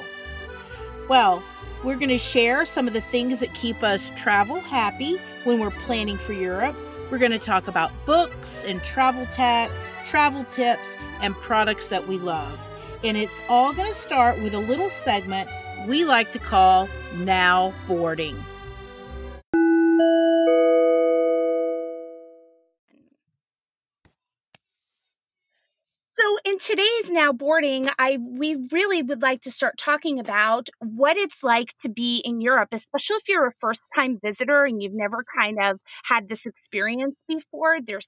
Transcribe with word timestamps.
Well, 1.08 1.42
we're 1.84 1.96
going 1.96 2.08
to 2.08 2.18
share 2.18 2.64
some 2.64 2.86
of 2.86 2.94
the 2.94 3.00
things 3.00 3.40
that 3.40 3.52
keep 3.54 3.82
us 3.82 4.10
travel 4.16 4.60
happy 4.60 5.16
when 5.44 5.60
we're 5.60 5.70
planning 5.70 6.16
for 6.16 6.32
Europe. 6.32 6.76
We're 7.10 7.18
going 7.18 7.32
to 7.32 7.38
talk 7.38 7.68
about 7.68 7.92
books 8.04 8.64
and 8.64 8.82
travel 8.82 9.26
tech, 9.26 9.70
travel 10.04 10.44
tips, 10.44 10.96
and 11.20 11.34
products 11.34 11.88
that 11.90 12.06
we 12.06 12.18
love. 12.18 12.66
And 13.04 13.16
it's 13.16 13.42
all 13.48 13.72
going 13.72 13.88
to 13.88 13.94
start 13.94 14.40
with 14.40 14.54
a 14.54 14.58
little 14.58 14.90
segment 14.90 15.48
we 15.86 16.04
like 16.04 16.30
to 16.32 16.38
call 16.38 16.88
Now 17.18 17.72
Boarding. 17.86 18.36
In 26.46 26.58
today's 26.58 27.10
now 27.10 27.32
boarding, 27.32 27.88
I 27.98 28.18
we 28.22 28.54
really 28.70 29.02
would 29.02 29.20
like 29.20 29.40
to 29.42 29.50
start 29.50 29.76
talking 29.78 30.20
about 30.20 30.68
what 30.78 31.16
it's 31.16 31.42
like 31.42 31.76
to 31.80 31.88
be 31.88 32.22
in 32.24 32.40
Europe, 32.40 32.68
especially 32.70 33.16
if 33.16 33.28
you're 33.28 33.48
a 33.48 33.52
first-time 33.58 34.20
visitor 34.22 34.64
and 34.64 34.80
you've 34.80 34.94
never 34.94 35.24
kind 35.36 35.58
of 35.60 35.80
had 36.04 36.28
this 36.28 36.46
experience 36.46 37.16
before. 37.26 37.78
There's 37.84 38.06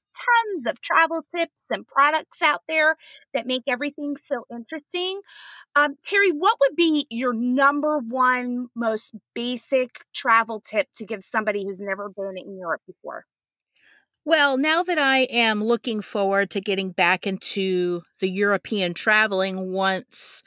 tons 0.54 0.66
of 0.68 0.80
travel 0.80 1.24
tips 1.34 1.52
and 1.68 1.84
products 1.84 2.40
out 2.40 2.62
there 2.68 2.94
that 3.34 3.46
make 3.48 3.64
everything 3.66 4.16
so 4.16 4.44
interesting. 4.52 5.20
Um, 5.74 5.96
Terry, 6.04 6.30
what 6.30 6.58
would 6.60 6.76
be 6.76 7.08
your 7.10 7.34
number 7.34 7.98
one 7.98 8.68
most 8.76 9.16
basic 9.34 10.00
travel 10.14 10.60
tip 10.60 10.86
to 10.96 11.04
give 11.06 11.24
somebody 11.24 11.64
who's 11.64 11.80
never 11.80 12.08
been 12.08 12.36
in 12.38 12.56
Europe 12.56 12.82
before? 12.86 13.24
Well, 14.24 14.58
now 14.58 14.82
that 14.82 14.98
I 14.98 15.20
am 15.30 15.64
looking 15.64 16.02
forward 16.02 16.50
to 16.50 16.60
getting 16.60 16.90
back 16.90 17.26
into 17.26 18.02
the 18.20 18.28
European 18.28 18.92
traveling 18.94 19.72
once 19.72 20.42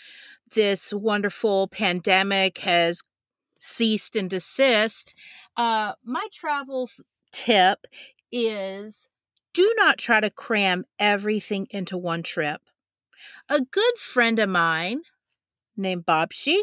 this 0.53 0.93
wonderful 0.93 1.67
pandemic 1.67 2.59
has 2.59 3.01
ceased 3.59 4.15
and 4.15 4.29
desist, 4.29 5.15
uh, 5.57 5.93
my 6.03 6.27
travel 6.33 6.89
tip 7.31 7.87
is 8.31 9.09
do 9.53 9.73
not 9.77 9.97
try 9.97 10.19
to 10.19 10.29
cram 10.29 10.85
everything 10.99 11.67
into 11.71 11.97
one 11.97 12.23
trip. 12.23 12.61
A 13.49 13.61
good 13.61 13.97
friend 13.97 14.39
of 14.39 14.49
mine 14.49 15.01
named 15.77 16.05
Babshi 16.05 16.57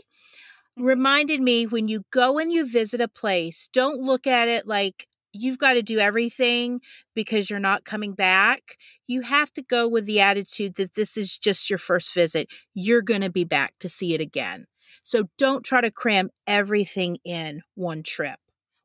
reminded 0.76 1.40
me 1.40 1.66
when 1.66 1.88
you 1.88 2.04
go 2.10 2.38
and 2.38 2.52
you 2.52 2.66
visit 2.70 3.00
a 3.00 3.08
place, 3.08 3.68
don't 3.72 4.00
look 4.00 4.26
at 4.26 4.48
it 4.48 4.66
like 4.66 5.08
you've 5.32 5.58
got 5.58 5.74
to 5.74 5.82
do 5.82 5.98
everything 5.98 6.80
because 7.14 7.50
you're 7.50 7.58
not 7.58 7.84
coming 7.84 8.12
back. 8.12 8.62
You 9.06 9.22
have 9.22 9.52
to 9.52 9.62
go 9.62 9.88
with 9.88 10.06
the 10.06 10.20
attitude 10.20 10.74
that 10.76 10.94
this 10.94 11.16
is 11.16 11.38
just 11.38 11.70
your 11.70 11.78
first 11.78 12.14
visit. 12.14 12.48
You're 12.74 13.02
going 13.02 13.22
to 13.22 13.30
be 13.30 13.44
back 13.44 13.74
to 13.80 13.88
see 13.88 14.14
it 14.14 14.20
again. 14.20 14.66
So 15.02 15.24
don't 15.38 15.64
try 15.64 15.80
to 15.80 15.90
cram 15.90 16.30
everything 16.46 17.18
in 17.24 17.62
one 17.74 18.02
trip. 18.02 18.38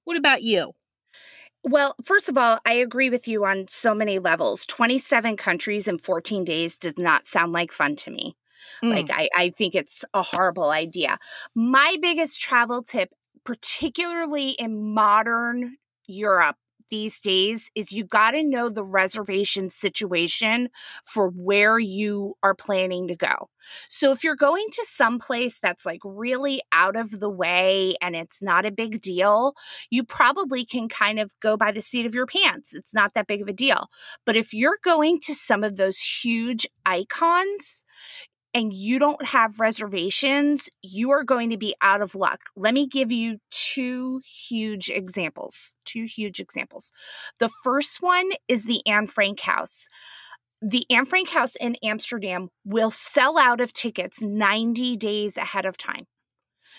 What 0.06 0.18
about 0.18 0.42
you? 0.42 0.74
Well, 1.64 1.96
first 2.04 2.28
of 2.28 2.38
all, 2.38 2.60
I 2.66 2.74
agree 2.74 3.10
with 3.10 3.28
you 3.28 3.46
on 3.46 3.66
so 3.70 3.96
many 3.96 4.20
levels. 4.20 4.66
27 4.66 5.38
countries 5.38 5.88
in 5.88 5.98
14 5.98 6.44
days 6.44 6.78
does 6.78 6.98
not 6.98 7.25
sound 7.25 7.54
like 7.54 7.72
fun 7.72 7.96
to 7.98 8.12
me. 8.12 8.36
Mm. 8.84 8.90
Like, 8.90 9.10
I, 9.12 9.30
I 9.36 9.50
think 9.50 9.74
it's 9.74 10.04
a 10.14 10.22
horrible 10.22 10.72
idea. 10.72 11.18
My 11.56 11.96
biggest 12.02 12.42
travel 12.42 12.84
tip, 12.84 13.10
particularly 13.46 14.52
in 14.52 14.94
modern 14.94 15.78
Europe 16.08 16.58
these 16.90 17.19
days 17.19 17.72
is 17.74 17.91
you 17.91 18.03
got 18.03 18.31
to 18.31 18.44
know 18.44 18.69
the 18.69 18.84
reservation 18.84 19.69
situation 19.69 20.69
for 21.03 21.28
where 21.30 21.80
you 21.80 22.36
are 22.44 22.53
planning 22.53 23.08
to 23.08 23.16
go. 23.16 23.50
So 23.90 24.12
if 24.12 24.24
you're 24.24 24.36
going 24.36 24.68
to 24.72 24.86
some 24.88 25.18
place 25.18 25.59
that's 25.59 25.86
like 25.86 26.02
really 26.03 26.62
out 26.72 26.96
of 26.96 27.19
the 27.19 27.30
way 27.30 27.96
and 28.02 28.16
it's 28.16 28.44
not 28.44 28.66
a 28.66 28.72
big 28.72 29.02
deal, 29.02 29.53
you 29.90 30.03
probably 30.03 30.66
can 30.66 30.88
kind 30.88 31.19
of 31.19 31.31
go 31.40 31.58
by 31.58 31.72
the 31.72 31.81
seat 31.81 32.06
of 32.06 32.13
your 32.13 32.28
pants. 32.28 32.74
It's 32.75 32.94
not 32.94 33.13
that 33.16 33.28
big 33.28 33.42
of 33.42 33.47
a 33.47 33.53
deal. 33.53 33.88
But 34.25 34.36
if 34.36 34.53
you're 34.53 34.78
going 34.84 35.19
to 35.22 35.34
some 35.34 35.63
of 35.63 35.78
those 35.78 36.00
huge 36.00 36.68
icons, 36.86 37.86
and 38.53 38.72
you 38.72 39.00
don't 39.00 39.25
have 39.28 39.59
reservations, 39.59 40.69
you 40.81 41.12
are 41.12 41.24
going 41.24 41.50
to 41.50 41.58
be 41.58 41.75
out 41.81 42.02
of 42.02 42.14
luck. 42.14 42.41
Let 42.56 42.74
me 42.74 42.88
give 42.88 43.12
you 43.12 43.40
two 43.50 44.22
huge 44.25 44.90
examples. 44.90 45.75
Two 45.86 46.06
huge 46.06 46.40
examples. 46.40 46.92
The 47.40 47.50
first 47.63 48.02
one 48.02 48.30
is 48.47 48.66
the 48.66 48.86
Anne 48.86 49.08
Frank 49.08 49.40
House. 49.42 49.88
The 50.62 50.86
Anne 50.90 51.06
Frank 51.06 51.30
House 51.30 51.56
in 51.59 51.75
Amsterdam 51.84 52.50
will 52.63 52.92
sell 52.92 53.38
out 53.38 53.59
of 53.59 53.74
tickets 53.74 54.22
90 54.22 54.97
days 54.97 55.36
ahead 55.36 55.66
of 55.66 55.78
time. 55.78 56.06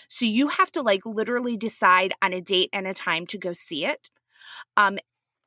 So 0.07 0.25
you 0.25 0.47
have 0.49 0.71
to 0.71 0.81
like 0.81 1.05
literally 1.05 1.57
decide 1.57 2.13
on 2.21 2.33
a 2.33 2.41
date 2.41 2.69
and 2.71 2.87
a 2.87 2.93
time 2.93 3.25
to 3.27 3.37
go 3.37 3.53
see 3.53 3.85
it. 3.85 4.09
Um, 4.77 4.97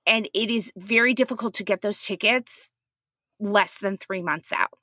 and 0.06 0.28
it 0.34 0.50
is 0.50 0.72
very 0.77 1.15
difficult 1.15 1.55
to 1.55 1.65
get 1.65 1.83
those 1.83 2.03
tickets 2.03 2.71
less 3.41 3.78
than 3.78 3.97
three 3.99 4.22
months 4.22 4.53
out. 4.53 4.78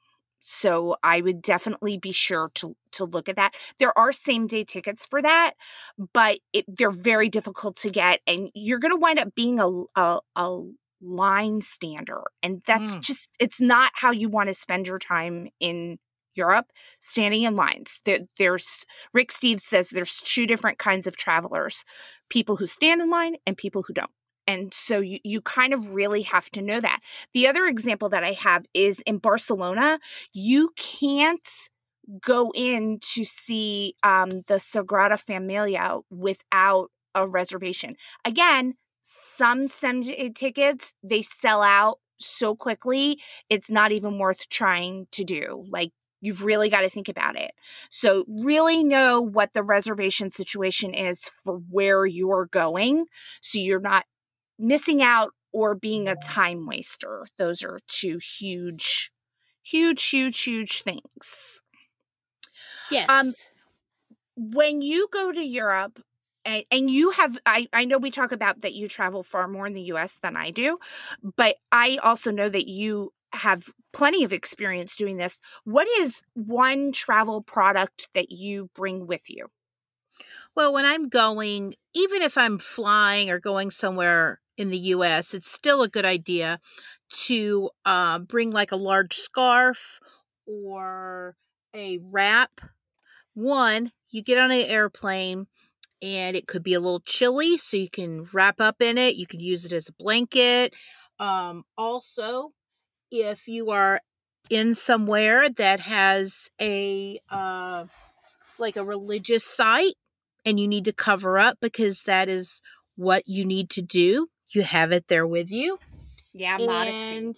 So 0.48 0.96
I 1.04 1.22
would 1.22 1.42
definitely 1.42 1.98
be 1.98 2.12
sure 2.12 2.52
to 2.56 2.76
to 2.92 3.04
look 3.04 3.28
at 3.28 3.36
that. 3.36 3.56
There 3.80 3.98
are 3.98 4.12
same 4.12 4.46
day 4.46 4.64
tickets 4.64 5.04
for 5.04 5.20
that, 5.22 5.54
but 6.14 6.40
it, 6.54 6.66
they're 6.68 6.92
very 6.92 7.30
difficult 7.30 7.76
to 7.78 7.90
get, 7.90 8.22
and 8.28 8.52
you're 8.54 8.80
going 8.80 8.94
to 8.94 9.00
wind 9.00 9.18
up 9.18 9.34
being 9.34 9.60
a, 9.60 9.68
a, 9.96 10.20
a 10.36 10.62
line 11.02 11.62
stander, 11.62 12.22
and 12.44 12.62
that's 12.68 12.96
mm. 12.96 13.02
just 13.02 13.36
it's 13.40 13.60
not 13.60 13.92
how 13.96 14.12
you 14.12 14.30
want 14.30 14.48
to 14.50 14.54
spend 14.54 14.86
your 14.86 15.00
time 15.00 15.50
in 15.60 15.98
Europe, 16.36 16.68
standing 17.00 17.42
in 17.42 17.56
lines. 17.56 18.02
There, 18.06 18.20
there's 18.38 18.86
Rick 19.16 19.30
Steves 19.30 19.62
says 19.62 19.90
there's 19.90 20.22
two 20.22 20.46
different 20.46 20.78
kinds 20.78 21.08
of 21.08 21.18
travelers: 21.18 21.84
people 22.30 22.58
who 22.58 22.68
stand 22.68 23.02
in 23.02 23.10
line 23.10 23.38
and 23.48 23.58
people 23.58 23.84
who 23.88 23.94
don't. 23.94 24.12
And 24.48 24.74
so 24.74 25.00
you, 25.00 25.20
you 25.24 25.42
kind 25.42 25.74
of 25.74 25.94
really 25.94 26.22
have 26.24 26.50
to 26.52 26.62
know 26.62 26.80
that. 26.80 27.00
The 27.34 27.48
other 27.48 27.66
example 27.66 28.10
that 28.10 28.24
I 28.24 28.34
have 28.34 28.66
is 28.74 29.00
in 29.02 29.18
Barcelona, 29.18 30.00
you 30.34 30.72
can't 30.76 31.48
go 32.22 32.52
in 32.54 33.00
to 33.14 33.26
see 33.26 33.96
um, 34.04 34.44
the 34.48 34.60
Sagrada 34.60 35.18
Familia 35.20 36.00
without 36.10 36.92
a 37.16 37.28
reservation. 37.28 37.96
Again, 38.24 38.76
some 39.02 39.68
Sunday 39.68 40.30
tickets, 40.30 40.94
they 41.04 41.22
sell 41.22 41.62
out 41.62 42.00
so 42.18 42.56
quickly, 42.56 43.20
it's 43.50 43.70
not 43.70 43.92
even 43.92 44.18
worth 44.20 44.48
trying 44.50 45.08
to 45.12 45.24
do. 45.24 45.66
Like, 45.70 45.92
You've 46.22 46.44
really 46.44 46.70
got 46.70 46.82
to 46.82 46.90
think 46.90 47.08
about 47.08 47.36
it. 47.36 47.52
So, 47.92 48.26
really 48.28 48.84
know 48.84 49.22
what 49.22 49.54
the 49.54 49.62
reservation 49.62 50.32
situation 50.32 50.92
is 50.96 51.30
for 51.44 51.58
where 51.70 52.04
you're 52.08 52.48
going 52.48 53.06
so 53.42 53.60
you're 53.60 53.80
not 53.80 54.06
missing 54.58 55.02
out 55.02 55.32
or 55.54 55.76
being 55.76 56.08
a 56.08 56.16
time 56.16 56.66
waster. 56.66 57.28
Those 57.38 57.64
are 57.64 57.80
two 57.88 58.20
huge, 58.40 59.12
huge, 59.64 60.04
huge, 60.10 60.42
huge 60.42 60.82
things. 60.84 61.62
Yes. 62.92 63.10
Um, 63.10 63.32
when 64.36 64.82
you 64.82 65.08
go 65.12 65.32
to 65.32 65.42
Europe, 65.42 66.02
and, 66.46 66.64
and 66.72 66.90
you 66.90 67.12
have 67.12 67.38
I, 67.46 67.68
I 67.74 67.86
know 67.86 67.98
we 67.98 68.12
talk 68.12 68.32
about 68.32 68.62
that 68.62 68.74
you 68.74 68.88
travel 68.88 69.24
far 69.24 69.48
more 69.48 69.66
in 69.66 69.74
the 69.74 69.82
us 69.84 70.20
than 70.22 70.38
i 70.38 70.52
do 70.52 70.78
but 71.36 71.56
i 71.72 71.98
also 72.04 72.32
know 72.32 72.50
that 72.50 72.68
you 72.68 73.14
have 73.34 73.66
plenty 73.92 74.24
of 74.24 74.32
experience 74.32 74.96
doing 74.96 75.18
this 75.18 75.40
what 75.64 75.88
is 76.00 76.22
one 76.36 76.92
travel 76.92 77.42
product 77.42 78.10
that 78.14 78.32
you 78.32 78.70
bring 78.76 79.08
with 79.08 79.24
you 79.28 79.48
well 80.56 80.72
when 80.72 80.86
i'm 80.86 81.10
going 81.10 81.74
even 81.96 82.22
if 82.22 82.38
i'm 82.38 82.60
flying 82.60 83.30
or 83.30 83.40
going 83.40 83.72
somewhere 83.72 84.40
in 84.58 84.70
the 84.70 84.78
us 84.78 85.34
it's 85.34 85.52
still 85.52 85.82
a 85.82 85.90
good 85.90 86.06
idea 86.06 86.60
to 87.10 87.70
uh, 87.86 88.20
bring 88.20 88.52
like 88.52 88.72
a 88.72 88.78
large 88.78 89.14
scarf 89.14 90.00
or 90.48 91.36
a 91.76 92.00
wrap 92.02 92.62
one 93.34 93.92
you 94.12 94.24
get 94.24 94.38
on 94.38 94.52
an 94.52 94.62
airplane 94.62 95.48
and 96.02 96.36
it 96.36 96.48
could 96.48 96.64
be 96.64 96.74
a 96.74 96.80
little 96.80 97.00
chilly, 97.00 97.58
so 97.58 97.78
you 97.78 97.90
can 97.90 98.28
wrap 98.32 98.60
up 98.62 98.82
in 98.82 98.98
it. 98.98 99.16
You 99.16 99.26
can 99.26 99.40
use 99.40 99.66
it 99.66 99.74
as 99.74 99.90
a 99.90 99.94
blanket. 99.94 100.76
Um, 101.20 101.64
also, 101.78 102.52
if 103.12 103.48
you 103.48 103.72
are 103.72 104.02
in 104.50 104.76
somewhere 104.76 105.50
that 105.50 105.80
has 105.80 106.50
a 106.62 107.20
uh, 107.30 107.86
like 108.60 108.78
a 108.78 108.84
religious 108.84 109.44
site 109.44 109.96
and 110.46 110.60
you 110.60 110.68
need 110.68 110.86
to 110.86 110.94
cover 110.94 111.40
up 111.40 111.58
because 111.60 112.04
that 112.04 112.30
is 112.30 112.62
what 112.96 113.24
you 113.26 113.44
need 113.44 113.70
to 113.72 113.82
do, 113.82 114.28
you 114.54 114.64
have 114.64 114.92
it 114.92 115.08
there 115.08 115.28
with 115.28 115.52
you. 115.52 115.80
Yeah, 116.34 116.58
modesty. 116.58 117.18
And 117.18 117.36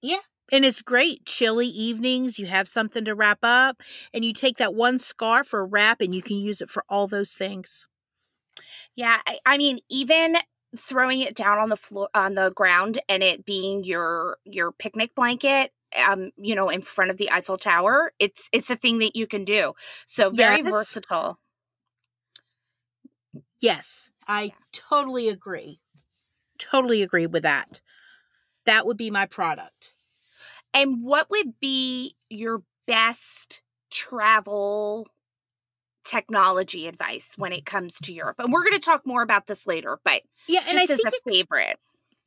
yeah, 0.00 0.20
and 0.50 0.64
it's 0.64 0.82
great. 0.82 1.24
Chilly 1.24 1.68
evenings, 1.68 2.38
you 2.38 2.46
have 2.46 2.68
something 2.68 3.04
to 3.04 3.14
wrap 3.14 3.38
up, 3.42 3.80
and 4.12 4.24
you 4.24 4.32
take 4.32 4.58
that 4.58 4.74
one 4.74 4.98
scarf 4.98 5.54
or 5.54 5.64
wrap 5.64 6.00
and 6.00 6.14
you 6.14 6.22
can 6.22 6.38
use 6.38 6.60
it 6.60 6.70
for 6.70 6.84
all 6.88 7.06
those 7.06 7.34
things. 7.34 7.86
Yeah, 8.94 9.18
I, 9.26 9.38
I 9.46 9.58
mean, 9.58 9.78
even 9.88 10.36
throwing 10.76 11.20
it 11.20 11.34
down 11.34 11.58
on 11.58 11.68
the 11.68 11.76
floor 11.76 12.08
on 12.14 12.34
the 12.34 12.50
ground 12.50 12.98
and 13.08 13.22
it 13.22 13.44
being 13.44 13.84
your 13.84 14.38
your 14.44 14.72
picnic 14.72 15.14
blanket 15.14 15.70
um 16.06 16.30
you 16.38 16.54
know 16.54 16.70
in 16.70 16.80
front 16.80 17.10
of 17.10 17.18
the 17.18 17.30
Eiffel 17.30 17.58
Tower 17.58 18.12
it's 18.18 18.48
it's 18.52 18.70
a 18.70 18.76
thing 18.76 18.98
that 19.00 19.14
you 19.14 19.26
can 19.26 19.44
do 19.44 19.74
so 20.06 20.30
very 20.30 20.62
yes. 20.62 20.70
versatile 20.70 21.38
yes 23.60 24.10
i 24.26 24.44
yeah. 24.44 24.50
totally 24.72 25.28
agree 25.28 25.81
totally 26.70 27.02
agree 27.02 27.26
with 27.26 27.42
that 27.42 27.80
that 28.64 28.86
would 28.86 28.96
be 28.96 29.10
my 29.10 29.26
product 29.26 29.92
and 30.74 31.02
what 31.02 31.30
would 31.30 31.60
be 31.60 32.14
your 32.30 32.62
best 32.86 33.62
travel 33.90 35.08
technology 36.04 36.88
advice 36.88 37.34
when 37.36 37.52
it 37.52 37.66
comes 37.66 37.94
to 38.00 38.12
Europe? 38.12 38.36
And 38.38 38.52
we're 38.52 38.64
going 38.64 38.78
to 38.78 38.84
talk 38.84 39.06
more 39.06 39.22
about 39.22 39.46
this 39.46 39.66
later, 39.66 39.98
but 40.04 40.22
yeah, 40.48 40.60
and 40.68 40.78
I 40.78 40.86
think 40.86 41.00
a 41.04 41.08
it, 41.08 41.20
favorite. 41.28 41.78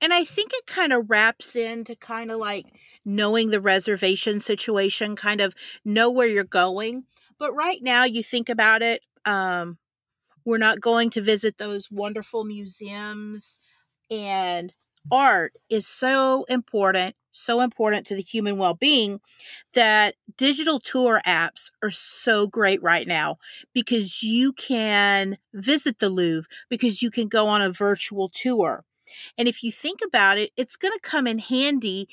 And 0.02 0.14
I 0.14 0.24
think 0.24 0.52
it 0.54 0.66
kind 0.68 0.94
of 0.94 1.10
wraps 1.10 1.56
into 1.56 1.96
kind 1.96 2.30
of 2.30 2.38
like 2.38 2.66
knowing 3.06 3.50
the 3.50 3.62
reservation 3.62 4.40
situation, 4.40 5.16
kind 5.16 5.42
of 5.42 5.56
know 5.84 6.12
where 6.12 6.28
you're 6.28 6.44
going. 6.44 7.06
But 7.40 7.54
right 7.54 7.80
now, 7.82 8.04
you 8.04 8.22
think 8.22 8.50
about 8.50 8.82
it, 8.82 9.02
um, 9.26 9.78
we're 10.46 10.58
not 10.58 10.80
going 10.80 11.10
to 11.12 11.22
visit 11.22 11.58
those 11.58 11.90
wonderful 11.90 12.44
museums 12.44 13.58
and 14.10 14.74
art 15.12 15.54
is 15.70 15.88
so 15.88 16.46
important, 16.50 17.16
so 17.32 17.62
important 17.62 18.08
to 18.08 18.16
the 18.16 18.22
human 18.22 18.58
well 18.58 18.74
being 18.74 19.20
that 19.74 20.16
digital 20.38 20.80
tour 20.80 21.22
apps 21.26 21.72
are 21.84 21.90
so 21.90 22.48
great 22.48 22.82
right 22.82 23.08
now 23.08 23.38
because 23.74 24.24
you 24.24 24.54
can 24.54 25.38
visit 25.54 26.00
the 26.00 26.10
Louvre, 26.10 26.50
because 26.70 27.02
you 27.02 27.12
can 27.12 27.28
go 27.28 27.48
on 27.48 27.62
a 27.62 27.72
virtual 27.72 28.30
tour. 28.30 28.84
And 29.38 29.48
if 29.48 29.64
you 29.64 29.72
think 29.72 30.00
about 30.06 30.38
it, 30.38 30.52
it's 30.58 30.76
going 30.76 30.94
to 30.94 31.00
come 31.00 31.28
in 31.28 31.40
handy 31.40 32.08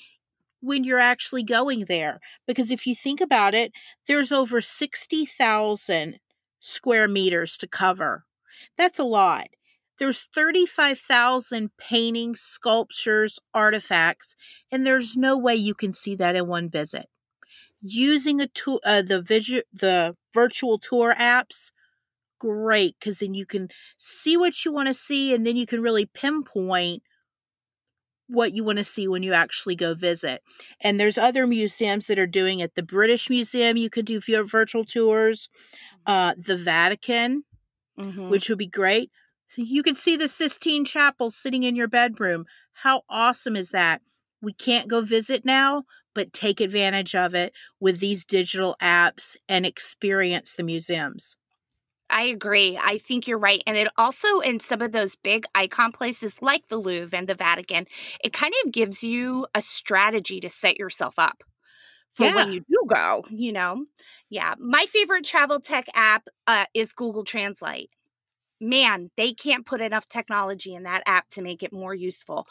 when 0.61 0.85
you're 0.85 0.99
actually 0.99 1.43
going 1.43 1.87
there. 1.87 2.21
Because 2.47 2.71
if 2.71 2.87
you 2.87 2.95
think 2.95 3.21
about 3.21 3.55
it, 3.55 3.73
there's 4.07 4.33
over 4.33 4.61
60,000 4.61 6.21
square 6.61 7.09
meters 7.09 7.57
to 7.59 7.67
cover. 7.67 8.25
That's 8.77 8.99
a 8.99 9.05
lot. 9.05 9.49
There's 10.03 10.25
35,000 10.25 11.77
paintings, 11.77 12.41
sculptures, 12.41 13.39
artifacts, 13.55 14.35
and 14.69 14.85
there's 14.85 15.17
no 15.17 15.39
way 15.39 15.55
you 15.55 15.75
can 15.75 15.93
see 15.93 16.17
that 16.17 16.35
in 16.35 16.49
one 16.49 16.69
visit. 16.69 17.07
Using 17.81 18.41
a 18.41 18.49
tool, 18.49 18.81
uh, 18.85 19.03
the 19.03 19.23
visu- 19.23 19.63
the 19.73 20.17
virtual 20.35 20.81
tour 20.81 21.15
apps, 21.17 21.71
great 22.41 22.97
because 22.99 23.21
then 23.21 23.35
you 23.35 23.47
can 23.47 23.69
see 23.97 24.37
what 24.37 24.65
you 24.65 24.73
want 24.73 24.89
to 24.89 24.95
see, 24.95 25.33
and 25.33 25.47
then 25.47 25.57
you 25.57 25.67
can 25.67 25.81
really 25.81 26.07
pinpoint 26.07 27.05
what 28.27 28.53
you 28.53 28.65
want 28.65 28.79
to 28.79 28.85
see 28.85 29.07
when 29.07 29.23
you 29.23 29.33
actually 29.33 29.77
go 29.77 29.95
visit. 29.95 30.43
And 30.81 30.99
there's 30.99 31.17
other 31.17 31.47
museums 31.47 32.09
that 32.09 32.19
are 32.19 32.27
doing 32.27 32.59
it. 32.59 32.75
The 32.75 32.83
British 32.83 33.31
Museum, 33.31 33.77
you 33.77 33.89
could 33.89 34.07
do 34.07 34.21
your 34.27 34.43
virtual 34.43 34.85
tours. 34.85 35.49
Uh, 36.05 36.35
the 36.37 36.57
Vatican, 36.57 37.45
mm-hmm. 37.97 38.31
which 38.31 38.49
would 38.49 38.59
be 38.59 38.67
great. 38.67 39.13
So 39.55 39.61
you 39.61 39.83
can 39.83 39.95
see 39.95 40.17
the 40.17 40.29
Sistine 40.29 40.87
Chapel 40.87 41.31
sitting 41.31 41.63
in 41.63 41.77
your 41.77 41.87
bedroom. 41.87 42.47
How 42.73 43.03
awesome 43.11 43.55
is 43.55 43.69
that? 43.73 44.01
We 44.41 44.55
can't 44.55 44.89
go 44.89 45.03
visit 45.03 45.45
now, 45.45 45.85
but 46.15 46.33
take 46.33 46.59
advantage 46.59 47.15
of 47.15 47.35
it 47.35 47.53
with 47.79 48.01
these 48.01 48.25
digital 48.25 48.77
apps 48.81 49.37
and 49.51 49.67
experience 49.67 50.57
the 50.57 50.63
museums. 50.63 51.37
I 52.09 52.23
agree. 52.23 52.81
I 52.83 52.97
think 52.97 53.29
you're 53.29 53.39
right. 53.39 53.63
And 53.67 53.77
it 53.77 53.89
also, 53.99 54.39
in 54.39 54.59
some 54.59 54.81
of 54.81 54.93
those 54.93 55.17
big 55.17 55.45
icon 55.55 55.93
places 55.93 56.41
like 56.41 56.69
the 56.69 56.79
Louvre 56.79 57.19
and 57.19 57.29
the 57.29 57.35
Vatican, 57.35 57.87
it 58.25 58.33
kind 58.33 58.55
of 58.65 58.73
gives 58.73 59.05
you 59.05 59.47
a 59.55 59.61
strategy 59.61 60.41
to 60.41 60.49
set 60.49 60.79
yourself 60.79 61.19
up 61.19 61.45
for 62.15 62.25
yeah. 62.25 62.37
when 62.37 62.53
you 62.53 62.61
do 62.61 62.87
go, 62.89 63.23
you 63.29 63.53
know? 63.53 63.85
Yeah. 64.31 64.55
My 64.59 64.87
favorite 64.87 65.27
travel 65.27 65.61
tech 65.61 65.89
app 65.93 66.29
uh, 66.47 66.65
is 66.73 66.95
Google 66.95 67.25
Translate 67.25 67.91
man, 68.63 69.11
they 69.17 69.33
can't 69.33 69.67
put 69.67 69.81
enough 69.81 70.09
technology 70.09 70.75
in 70.75 70.85
that 70.85 71.03
app 71.07 71.29
to 71.31 71.43
make 71.43 71.63
it 71.63 71.73
more 71.73 71.95
useful. 71.95 72.47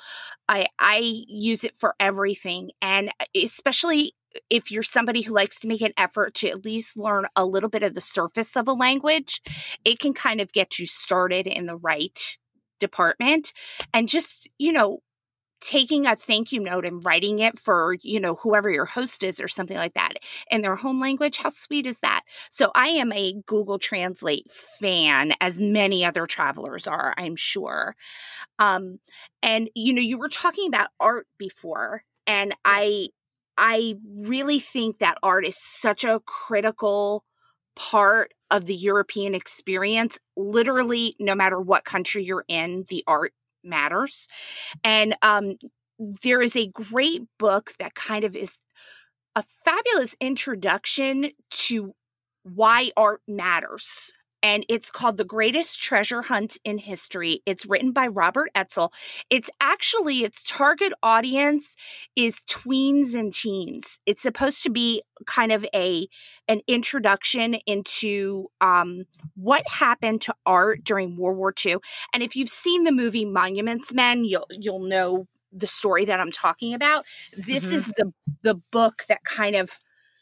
I 0.48 0.68
I 0.78 1.24
use 1.28 1.64
it 1.64 1.76
for 1.78 1.96
everything 2.00 2.72
and 2.82 3.10
uh, 3.20 3.26
especially 3.36 4.14
if 4.50 4.72
you're 4.72 4.84
somebody 4.84 5.22
who 5.22 5.34
likes 5.34 5.60
to 5.60 5.68
make 5.68 5.82
an 5.82 5.94
effort 5.98 6.34
to 6.36 6.50
at 6.50 6.64
least 6.64 6.98
learn 6.98 7.26
a 7.36 7.46
little 7.46 7.70
bit 7.70 7.84
of 7.84 7.96
the 7.96 8.02
surface 8.02 8.56
of 8.56 8.68
a 8.68 8.74
language, 8.74 9.42
it 9.84 10.00
can 10.00 10.14
kind 10.14 10.40
of 10.40 10.54
get 10.54 10.80
you 10.80 10.86
started 10.86 11.48
in 11.48 11.66
the 11.66 11.76
right 11.76 12.38
department 12.80 13.54
and 13.94 14.08
just, 14.10 14.50
you 14.58 14.72
know, 14.72 15.00
taking 15.62 16.06
a 16.06 16.16
thank 16.16 16.52
you 16.52 16.60
note 16.60 16.86
and 16.86 17.06
writing 17.06 17.40
it 17.40 17.58
for, 17.58 17.96
you 18.02 18.20
know, 18.20 18.36
whoever 18.36 18.70
your 18.70 18.86
host 18.86 19.24
is 19.24 19.40
or 19.40 19.48
something 19.48 19.78
like 19.78 19.94
that 19.94 20.14
in 20.50 20.62
their 20.62 20.76
home 20.76 21.00
language. 21.00 21.38
How 21.38 21.50
sweet 21.50 21.86
is 21.86 22.00
that? 22.02 22.22
So 22.50 22.72
I 22.76 22.88
am 22.88 23.12
a 23.14 23.36
Google 23.46 23.80
Translate 23.80 24.50
fan, 24.50 25.34
as 25.40 25.60
many 25.60 26.04
other 26.04 26.26
travelers 26.26 26.88
are, 26.88 27.14
I'm 27.18 27.36
sure. 27.36 27.96
Um, 28.60 29.00
and 29.44 29.70
you 29.76 29.94
know, 29.94 30.02
you 30.02 30.18
were 30.18 30.30
talking 30.30 30.68
about 30.68 30.90
art 31.00 31.28
before, 31.38 32.04
and 32.28 32.56
I 32.66 33.10
I 33.58 33.96
really 34.18 34.60
think 34.60 35.00
that 35.00 35.18
art 35.24 35.46
is 35.46 35.58
such 35.58 36.04
a 36.04 36.22
critical 36.26 37.24
part 37.76 38.34
of 38.50 38.66
the 38.66 38.76
European 38.76 39.34
experience. 39.36 40.18
Literally, 40.36 41.16
no 41.20 41.36
matter 41.36 41.60
what 41.60 41.86
country 41.86 42.24
you're 42.24 42.46
in, 42.48 42.86
the 42.90 43.04
art 43.08 43.34
matters. 43.64 44.28
And 44.84 45.16
um, 45.22 45.56
there 46.24 46.42
is 46.42 46.56
a 46.56 46.68
great 46.68 47.24
book 47.40 47.74
that 47.80 47.96
kind 47.96 48.24
of 48.24 48.36
is 48.36 48.62
a 49.36 49.44
fabulous 49.44 50.16
introduction 50.20 51.32
to 51.50 51.94
why 52.44 52.92
art 52.98 53.22
matters 53.28 54.12
and 54.44 54.66
it's 54.70 54.90
called 54.90 55.18
The 55.18 55.24
Greatest 55.24 55.82
Treasure 55.82 56.24
Hunt 56.24 56.58
in 56.64 56.80
History. 56.80 57.42
It's 57.46 57.66
written 57.66 57.92
by 57.92 58.08
Robert 58.08 58.50
Edsel. 58.56 58.92
It's 59.30 59.50
actually 59.60 60.24
its 60.24 60.44
target 60.44 60.94
audience 61.04 61.76
is 62.16 62.42
tweens 62.50 63.14
and 63.14 63.34
teens. 63.34 64.00
It's 64.06 64.22
supposed 64.22 64.64
to 64.64 64.70
be 64.70 65.04
kind 65.26 65.52
of 65.52 65.66
a 65.74 66.08
an 66.48 66.62
introduction 66.68 67.56
into 67.66 68.48
um, 68.60 69.06
what 69.36 69.68
happened 69.68 70.22
to 70.22 70.36
art 70.46 70.84
during 70.84 71.16
World 71.16 71.38
War 71.38 71.54
II. 71.66 71.78
And 72.14 72.24
if 72.24 72.36
you've 72.36 72.50
seen 72.50 72.84
the 72.84 72.92
movie 72.92 73.26
Monuments 73.26 73.94
Men, 73.94 74.26
you'll 74.26 74.48
you'll 74.50 74.80
know 74.80 75.28
the 75.52 75.68
story 75.68 76.06
that 76.06 76.20
I'm 76.20 76.32
talking 76.32 76.74
about. 76.74 77.06
This 77.36 77.66
mm-hmm. 77.66 77.76
is 77.76 77.88
the 77.88 78.14
the 78.42 78.56
book 78.56 79.04
that 79.08 79.24
kind 79.24 79.56
of 79.56 79.80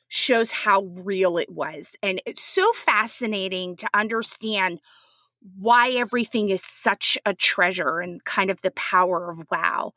shows 0.09 0.51
how 0.51 0.81
real 0.83 1.37
it 1.37 1.51
was. 1.51 1.95
And 2.03 2.21
it's 2.25 2.43
so 2.43 2.71
fascinating 2.73 3.75
to 3.77 3.89
understand 3.93 4.81
why 5.57 5.91
everything 5.91 6.49
is 6.49 6.63
such 6.63 7.17
a 7.25 7.33
treasure 7.33 7.99
and 7.99 8.23
kind 8.25 8.49
of 8.49 8.61
the 8.61 8.71
power 8.71 9.31
of 9.31 9.43
wow. 9.51 9.93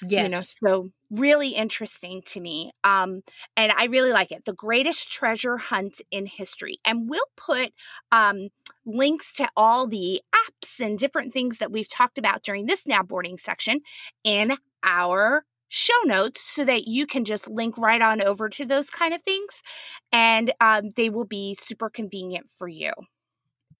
Yes. 0.00 0.22
You 0.22 0.28
know, 0.28 0.42
so 0.42 0.90
really 1.10 1.48
interesting 1.48 2.22
to 2.26 2.40
me. 2.40 2.72
Um, 2.84 3.22
and 3.56 3.72
I 3.72 3.86
really 3.86 4.12
like 4.12 4.30
it. 4.30 4.44
The 4.44 4.52
greatest 4.52 5.10
treasure 5.10 5.56
hunt 5.56 6.00
in 6.10 6.26
history. 6.26 6.78
And 6.84 7.08
we'll 7.08 7.22
put 7.36 7.72
um 8.12 8.48
links 8.84 9.32
to 9.34 9.48
all 9.56 9.86
the 9.86 10.20
apps 10.34 10.80
and 10.80 10.98
different 10.98 11.32
things 11.32 11.58
that 11.58 11.72
we've 11.72 11.90
talked 11.90 12.18
about 12.18 12.42
during 12.42 12.66
this 12.66 12.86
now 12.86 13.02
boarding 13.02 13.36
section 13.38 13.80
in 14.22 14.56
our 14.84 15.44
show 15.68 15.94
notes 16.04 16.40
so 16.42 16.64
that 16.64 16.86
you 16.86 17.06
can 17.06 17.24
just 17.24 17.48
link 17.50 17.76
right 17.78 18.00
on 18.02 18.22
over 18.22 18.48
to 18.48 18.64
those 18.64 18.88
kind 18.90 19.12
of 19.12 19.22
things 19.22 19.62
and 20.12 20.52
um, 20.60 20.90
they 20.96 21.10
will 21.10 21.24
be 21.24 21.54
super 21.54 21.90
convenient 21.90 22.46
for 22.48 22.68
you. 22.68 22.92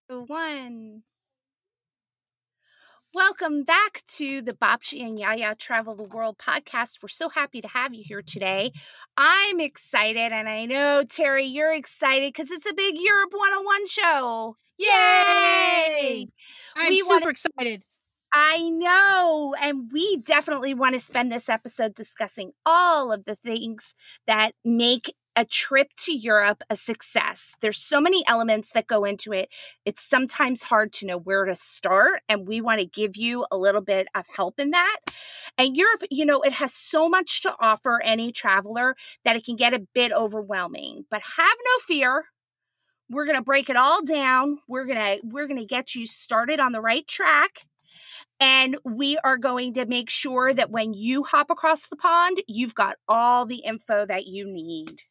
One. 0.08 1.02
Welcome 3.14 3.62
back 3.64 4.02
to 4.18 4.42
the 4.42 4.52
Babci 4.52 5.00
and 5.00 5.16
Yiayia 5.16 5.56
Travel 5.58 5.94
the 5.96 6.02
World 6.02 6.36
podcast. 6.38 6.98
We're 7.02 7.08
so 7.08 7.30
happy 7.30 7.62
to 7.62 7.68
have 7.68 7.94
you 7.94 8.04
here 8.06 8.20
today. 8.20 8.72
I'm 9.16 9.58
excited, 9.58 10.32
and 10.32 10.48
I 10.48 10.66
know, 10.66 11.02
Terry, 11.08 11.46
you're 11.46 11.72
excited 11.72 12.34
because 12.34 12.50
it's 12.50 12.68
a 12.70 12.74
big 12.74 12.96
Europe 12.98 13.30
101 13.32 13.86
show. 13.86 14.56
Yay! 14.78 16.26
I'm 16.76 16.88
we 16.90 17.00
super 17.00 17.12
wanna- 17.14 17.28
excited. 17.30 17.82
I 18.38 18.68
know. 18.68 19.54
And 19.58 19.90
we 19.90 20.18
definitely 20.18 20.74
want 20.74 20.92
to 20.92 21.00
spend 21.00 21.32
this 21.32 21.48
episode 21.48 21.94
discussing 21.94 22.52
all 22.66 23.10
of 23.10 23.24
the 23.24 23.34
things 23.34 23.94
that 24.26 24.52
make 24.62 25.14
a 25.34 25.46
trip 25.46 25.88
to 26.04 26.12
Europe 26.12 26.62
a 26.68 26.76
success. 26.76 27.54
There's 27.62 27.78
so 27.78 27.98
many 27.98 28.22
elements 28.28 28.72
that 28.72 28.88
go 28.88 29.04
into 29.04 29.32
it. 29.32 29.48
It's 29.86 30.06
sometimes 30.06 30.64
hard 30.64 30.92
to 30.94 31.06
know 31.06 31.16
where 31.16 31.46
to 31.46 31.56
start, 31.56 32.20
and 32.28 32.46
we 32.46 32.60
want 32.60 32.80
to 32.80 32.86
give 32.86 33.16
you 33.16 33.46
a 33.50 33.56
little 33.56 33.80
bit 33.80 34.06
of 34.14 34.26
help 34.36 34.60
in 34.60 34.70
that. 34.72 34.98
And 35.56 35.74
Europe, 35.74 36.02
you 36.10 36.26
know, 36.26 36.42
it 36.42 36.52
has 36.52 36.74
so 36.74 37.08
much 37.08 37.40
to 37.40 37.54
offer 37.58 38.02
any 38.04 38.32
traveler 38.32 38.96
that 39.24 39.36
it 39.36 39.46
can 39.46 39.56
get 39.56 39.72
a 39.72 39.86
bit 39.94 40.12
overwhelming. 40.12 41.06
But 41.10 41.22
have 41.38 41.56
no 41.64 41.78
fear. 41.86 42.26
We're 43.08 43.24
going 43.24 43.38
to 43.38 43.42
break 43.42 43.70
it 43.70 43.76
all 43.76 44.04
down. 44.04 44.58
We're 44.68 44.84
going 44.84 44.98
to 44.98 45.20
we're 45.24 45.46
going 45.46 45.60
to 45.60 45.64
get 45.64 45.94
you 45.94 46.06
started 46.06 46.60
on 46.60 46.72
the 46.72 46.82
right 46.82 47.08
track. 47.08 47.60
And 48.38 48.76
we 48.84 49.18
are 49.24 49.38
going 49.38 49.74
to 49.74 49.86
make 49.86 50.10
sure 50.10 50.52
that 50.52 50.70
when 50.70 50.92
you 50.92 51.24
hop 51.24 51.50
across 51.50 51.88
the 51.88 51.96
pond, 51.96 52.42
you've 52.46 52.74
got 52.74 52.96
all 53.08 53.46
the 53.46 53.62
info 53.64 54.04
that 54.06 54.26
you 54.26 54.46
need. 54.46 55.02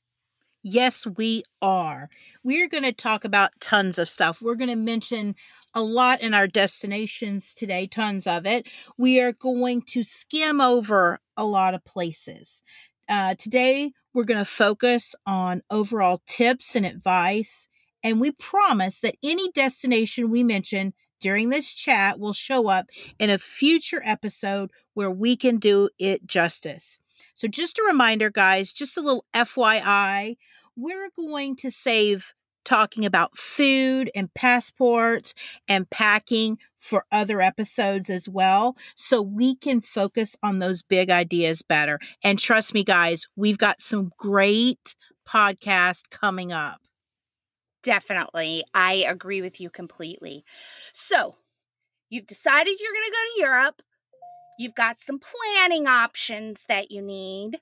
Yes, 0.67 1.05
we 1.05 1.43
are. 1.61 2.09
We're 2.43 2.67
going 2.67 2.83
to 2.83 2.91
talk 2.91 3.23
about 3.23 3.51
tons 3.59 3.99
of 3.99 4.09
stuff. 4.09 4.41
We're 4.41 4.55
going 4.55 4.71
to 4.71 4.75
mention 4.75 5.35
a 5.75 5.83
lot 5.83 6.21
in 6.21 6.33
our 6.33 6.47
destinations 6.47 7.53
today, 7.53 7.85
tons 7.85 8.25
of 8.25 8.47
it. 8.47 8.67
We 8.97 9.21
are 9.21 9.33
going 9.33 9.83
to 9.89 10.01
skim 10.01 10.61
over 10.61 11.19
a 11.37 11.45
lot 11.45 11.75
of 11.75 11.85
places. 11.85 12.63
Uh, 13.07 13.35
today, 13.35 13.91
we're 14.15 14.23
going 14.23 14.39
to 14.39 14.45
focus 14.45 15.13
on 15.27 15.61
overall 15.69 16.23
tips 16.25 16.75
and 16.75 16.85
advice. 16.85 17.67
And 18.03 18.19
we 18.19 18.31
promise 18.31 18.99
that 19.01 19.17
any 19.23 19.51
destination 19.51 20.31
we 20.31 20.43
mention 20.43 20.93
during 21.19 21.49
this 21.49 21.73
chat 21.73 22.19
will 22.19 22.33
show 22.33 22.69
up 22.69 22.87
in 23.19 23.29
a 23.29 23.37
future 23.37 24.01
episode 24.03 24.71
where 24.93 25.11
we 25.11 25.35
can 25.35 25.57
do 25.57 25.89
it 25.99 26.25
justice. 26.25 26.99
So, 27.33 27.47
just 27.47 27.79
a 27.79 27.83
reminder, 27.87 28.29
guys, 28.29 28.71
just 28.73 28.97
a 28.97 29.01
little 29.01 29.25
FYI, 29.33 30.37
we're 30.75 31.09
going 31.17 31.55
to 31.57 31.71
save 31.71 32.33
talking 32.65 33.05
about 33.05 33.37
food 33.37 34.09
and 34.15 34.33
passports 34.33 35.33
and 35.67 35.89
packing 35.89 36.57
for 36.77 37.05
other 37.11 37.39
episodes 37.39 38.09
as 38.09 38.27
well. 38.27 38.75
So 38.95 39.21
we 39.21 39.55
can 39.55 39.79
focus 39.79 40.35
on 40.43 40.59
those 40.59 40.81
big 40.81 41.09
ideas 41.09 41.61
better. 41.61 41.99
And 42.23 42.37
trust 42.37 42.73
me, 42.73 42.83
guys, 42.83 43.27
we've 43.35 43.57
got 43.57 43.79
some 43.79 44.11
great 44.17 44.95
podcasts 45.27 46.09
coming 46.09 46.51
up. 46.51 46.84
Definitely. 47.85 48.63
I 48.73 48.93
agree 49.07 49.43
with 49.43 49.61
you 49.61 49.69
completely. 49.69 50.43
So 50.91 51.35
you've 52.09 52.25
decided 52.25 52.77
you're 52.79 52.91
going 52.91 53.05
to 53.05 53.11
go 53.11 53.17
to 53.35 53.41
Europe. 53.41 53.81
You've 54.57 54.73
got 54.73 54.97
some 54.97 55.19
planning 55.19 55.85
options 55.85 56.65
that 56.67 56.89
you 56.89 57.03
need. 57.03 57.59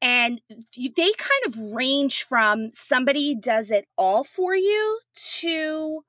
And 0.00 0.40
they 0.48 1.12
kind 1.18 1.46
of 1.46 1.58
range 1.74 2.22
from 2.24 2.70
somebody 2.72 3.34
does 3.34 3.70
it 3.70 3.86
all 3.98 4.24
for 4.24 4.56
you 4.56 5.00
to 5.40 6.00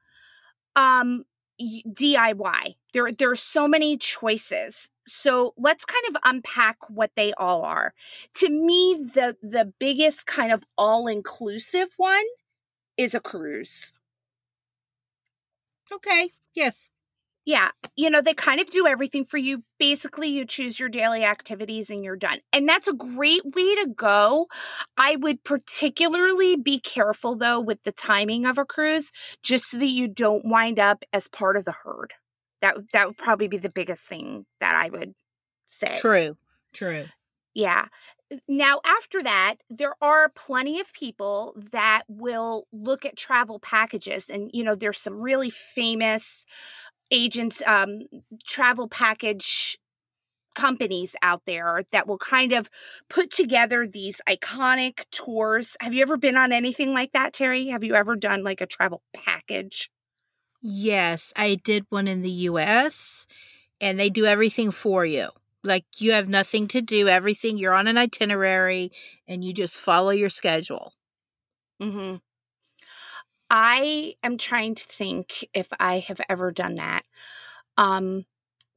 um, 0.77 1.25
DIY. 1.61 2.75
There, 2.93 3.11
there 3.11 3.29
are 3.29 3.35
so 3.35 3.67
many 3.67 3.97
choices. 3.97 4.89
So 5.05 5.53
let's 5.57 5.83
kind 5.83 6.05
of 6.09 6.15
unpack 6.23 6.77
what 6.89 7.11
they 7.17 7.33
all 7.33 7.63
are. 7.63 7.93
To 8.35 8.49
me, 8.49 9.05
the 9.13 9.35
the 9.43 9.73
biggest 9.79 10.25
kind 10.25 10.53
of 10.53 10.63
all 10.77 11.07
inclusive 11.07 11.89
one 11.97 12.23
is 12.97 13.15
a 13.15 13.19
cruise. 13.19 13.93
Okay. 15.91 16.29
Yes. 16.53 16.89
Yeah, 17.45 17.71
you 17.97 18.09
know, 18.09 18.21
they 18.21 18.33
kind 18.33 18.61
of 18.61 18.69
do 18.69 18.87
everything 18.87 19.25
for 19.25 19.37
you. 19.37 19.63
Basically, 19.77 20.29
you 20.29 20.45
choose 20.45 20.79
your 20.79 20.87
daily 20.87 21.25
activities 21.25 21.89
and 21.89 22.01
you're 22.01 22.15
done. 22.15 22.39
And 22.53 22.69
that's 22.69 22.87
a 22.87 22.93
great 22.93 23.43
way 23.43 23.75
to 23.75 23.87
go. 23.93 24.47
I 24.95 25.17
would 25.17 25.43
particularly 25.43 26.55
be 26.55 26.79
careful, 26.79 27.35
though, 27.35 27.59
with 27.59 27.83
the 27.83 27.91
timing 27.91 28.45
of 28.45 28.57
a 28.57 28.63
cruise, 28.63 29.11
just 29.41 29.71
so 29.71 29.77
that 29.79 29.87
you 29.87 30.07
don't 30.07 30.45
wind 30.45 30.79
up 30.79 31.03
as 31.11 31.27
part 31.27 31.57
of 31.57 31.65
the 31.65 31.73
herd. 31.83 32.13
That, 32.61 32.77
that 32.93 33.07
would 33.07 33.17
probably 33.17 33.49
be 33.49 33.57
the 33.57 33.69
biggest 33.69 34.07
thing 34.07 34.45
that 34.61 34.75
I 34.75 34.89
would 34.89 35.13
say. 35.67 35.95
True, 35.97 36.37
true. 36.71 37.07
Yeah. 37.53 37.87
Now, 38.47 38.79
after 38.85 39.21
that, 39.23 39.55
there 39.69 39.95
are 40.01 40.29
plenty 40.29 40.79
of 40.79 40.93
people 40.93 41.55
that 41.71 42.03
will 42.07 42.67
look 42.71 43.05
at 43.05 43.17
travel 43.17 43.59
packages. 43.59 44.29
And, 44.29 44.49
you 44.53 44.63
know, 44.63 44.75
there's 44.75 44.97
some 44.97 45.19
really 45.19 45.49
famous 45.49 46.45
agents, 47.11 47.61
um, 47.65 48.01
travel 48.45 48.87
package 48.87 49.77
companies 50.55 51.15
out 51.23 51.43
there 51.47 51.83
that 51.91 52.07
will 52.07 52.17
kind 52.17 52.53
of 52.53 52.69
put 53.09 53.31
together 53.31 53.87
these 53.87 54.21
iconic 54.29 55.05
tours. 55.11 55.75
Have 55.81 55.93
you 55.93 56.01
ever 56.01 56.17
been 56.17 56.37
on 56.37 56.51
anything 56.51 56.93
like 56.93 57.11
that, 57.13 57.33
Terry? 57.33 57.67
Have 57.67 57.83
you 57.83 57.95
ever 57.95 58.15
done 58.15 58.43
like 58.43 58.61
a 58.61 58.67
travel 58.67 59.01
package? 59.13 59.89
Yes, 60.61 61.33
I 61.35 61.55
did 61.55 61.85
one 61.89 62.07
in 62.07 62.21
the 62.21 62.29
US 62.31 63.27
and 63.81 63.99
they 63.99 64.09
do 64.09 64.25
everything 64.25 64.71
for 64.71 65.05
you. 65.05 65.29
Like 65.63 65.85
you 65.97 66.11
have 66.11 66.27
nothing 66.27 66.67
to 66.69 66.81
do, 66.81 67.07
everything 67.07 67.57
you're 67.57 67.73
on 67.73 67.87
an 67.87 67.97
itinerary 67.97 68.91
and 69.27 69.43
you 69.43 69.53
just 69.53 69.79
follow 69.79 70.11
your 70.11 70.29
schedule. 70.29 70.93
Mhm. 71.79 72.21
I 73.49 74.15
am 74.23 74.37
trying 74.37 74.75
to 74.75 74.83
think 74.83 75.45
if 75.53 75.69
I 75.79 75.99
have 75.99 76.19
ever 76.29 76.51
done 76.51 76.75
that. 76.75 77.03
Um, 77.77 78.25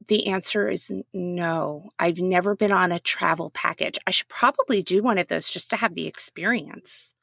the 0.07 0.27
answer 0.27 0.69
is 0.69 0.91
no. 1.13 1.91
I've 1.99 2.19
never 2.19 2.55
been 2.55 2.71
on 2.71 2.91
a 2.91 2.99
travel 2.99 3.49
package. 3.49 3.97
I 4.07 4.11
should 4.11 4.29
probably 4.29 4.81
do 4.81 5.01
one 5.03 5.17
of 5.17 5.27
those 5.27 5.49
just 5.49 5.69
to 5.71 5.77
have 5.77 5.95
the 5.95 6.07
experience. 6.07 7.13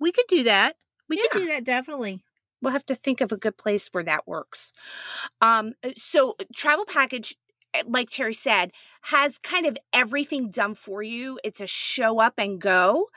We 0.00 0.12
could 0.12 0.26
do 0.28 0.42
that. 0.44 0.76
We 1.08 1.16
yeah. 1.18 1.24
could 1.30 1.40
do 1.42 1.46
that 1.48 1.64
definitely. 1.64 2.22
We'll 2.62 2.72
have 2.72 2.86
to 2.86 2.94
think 2.94 3.20
of 3.20 3.32
a 3.32 3.36
good 3.36 3.58
place 3.58 3.88
where 3.92 4.04
that 4.04 4.26
works. 4.26 4.72
Um, 5.40 5.74
uh, 5.84 5.90
so, 5.96 6.36
travel 6.54 6.86
package 6.86 7.36
like 7.86 8.10
Terry 8.10 8.34
said, 8.34 8.72
has 9.02 9.38
kind 9.38 9.66
of 9.66 9.76
everything 9.92 10.50
done 10.50 10.74
for 10.74 11.02
you. 11.02 11.38
It's 11.44 11.60
a 11.60 11.66
show 11.66 12.20
up 12.20 12.34
and 12.38 12.60
go. 12.60 13.08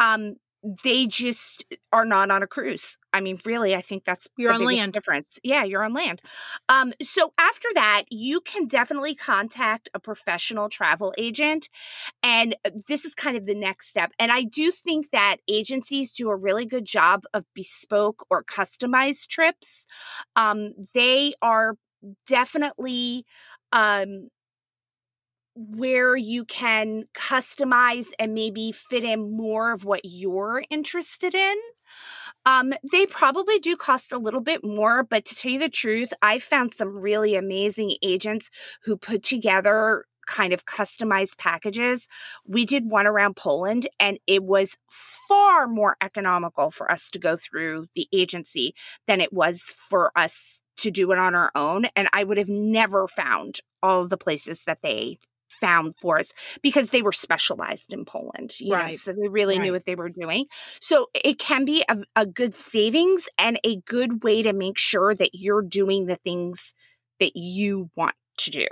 Um, 0.00 0.36
they 0.82 1.06
just 1.06 1.64
are 1.92 2.04
not 2.04 2.30
on 2.30 2.42
a 2.42 2.46
cruise. 2.46 2.98
I 3.12 3.20
mean, 3.20 3.38
really, 3.44 3.74
I 3.74 3.82
think 3.82 4.04
that's 4.04 4.26
you're 4.36 4.52
on 4.52 4.64
land 4.64 4.92
difference. 4.92 5.38
Yeah, 5.44 5.64
you're 5.64 5.84
on 5.84 5.94
land. 5.94 6.20
Um, 6.68 6.92
so 7.00 7.32
after 7.38 7.68
that, 7.74 8.04
you 8.10 8.40
can 8.40 8.66
definitely 8.66 9.14
contact 9.14 9.88
a 9.94 10.00
professional 10.00 10.68
travel 10.68 11.14
agent, 11.18 11.68
and 12.22 12.56
uh, 12.64 12.70
this 12.88 13.04
is 13.04 13.14
kind 13.14 13.36
of 13.36 13.46
the 13.46 13.54
next 13.54 13.88
step. 13.88 14.12
And 14.18 14.32
I 14.32 14.42
do 14.42 14.70
think 14.70 15.10
that 15.12 15.36
agencies 15.48 16.10
do 16.10 16.30
a 16.30 16.36
really 16.36 16.66
good 16.66 16.84
job 16.84 17.24
of 17.32 17.44
bespoke 17.54 18.26
or 18.30 18.42
customized 18.42 19.28
trips. 19.28 19.86
Um, 20.34 20.72
they 20.94 21.34
are 21.42 21.76
definitely 22.26 23.24
um 23.72 24.28
where 25.54 26.16
you 26.16 26.44
can 26.44 27.04
customize 27.14 28.08
and 28.18 28.34
maybe 28.34 28.72
fit 28.72 29.04
in 29.04 29.34
more 29.34 29.72
of 29.72 29.84
what 29.84 30.02
you're 30.04 30.62
interested 30.68 31.34
in. 31.34 31.56
Um, 32.46 32.74
they 32.92 33.06
probably 33.06 33.58
do 33.58 33.76
cost 33.76 34.12
a 34.12 34.18
little 34.18 34.40
bit 34.40 34.64
more, 34.64 35.02
but 35.02 35.24
to 35.26 35.34
tell 35.34 35.52
you 35.52 35.58
the 35.58 35.68
truth, 35.68 36.12
I 36.22 36.38
found 36.38 36.72
some 36.72 36.96
really 36.96 37.36
amazing 37.36 37.94
agents 38.02 38.50
who 38.84 38.96
put 38.96 39.22
together 39.22 40.06
kind 40.26 40.52
of 40.52 40.66
customized 40.66 41.38
packages. 41.38 42.08
We 42.46 42.66
did 42.66 42.90
one 42.90 43.06
around 43.06 43.36
Poland 43.36 43.88
and 44.00 44.18
it 44.26 44.44
was 44.44 44.76
far 44.90 45.68
more 45.68 45.96
economical 46.02 46.70
for 46.70 46.90
us 46.90 47.10
to 47.10 47.18
go 47.18 47.36
through 47.36 47.86
the 47.94 48.08
agency 48.12 48.74
than 49.06 49.20
it 49.20 49.32
was 49.32 49.74
for 49.76 50.12
us 50.16 50.60
to 50.78 50.90
do 50.90 51.10
it 51.12 51.18
on 51.18 51.34
our 51.34 51.50
own. 51.54 51.86
And 51.96 52.08
I 52.12 52.24
would 52.24 52.38
have 52.38 52.48
never 52.48 53.06
found 53.06 53.60
all 53.82 54.06
the 54.06 54.16
places 54.16 54.64
that 54.64 54.82
they 54.82 55.18
found 55.60 55.94
for 56.00 56.18
us 56.18 56.32
because 56.62 56.90
they 56.90 57.02
were 57.02 57.12
specialized 57.12 57.92
in 57.92 58.04
Poland, 58.04 58.58
you 58.60 58.74
right. 58.74 58.90
know, 58.90 58.96
so 58.96 59.12
they 59.12 59.28
really 59.28 59.56
right. 59.56 59.64
knew 59.64 59.72
what 59.72 59.86
they 59.86 59.94
were 59.94 60.10
doing. 60.10 60.46
So 60.80 61.08
it 61.14 61.38
can 61.38 61.64
be 61.64 61.84
a, 61.88 61.98
a 62.14 62.26
good 62.26 62.54
savings 62.54 63.28
and 63.38 63.58
a 63.64 63.76
good 63.82 64.22
way 64.22 64.42
to 64.42 64.52
make 64.52 64.78
sure 64.78 65.14
that 65.14 65.30
you're 65.32 65.62
doing 65.62 66.06
the 66.06 66.16
things 66.16 66.74
that 67.20 67.36
you 67.36 67.90
want 67.96 68.14
to 68.38 68.50
do. 68.50 68.66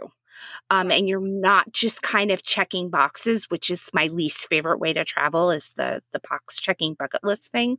Um, 0.69 0.91
and 0.91 1.09
you're 1.09 1.21
not 1.21 1.73
just 1.73 2.03
kind 2.03 2.31
of 2.31 2.43
checking 2.43 2.91
boxes, 2.91 3.49
which 3.51 3.71
is 3.71 3.89
my 3.95 4.09
least 4.09 4.49
favorite 4.49 4.81
way 4.81 4.93
to 4.93 5.05
travel 5.05 5.51
is 5.51 5.73
the 5.77 6.03
the 6.13 6.21
box 6.29 6.61
checking 6.61 6.95
bucket 6.95 7.23
list 7.23 7.53
thing. 7.53 7.79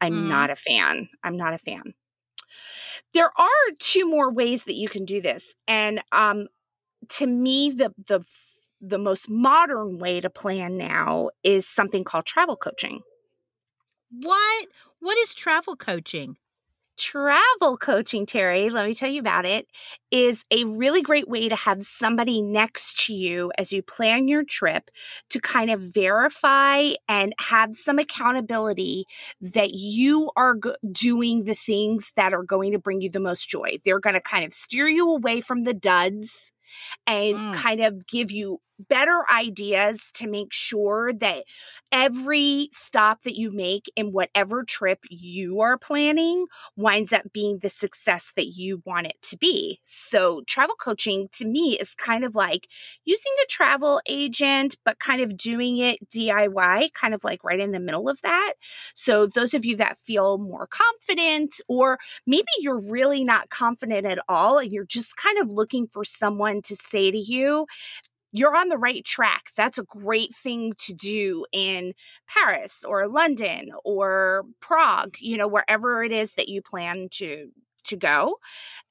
I'm 0.00 0.12
mm. 0.12 0.28
not 0.28 0.50
a 0.50 0.56
fan. 0.56 1.08
I'm 1.24 1.36
not 1.36 1.52
a 1.52 1.58
fan. 1.58 1.94
There 3.14 3.30
are 3.38 3.72
two 3.78 4.08
more 4.08 4.30
ways 4.30 4.64
that 4.64 4.74
you 4.74 4.88
can 4.88 5.04
do 5.04 5.20
this, 5.20 5.54
and 5.66 6.02
um, 6.12 6.48
to 7.10 7.26
me, 7.26 7.70
the 7.70 7.92
the 8.06 8.20
the 8.80 8.98
most 8.98 9.28
modern 9.28 9.98
way 9.98 10.20
to 10.20 10.30
plan 10.30 10.76
now 10.76 11.30
is 11.42 11.66
something 11.66 12.04
called 12.04 12.26
travel 12.26 12.56
coaching. 12.56 13.00
What? 14.10 14.68
What 15.00 15.18
is 15.18 15.34
travel 15.34 15.76
coaching? 15.76 16.36
Travel 16.98 17.76
coaching, 17.76 18.24
Terry, 18.24 18.70
let 18.70 18.86
me 18.86 18.94
tell 18.94 19.10
you 19.10 19.20
about 19.20 19.44
it, 19.44 19.66
is 20.10 20.44
a 20.50 20.64
really 20.64 21.02
great 21.02 21.28
way 21.28 21.46
to 21.46 21.54
have 21.54 21.82
somebody 21.82 22.40
next 22.40 23.04
to 23.04 23.12
you 23.12 23.52
as 23.58 23.70
you 23.70 23.82
plan 23.82 24.28
your 24.28 24.44
trip 24.44 24.90
to 25.28 25.38
kind 25.38 25.70
of 25.70 25.80
verify 25.80 26.92
and 27.06 27.34
have 27.38 27.74
some 27.74 27.98
accountability 27.98 29.04
that 29.42 29.74
you 29.74 30.30
are 30.36 30.54
go- 30.54 30.76
doing 30.90 31.44
the 31.44 31.54
things 31.54 32.12
that 32.16 32.32
are 32.32 32.44
going 32.44 32.72
to 32.72 32.78
bring 32.78 33.02
you 33.02 33.10
the 33.10 33.20
most 33.20 33.46
joy. 33.46 33.76
They're 33.84 34.00
going 34.00 34.14
to 34.14 34.20
kind 34.22 34.46
of 34.46 34.54
steer 34.54 34.88
you 34.88 35.10
away 35.10 35.42
from 35.42 35.64
the 35.64 35.74
duds 35.74 36.50
and 37.06 37.36
mm. 37.36 37.54
kind 37.54 37.82
of 37.82 38.06
give 38.06 38.30
you 38.30 38.60
better 38.78 39.24
ideas 39.32 40.10
to 40.14 40.26
make 40.28 40.52
sure 40.52 41.12
that 41.14 41.44
every 41.92 42.68
stop 42.72 43.22
that 43.22 43.36
you 43.36 43.50
make 43.50 43.90
in 43.96 44.12
whatever 44.12 44.64
trip 44.64 45.00
you 45.08 45.60
are 45.60 45.78
planning 45.78 46.46
winds 46.76 47.12
up 47.12 47.22
being 47.32 47.58
the 47.58 47.68
success 47.68 48.32
that 48.36 48.46
you 48.48 48.82
want 48.84 49.06
it 49.06 49.16
to 49.22 49.36
be. 49.36 49.78
So, 49.82 50.42
travel 50.46 50.74
coaching 50.78 51.28
to 51.34 51.46
me 51.46 51.78
is 51.78 51.94
kind 51.94 52.24
of 52.24 52.34
like 52.34 52.68
using 53.04 53.32
a 53.42 53.46
travel 53.48 54.00
agent, 54.06 54.76
but 54.84 54.98
kind 54.98 55.20
of 55.20 55.36
doing 55.36 55.78
it 55.78 56.08
DIY, 56.10 56.90
kind 56.94 57.14
of 57.14 57.24
like 57.24 57.44
right 57.44 57.60
in 57.60 57.72
the 57.72 57.80
middle 57.80 58.08
of 58.08 58.20
that. 58.22 58.54
So, 58.94 59.26
those 59.26 59.54
of 59.54 59.64
you 59.64 59.76
that 59.76 59.96
feel 59.98 60.38
more 60.38 60.66
confident, 60.66 61.60
or 61.68 61.98
maybe 62.26 62.46
you're 62.60 62.80
really 62.80 63.24
not 63.24 63.50
confident 63.50 64.06
at 64.06 64.18
all, 64.28 64.58
and 64.58 64.72
you're 64.72 64.84
just 64.84 65.16
kind 65.16 65.38
of 65.38 65.50
looking 65.52 65.86
for 65.86 66.04
someone 66.04 66.62
to 66.62 66.76
say 66.76 67.10
to 67.10 67.18
you, 67.18 67.66
you're 68.32 68.56
on 68.56 68.68
the 68.68 68.78
right 68.78 69.04
track. 69.04 69.44
That's 69.56 69.78
a 69.78 69.84
great 69.84 70.34
thing 70.34 70.72
to 70.86 70.92
do 70.92 71.46
in 71.52 71.94
Paris 72.28 72.84
or 72.86 73.08
London 73.08 73.70
or 73.84 74.44
Prague, 74.60 75.16
you 75.20 75.36
know, 75.36 75.48
wherever 75.48 76.02
it 76.02 76.12
is 76.12 76.34
that 76.34 76.48
you 76.48 76.62
plan 76.62 77.08
to 77.12 77.50
to 77.84 77.96
go. 77.96 78.38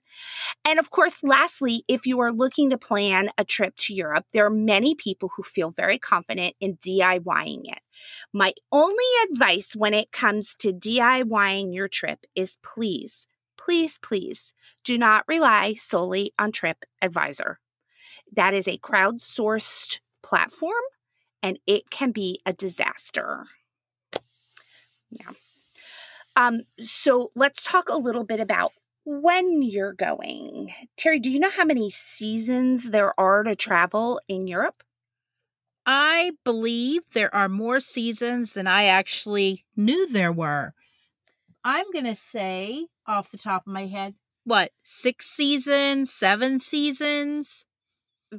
And 0.65 0.79
of 0.79 0.91
course, 0.91 1.23
lastly, 1.23 1.85
if 1.89 2.07
you 2.07 2.21
are 2.21 2.33
looking 2.33 2.71
to 2.71 2.79
plan 2.79 3.31
a 3.37 3.45
trip 3.45 3.77
to 3.79 3.95
Europe, 3.95 4.27
there 4.33 4.47
are 4.47 4.51
many 4.51 4.95
people 4.95 5.31
who 5.37 5.43
feel 5.43 5.71
very 5.71 5.99
confident 5.99 6.55
in 6.61 6.77
DIYing 6.77 7.63
it. 7.65 7.81
My 8.33 8.53
only 8.73 9.05
advice 9.31 9.75
when 9.77 9.95
it 9.95 10.13
comes 10.13 10.55
to 10.57 10.73
DIYing 10.73 11.75
your 11.75 11.89
trip 11.89 12.27
is 12.35 12.59
please, 12.63 13.27
please, 13.57 13.99
please 14.03 14.53
do 14.85 14.99
not 14.99 15.25
rely 15.29 15.75
solely 15.75 16.33
on 16.39 16.53
TripAdvisor. 16.53 17.57
That 18.33 18.55
is 18.55 18.67
a 18.67 18.79
crowdsourced 18.79 20.01
platform 20.23 20.73
and 21.43 21.59
it 21.67 21.91
can 21.91 22.11
be 22.11 22.41
a 22.47 22.53
disaster. 22.53 23.45
Yeah. 25.11 25.33
Um, 26.37 26.63
so 26.81 27.31
let's 27.37 27.63
talk 27.63 27.89
a 27.89 27.97
little 27.97 28.25
bit 28.25 28.41
about 28.41 28.73
when 29.05 29.63
you're 29.63 29.93
going. 29.93 30.73
Terry, 30.97 31.19
do 31.19 31.31
you 31.31 31.39
know 31.39 31.51
how 31.51 31.65
many 31.65 31.91
seasons 31.91 32.91
there 32.91 33.19
are 33.19 33.43
to 33.43 33.55
travel 33.55 34.21
in 34.29 34.47
Europe? 34.47 34.83
I 35.87 36.33
believe 36.45 37.03
there 37.13 37.35
are 37.35 37.49
more 37.49 37.81
seasons 37.81 38.55
than 38.55 38.67
I 38.67 38.85
actually 38.85 39.67
knew 39.77 40.09
there 40.09 40.33
were. 40.33 40.73
I'm 41.63 41.91
going 41.93 42.07
to 42.07 42.15
say 42.15 42.87
off 43.07 43.31
the 43.31 43.39
top 43.39 43.67
of 43.67 43.73
my 43.73 43.87
head, 43.87 44.15
what, 44.45 44.73
six 44.83 45.27
seasons, 45.27 46.13
seven 46.13 46.59
seasons? 46.59 47.67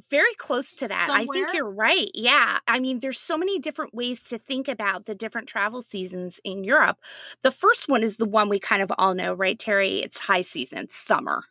Very 0.09 0.33
close 0.37 0.75
to 0.77 0.87
that. 0.87 1.07
Somewhere? 1.07 1.27
I 1.29 1.33
think 1.33 1.53
you're 1.53 1.69
right. 1.69 2.09
Yeah. 2.13 2.59
I 2.67 2.79
mean, 2.79 2.99
there's 2.99 3.19
so 3.19 3.37
many 3.37 3.59
different 3.59 3.93
ways 3.93 4.21
to 4.23 4.37
think 4.37 4.67
about 4.67 5.05
the 5.05 5.15
different 5.15 5.47
travel 5.47 5.81
seasons 5.81 6.39
in 6.43 6.63
Europe. 6.63 6.97
The 7.41 7.51
first 7.51 7.87
one 7.87 8.03
is 8.03 8.17
the 8.17 8.25
one 8.25 8.49
we 8.49 8.59
kind 8.59 8.81
of 8.81 8.91
all 8.97 9.13
know, 9.13 9.33
right, 9.33 9.57
Terry? 9.57 9.99
It's 9.99 10.19
high 10.19 10.41
season, 10.41 10.87
summer. 10.89 11.43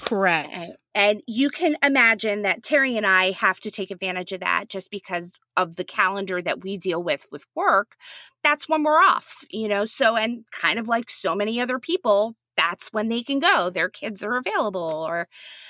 Correct. 0.00 0.54
And, 0.54 0.72
and 0.94 1.22
you 1.26 1.48
can 1.50 1.76
imagine 1.82 2.42
that 2.42 2.62
Terry 2.62 2.96
and 2.96 3.06
I 3.06 3.30
have 3.30 3.60
to 3.60 3.70
take 3.70 3.90
advantage 3.90 4.32
of 4.32 4.40
that 4.40 4.68
just 4.68 4.90
because 4.90 5.34
of 5.56 5.76
the 5.76 5.84
calendar 5.84 6.42
that 6.42 6.62
we 6.62 6.76
deal 6.76 7.02
with 7.02 7.26
with 7.32 7.46
work. 7.54 7.96
That's 8.42 8.68
when 8.68 8.82
we're 8.82 8.98
off, 8.98 9.44
you 9.50 9.68
know? 9.68 9.84
So, 9.84 10.16
and 10.16 10.44
kind 10.52 10.78
of 10.78 10.88
like 10.88 11.08
so 11.08 11.34
many 11.34 11.60
other 11.60 11.78
people, 11.78 12.36
that's 12.56 12.88
when 12.92 13.08
they 13.08 13.22
can 13.22 13.38
go. 13.38 13.70
Their 13.70 13.88
kids 13.88 14.22
are 14.22 14.36
available, 14.36 15.04
or, 15.06 15.28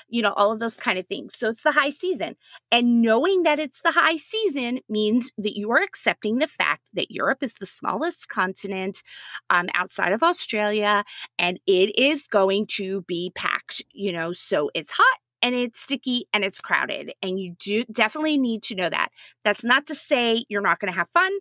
you 0.09 0.21
know, 0.21 0.33
all 0.33 0.51
of 0.51 0.59
those 0.59 0.77
kind 0.77 0.97
of 0.99 1.07
things. 1.07 1.37
So 1.37 1.47
it's 1.49 1.63
the 1.63 1.71
high 1.71 1.89
season. 1.89 2.35
And 2.71 3.01
knowing 3.01 3.43
that 3.43 3.59
it's 3.59 3.81
the 3.81 3.91
high 3.91 4.17
season 4.17 4.79
means 4.89 5.31
that 5.37 5.57
you 5.57 5.71
are 5.71 5.81
accepting 5.81 6.39
the 6.39 6.47
fact 6.47 6.83
that 6.93 7.11
Europe 7.11 7.41
is 7.41 7.55
the 7.55 7.65
smallest 7.65 8.27
continent 8.27 9.01
um, 9.49 9.67
outside 9.73 10.13
of 10.13 10.23
Australia 10.23 11.03
and 11.39 11.59
it 11.67 11.97
is 11.97 12.27
going 12.27 12.67
to 12.67 13.01
be 13.03 13.31
packed, 13.35 13.83
you 13.93 14.11
know, 14.11 14.31
so 14.31 14.69
it's 14.73 14.91
hot 14.91 15.19
and 15.41 15.55
it's 15.55 15.79
sticky 15.81 16.25
and 16.33 16.43
it's 16.43 16.59
crowded. 16.59 17.13
And 17.21 17.39
you 17.39 17.55
do 17.59 17.83
definitely 17.85 18.37
need 18.37 18.63
to 18.63 18.75
know 18.75 18.89
that. 18.89 19.09
That's 19.43 19.63
not 19.63 19.87
to 19.87 19.95
say 19.95 20.45
you're 20.49 20.61
not 20.61 20.79
going 20.79 20.91
to 20.91 20.97
have 20.97 21.09
fun. 21.09 21.31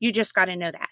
You 0.00 0.12
just 0.12 0.34
got 0.34 0.44
to 0.46 0.56
know 0.56 0.70
that. 0.70 0.88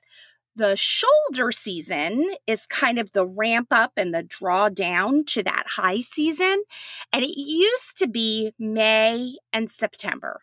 The 0.57 0.75
shoulder 0.75 1.53
season 1.53 2.35
is 2.47 2.67
kind 2.67 2.99
of 2.99 3.13
the 3.13 3.27
ramp 3.27 3.69
up 3.71 3.93
and 3.99 4.15
the 4.15 4.23
draw 4.23 4.71
down 4.71 5.27
to 5.27 5.43
that 5.43 5.65
high 5.77 5.99
season. 5.99 6.63
And 7.13 7.23
it 7.23 7.39
used 7.39 7.99
to 7.99 8.09
be 8.09 8.55
May 8.59 9.37
and 9.53 9.71
September. 9.71 10.41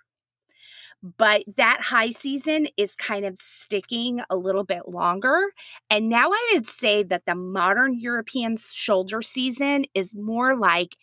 But 1.02 1.44
that 1.58 1.82
high 1.82 2.12
season 2.12 2.68
is 2.78 2.96
kind 2.96 3.26
of 3.26 3.40
sticking 3.40 4.22
a 4.30 4.38
little 4.38 4.64
bit 4.64 4.88
longer. 4.88 5.48
And 5.90 6.10
now 6.10 6.30
I 6.30 6.52
would 6.54 6.68
say 6.68 7.02
that 7.02 7.26
the 7.26 7.34
modern 7.34 8.00
European 8.00 8.56
shoulder 8.56 9.24
season 9.24 9.86
is 9.96 10.14
more 10.14 10.56
like 10.56 10.96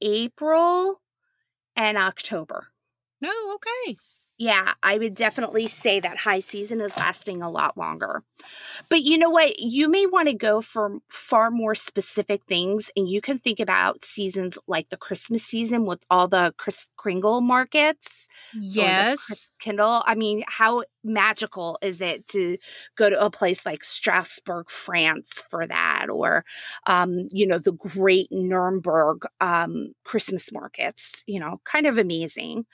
April 0.00 1.00
and 1.74 1.98
October. 1.98 2.68
No, 3.20 3.28
oh, 3.32 3.56
okay 3.56 3.96
yeah, 4.42 4.72
I 4.82 4.98
would 4.98 5.14
definitely 5.14 5.68
say 5.68 6.00
that 6.00 6.18
high 6.18 6.40
season 6.40 6.80
is 6.80 6.96
lasting 6.96 7.42
a 7.42 7.48
lot 7.48 7.78
longer. 7.78 8.24
But 8.88 9.02
you 9.02 9.16
know 9.16 9.30
what? 9.30 9.60
You 9.60 9.88
may 9.88 10.04
want 10.04 10.26
to 10.26 10.34
go 10.34 10.60
for 10.60 10.98
far 11.08 11.48
more 11.48 11.76
specific 11.76 12.42
things, 12.48 12.90
and 12.96 13.08
you 13.08 13.20
can 13.20 13.38
think 13.38 13.60
about 13.60 14.04
seasons 14.04 14.58
like 14.66 14.88
the 14.90 14.96
Christmas 14.96 15.44
season 15.44 15.86
with 15.86 16.00
all 16.10 16.26
the 16.26 16.52
Kris 16.56 16.88
Kringle 16.96 17.40
markets. 17.40 18.26
Yes. 18.52 19.46
Kindle. 19.60 20.02
I 20.06 20.16
mean, 20.16 20.42
how 20.48 20.82
magical 21.04 21.78
is 21.80 22.00
it 22.00 22.26
to 22.28 22.58
go 22.96 23.10
to 23.10 23.24
a 23.24 23.30
place 23.30 23.64
like 23.64 23.84
Strasbourg, 23.84 24.68
France 24.68 25.40
for 25.48 25.68
that, 25.68 26.06
or, 26.10 26.44
um, 26.88 27.28
you 27.30 27.46
know, 27.46 27.58
the 27.60 27.72
great 27.72 28.26
Nuremberg 28.32 29.24
um, 29.40 29.92
Christmas 30.02 30.50
markets, 30.52 31.22
you 31.28 31.38
know, 31.38 31.60
kind 31.64 31.86
of 31.86 31.96
amazing. 31.96 32.66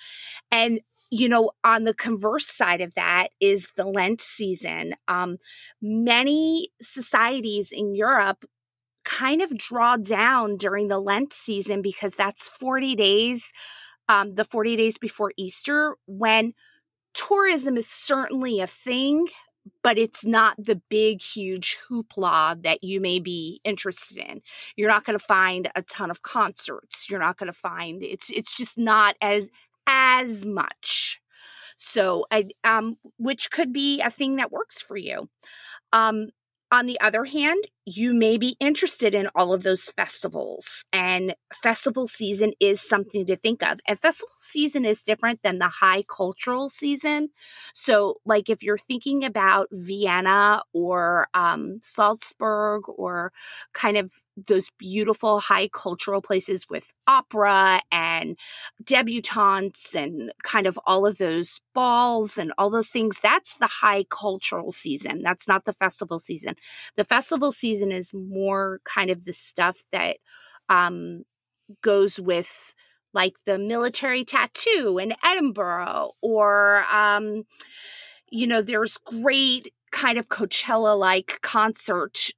And 0.51 0.81
you 1.11 1.29
know, 1.29 1.53
on 1.65 1.85
the 1.85 1.95
converse 1.95 2.47
side 2.47 2.81
of 2.81 2.95
that 2.95 3.29
is 3.41 3.71
the 3.77 3.87
Lent 3.87 4.21
season. 4.21 4.95
Um, 5.09 5.39
many 5.81 6.71
societies 6.83 7.71
in 7.73 7.95
Europe 7.95 8.45
kind 9.05 9.41
of 9.41 9.57
draw 9.57 9.97
down 9.97 10.57
during 10.57 10.89
the 10.89 10.99
Lent 10.99 11.33
season 11.33 11.83
because 11.83 12.15
that's 12.15 12.49
40 12.49 12.95
days, 12.95 13.53
um, 14.09 14.35
the 14.35 14.45
40 14.45 14.77
days 14.77 14.99
before 14.99 15.33
Easter, 15.37 15.97
when 16.07 16.53
tourism 17.15 17.77
is 17.77 17.89
certainly 17.89 18.61
a 18.61 18.67
thing, 18.67 19.29
but 19.83 19.99
it's 19.99 20.25
not 20.25 20.57
the 20.59 20.81
big, 20.89 21.23
huge 21.23 21.77
hoopla 21.89 22.63
that 22.63 22.83
you 22.83 23.01
may 23.01 23.19
be 23.19 23.61
interested 23.65 24.19
in. 24.19 24.41
You're 24.77 24.91
not 24.91 25.05
going 25.05 25.19
to 25.19 25.25
find 25.25 25.71
a 25.75 25.83
ton 25.83 26.11
of 26.11 26.23
concerts. 26.23 27.07
You're 27.11 27.21
not 27.21 27.39
going 27.39 27.49
to 27.53 27.59
find 27.59 28.03
it's 28.03 28.31
it's 28.31 28.57
just 28.57 28.79
not 28.79 29.17
as 29.21 29.49
as 29.89 30.47
much. 30.47 31.21
So, 31.77 32.27
I, 32.31 32.51
um, 32.65 32.99
which 33.19 33.51
could 33.51 33.73
be 33.73 34.01
a 34.03 34.11
thing 34.11 34.37
that 34.37 34.53
works 34.53 34.83
for 34.83 34.97
you. 34.97 35.29
Um, 35.93 36.29
on 36.73 36.87
the 36.87 37.01
other 37.01 37.25
hand, 37.25 37.65
you 37.89 38.13
may 38.13 38.37
be 38.37 38.57
interested 38.61 39.15
in 39.15 39.29
all 39.35 39.53
of 39.53 39.63
those 39.63 39.91
festivals, 39.97 40.85
and 40.93 41.35
festival 41.55 42.07
season 42.07 42.53
is 42.61 42.81
something 42.81 43.25
to 43.27 43.37
think 43.37 43.63
of. 43.63 43.81
And 43.89 43.99
festival 43.99 44.35
season 44.37 44.85
is 44.85 45.03
different 45.03 45.43
than 45.43 45.59
the 45.59 45.69
high 45.69 46.05
cultural 46.09 46.69
season. 46.69 47.31
So, 47.75 48.17
like 48.27 48.51
if 48.51 48.63
you're 48.63 48.79
thinking 48.79 49.25
about 49.25 49.69
Vienna 49.73 50.63
or 50.75 51.29
um, 51.35 51.79
Salzburg 51.83 52.83
or 52.89 53.33
kind 53.73 53.97
of 53.97 54.13
those 54.47 54.71
beautiful 54.79 55.41
high 55.41 55.69
cultural 55.69 56.21
places 56.23 56.67
with 56.71 56.93
opera 57.07 57.81
and 57.91 58.39
debutantes 58.85 59.95
and 59.95 60.31
kind 60.45 60.67
of 60.67 60.79
all 60.87 61.07
of 61.07 61.19
those 61.19 61.61
balls 61.75 62.39
and 62.39 62.53
all 62.59 62.71
those 62.71 62.89
things, 62.89 63.17
that's 63.23 63.57
the 63.59 63.67
high 63.67 64.05
cultural 64.11 64.71
season. 64.73 65.23
That's 65.23 65.49
not 65.49 65.65
the 65.65 65.73
festival 65.73 66.19
season. 66.19 66.55
The 66.97 67.05
festival 67.05 67.51
season 67.53 67.78
is 67.83 68.15
more 68.15 68.81
kind 68.85 69.11
of 69.11 69.25
the 69.25 69.33
stuff 69.33 69.83
that 69.93 70.19
um, 70.69 71.25
goes 71.83 72.21
with 72.21 72.75
like 73.15 73.35
the 73.47 73.59
military 73.59 74.25
tattoo 74.25 74.99
in 75.01 75.15
Edinburgh 75.25 76.11
or 76.21 76.85
um, 76.93 77.45
you 78.31 78.47
know 78.47 78.63
there's 78.63 78.99
great 78.99 79.73
kind 79.91 80.19
of 80.19 80.29
Coachella 80.29 80.99
like 80.99 81.39
concert 81.43 82.31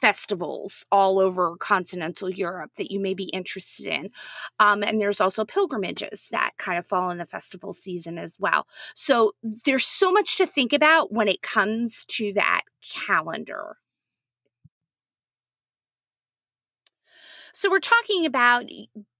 festivals 0.00 0.84
all 0.92 1.18
over 1.18 1.56
continental 1.56 2.28
Europe 2.28 2.70
that 2.76 2.90
you 2.90 3.00
may 3.00 3.14
be 3.14 3.24
interested 3.24 3.86
in. 3.86 4.10
Um, 4.60 4.82
and 4.82 5.00
there's 5.00 5.18
also 5.18 5.46
pilgrimages 5.46 6.28
that 6.30 6.50
kind 6.58 6.78
of 6.78 6.86
fall 6.86 7.10
in 7.10 7.16
the 7.16 7.24
festival 7.24 7.72
season 7.72 8.18
as 8.18 8.36
well. 8.38 8.66
So 8.94 9.32
there's 9.64 9.86
so 9.86 10.12
much 10.12 10.36
to 10.36 10.46
think 10.46 10.74
about 10.74 11.10
when 11.10 11.26
it 11.26 11.40
comes 11.40 12.04
to 12.08 12.34
that 12.34 12.62
calendar. 13.06 13.78
So 17.54 17.70
we're 17.70 17.78
talking 17.78 18.26
about 18.26 18.64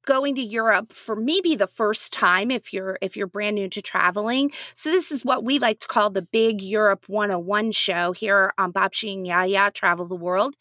going 0.05 0.35
to 0.35 0.43
Europe 0.43 0.93
for 0.93 1.15
maybe 1.15 1.55
the 1.55 1.69
first 1.69 2.13
time 2.13 2.51
if 2.51 2.73
you're 2.73 2.99
if 3.01 3.17
you're 3.17 3.29
brand 3.29 3.55
new 3.55 3.69
to 3.69 3.81
traveling. 3.81 4.51
So 4.75 4.91
this 4.91 5.13
is 5.13 5.25
what 5.25 5.45
we 5.45 5.61
like 5.61 5.79
to 5.79 5.87
call 5.87 6.11
the 6.11 6.21
Big 6.23 6.61
Europe 6.61 7.05
101 7.07 7.71
show 7.71 8.11
here 8.11 8.53
on 8.59 8.73
Babshi 8.73 9.15
and 9.15 9.25
Yiayia 9.25 9.73
Travel 9.73 10.07
the 10.07 10.17
World. 10.17 10.57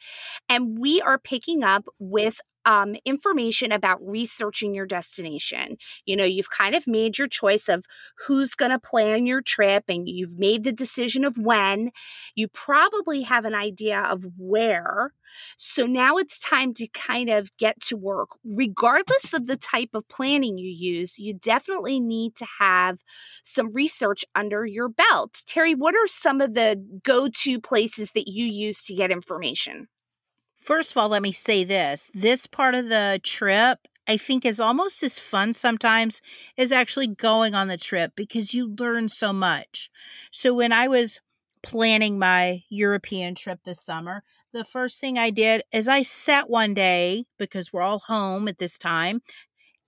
And 0.50 0.78
we 0.80 1.02
are 1.02 1.18
picking 1.18 1.64
up 1.64 1.86
with 2.00 2.40
um, 2.66 2.96
information 3.06 3.72
about 3.72 4.00
researching 4.06 4.74
your 4.74 4.86
destination. 4.86 5.78
You 6.06 6.16
know, 6.16 6.24
you've 6.24 6.50
kind 6.50 6.76
of 6.76 6.88
made 6.88 7.18
your 7.18 7.28
choice 7.28 7.68
of 7.68 7.86
who's 8.28 8.56
going 8.56 8.72
to 8.72 8.80
plan 8.80 9.26
your 9.26 9.42
trip 9.42 9.86
and 9.90 10.08
you've 10.08 10.38
made 10.40 10.64
the 10.64 10.72
decision 10.72 11.26
of 11.26 11.38
when. 11.38 11.92
You 12.36 12.48
probably 12.48 13.24
have 13.24 13.46
an 13.46 13.56
idea 13.56 14.00
of 14.00 14.26
where. 14.38 15.14
So 15.58 15.86
now 15.86 16.18
it's 16.18 16.40
time 16.40 16.74
to 16.76 16.88
kind 16.88 17.30
of 17.30 17.56
get 17.58 17.80
to 17.88 17.98
work. 17.98 18.30
Regardless 18.44 19.34
of 19.34 19.48
the 19.48 19.58
type 19.58 19.90
of 19.94 20.08
planning 20.08 20.58
you 20.58 20.70
use, 20.70 21.18
you 21.18 21.34
definitely 21.34 22.00
need 22.00 22.36
to 22.38 22.46
have 22.60 23.00
some 23.44 23.72
research 23.74 24.26
under 24.36 24.66
your 24.66 24.90
belt. 24.90 25.42
Terry, 25.46 25.74
what 25.74 25.96
are 25.96 26.08
some 26.08 26.42
of 26.42 26.54
the 26.54 26.84
go 27.04 27.30
to 27.30 27.60
places 27.60 28.12
that 28.14 28.28
you 28.28 28.46
use 28.46 28.84
to 28.86 28.96
get 28.96 29.12
information? 29.12 29.88
First 30.56 30.92
of 30.92 30.98
all, 30.98 31.10
let 31.10 31.22
me 31.22 31.34
say 31.34 31.64
this 31.64 32.10
this 32.14 32.48
part 32.48 32.74
of 32.76 32.88
the 32.88 33.20
trip 33.24 33.80
I 34.08 34.18
think 34.18 34.46
is 34.46 34.60
almost 34.60 35.02
as 35.04 35.20
fun 35.20 35.54
sometimes 35.54 36.22
as 36.58 36.72
actually 36.72 37.08
going 37.08 37.56
on 37.56 37.68
the 37.68 37.78
trip 37.78 38.14
because 38.16 38.54
you 38.54 38.76
learn 38.78 39.10
so 39.10 39.32
much. 39.32 39.90
So 40.32 40.54
when 40.54 40.74
I 40.74 40.88
was 40.88 41.22
planning 41.64 42.20
my 42.20 42.64
European 42.70 43.36
trip 43.36 43.60
this 43.64 43.82
summer, 43.82 44.24
the 44.52 44.66
first 44.66 45.00
thing 45.00 45.18
I 45.18 45.30
did 45.30 45.64
is 45.74 45.88
I 45.88 46.02
sat 46.02 46.50
one 46.50 46.74
day 46.74 47.26
because 47.40 47.74
we're 47.74 47.82
all 47.82 48.00
home 48.00 48.48
at 48.48 48.58
this 48.60 48.78
time 48.78 49.22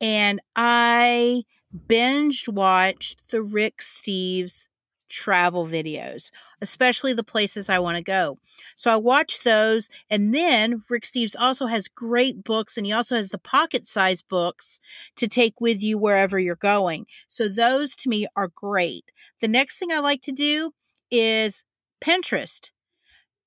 and 0.02 0.42
I 0.56 1.44
binged 1.88 2.50
watched 2.50 3.32
the 3.32 3.42
Rick 3.42 3.78
Steves 3.78 4.68
travel 5.08 5.66
videos, 5.66 6.32
especially 6.62 7.14
the 7.14 7.24
places 7.24 7.70
I 7.70 7.80
want 7.80 7.96
to 7.98 8.04
go. 8.04 8.40
So 8.76 8.92
I 8.92 8.98
watched 8.98 9.44
those. 9.44 9.90
And 10.10 10.34
then 10.34 10.84
Rick 10.90 11.04
Steves 11.04 11.36
also 11.40 11.68
has 11.68 11.88
great 11.88 12.44
books 12.44 12.76
and 12.76 12.86
he 12.86 12.92
also 12.92 13.16
has 13.16 13.30
the 13.30 13.38
pocket 13.38 13.86
size 13.86 14.22
books 14.24 14.80
to 15.16 15.28
take 15.28 15.62
with 15.62 15.84
you 15.84 15.98
wherever 15.98 16.40
you're 16.40 16.56
going. 16.56 17.06
So 17.28 17.48
those 17.48 17.96
to 17.98 18.10
me 18.10 18.28
are 18.36 18.50
great. 18.54 19.06
The 19.42 19.48
next 19.48 19.78
thing 19.80 19.92
I 19.92 20.00
like 20.00 20.22
to 20.24 20.32
do 20.32 20.74
is 21.12 21.64
Pinterest. 22.04 22.70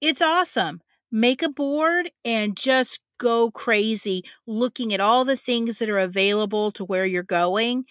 It's 0.01 0.23
awesome. 0.23 0.81
Make 1.11 1.43
a 1.43 1.49
board 1.49 2.11
and 2.25 2.57
just 2.57 3.01
go 3.19 3.51
crazy 3.51 4.25
looking 4.47 4.95
at 4.95 5.01
all 5.01 5.25
the 5.25 5.37
things 5.37 5.79
that 5.79 5.91
are 5.91 5.99
available 5.99 6.71
to 6.73 6.85
where 6.85 7.07
you're 7.07 7.23
going. 7.23 7.85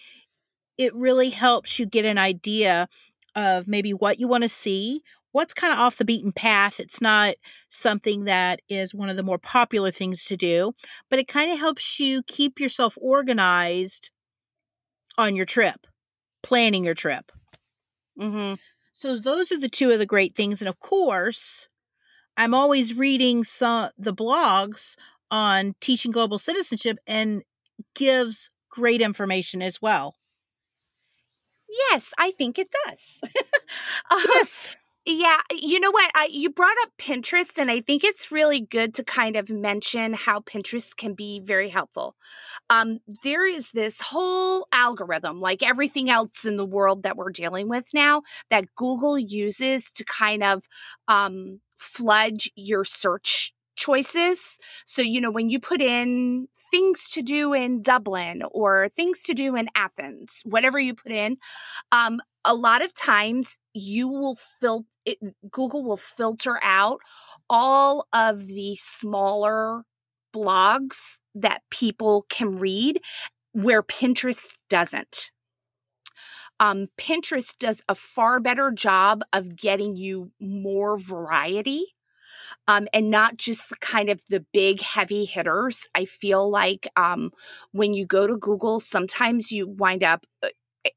It 0.76 0.94
really 0.94 1.30
helps 1.30 1.78
you 1.78 1.86
get 1.86 2.04
an 2.04 2.18
idea 2.18 2.88
of 3.34 3.68
maybe 3.68 3.92
what 3.92 4.18
you 4.18 4.26
want 4.26 4.42
to 4.42 4.48
see, 4.48 5.02
what's 5.32 5.54
kind 5.54 5.72
of 5.72 5.78
off 5.78 5.98
the 5.98 6.04
beaten 6.04 6.32
path. 6.32 6.80
It's 6.80 7.00
not 7.00 7.34
something 7.68 8.24
that 8.24 8.60
is 8.68 8.94
one 8.94 9.08
of 9.08 9.16
the 9.16 9.22
more 9.22 9.38
popular 9.38 9.90
things 9.90 10.24
to 10.24 10.36
do, 10.36 10.72
but 11.10 11.18
it 11.18 11.28
kind 11.28 11.52
of 11.52 11.58
helps 11.58 12.00
you 12.00 12.22
keep 12.26 12.58
yourself 12.58 12.96
organized 13.00 14.10
on 15.16 15.36
your 15.36 15.46
trip, 15.46 15.86
planning 16.42 16.84
your 16.84 16.94
trip. 16.94 17.30
Mm-hmm. 18.18 18.54
So 18.98 19.16
those 19.16 19.52
are 19.52 19.58
the 19.60 19.68
two 19.68 19.92
of 19.92 20.00
the 20.00 20.06
great 20.06 20.34
things, 20.34 20.60
and 20.60 20.68
of 20.68 20.80
course, 20.80 21.68
I'm 22.36 22.54
always 22.54 22.94
reading 22.94 23.44
some 23.44 23.90
the 23.98 24.14
blogs 24.14 24.96
on 25.30 25.74
teaching 25.80 26.12
global 26.12 26.38
citizenship 26.38 26.98
and 27.06 27.44
gives 27.94 28.50
great 28.70 29.00
information 29.02 29.62
as 29.62 29.82
well. 29.82 30.16
Yes, 31.90 32.12
I 32.18 32.30
think 32.32 32.58
it 32.58 32.68
does. 32.86 33.08
um, 34.10 34.20
yes. 34.26 34.76
Yeah, 35.10 35.38
you 35.50 35.80
know 35.80 35.90
what? 35.90 36.10
I 36.14 36.28
you 36.30 36.50
brought 36.50 36.76
up 36.82 36.90
Pinterest 36.98 37.56
and 37.56 37.70
I 37.70 37.80
think 37.80 38.04
it's 38.04 38.30
really 38.30 38.60
good 38.60 38.92
to 38.96 39.04
kind 39.04 39.36
of 39.36 39.48
mention 39.48 40.12
how 40.12 40.40
Pinterest 40.40 40.94
can 40.94 41.14
be 41.14 41.40
very 41.40 41.70
helpful. 41.70 42.14
Um 42.70 43.00
there 43.22 43.46
is 43.46 43.70
this 43.72 44.00
whole 44.00 44.66
algorithm 44.72 45.40
like 45.40 45.62
everything 45.62 46.10
else 46.10 46.44
in 46.46 46.56
the 46.56 46.66
world 46.66 47.04
that 47.04 47.16
we're 47.18 47.32
dealing 47.32 47.68
with 47.68 47.86
now 47.94 48.22
that 48.50 48.74
Google 48.76 49.18
uses 49.18 49.90
to 49.92 50.04
kind 50.04 50.42
of 50.42 50.64
um 51.08 51.60
flood 51.78 52.38
your 52.56 52.84
search 52.84 53.52
choices. 53.78 54.58
So, 54.84 55.00
you 55.00 55.20
know, 55.20 55.30
when 55.30 55.48
you 55.48 55.60
put 55.60 55.80
in 55.80 56.48
things 56.70 57.08
to 57.10 57.22
do 57.22 57.54
in 57.54 57.80
Dublin 57.80 58.42
or 58.50 58.88
things 58.90 59.22
to 59.22 59.34
do 59.34 59.56
in 59.56 59.68
Athens, 59.74 60.42
whatever 60.44 60.78
you 60.78 60.94
put 60.94 61.12
in, 61.12 61.38
um, 61.92 62.20
a 62.44 62.54
lot 62.54 62.84
of 62.84 62.92
times 62.92 63.58
you 63.72 64.08
will 64.08 64.36
filter 64.60 64.86
Google 65.50 65.84
will 65.84 65.96
filter 65.96 66.60
out 66.62 67.00
all 67.48 68.06
of 68.12 68.46
the 68.48 68.76
smaller 68.76 69.84
blogs 70.34 71.18
that 71.34 71.62
people 71.70 72.26
can 72.28 72.58
read 72.58 73.00
where 73.52 73.82
Pinterest 73.82 74.54
doesn't. 74.68 75.30
Um, 76.60 76.88
Pinterest 76.98 77.56
does 77.58 77.80
a 77.88 77.94
far 77.94 78.38
better 78.38 78.70
job 78.70 79.22
of 79.32 79.56
getting 79.56 79.96
you 79.96 80.32
more 80.40 80.98
variety 80.98 81.94
um, 82.68 82.86
and 82.92 83.10
not 83.10 83.38
just 83.38 83.80
kind 83.80 84.10
of 84.10 84.22
the 84.28 84.44
big 84.52 84.82
heavy 84.82 85.24
hitters. 85.24 85.88
I 85.94 86.04
feel 86.04 86.48
like 86.48 86.86
um, 86.94 87.32
when 87.72 87.94
you 87.94 88.06
go 88.06 88.26
to 88.26 88.36
Google, 88.36 88.78
sometimes 88.78 89.50
you 89.50 89.66
wind 89.66 90.04
up 90.04 90.24
uh, 90.42 90.50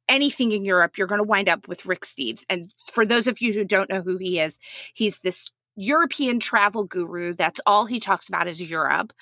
anything 0.08 0.52
in 0.52 0.66
Europe, 0.66 0.98
you're 0.98 1.08
going 1.08 1.22
to 1.22 1.28
wind 1.28 1.50
up 1.50 1.68
with 1.68 1.86
Rick 1.86 2.02
Steves. 2.02 2.44
And 2.50 2.72
for 2.94 3.06
those 3.06 3.26
of 3.26 3.42
you 3.42 3.54
who 3.54 3.64
don't 3.64 3.90
know 3.90 4.02
who 4.02 4.18
he 4.18 4.40
is, 4.40 4.60
he's 4.94 5.20
this 5.20 5.50
European 5.78 6.42
travel 6.42 6.84
guru. 6.84 7.34
That's 7.34 7.62
all 7.66 7.86
he 7.86 8.00
talks 8.00 8.28
about 8.28 8.50
is 8.50 8.70
Europe, 8.70 9.14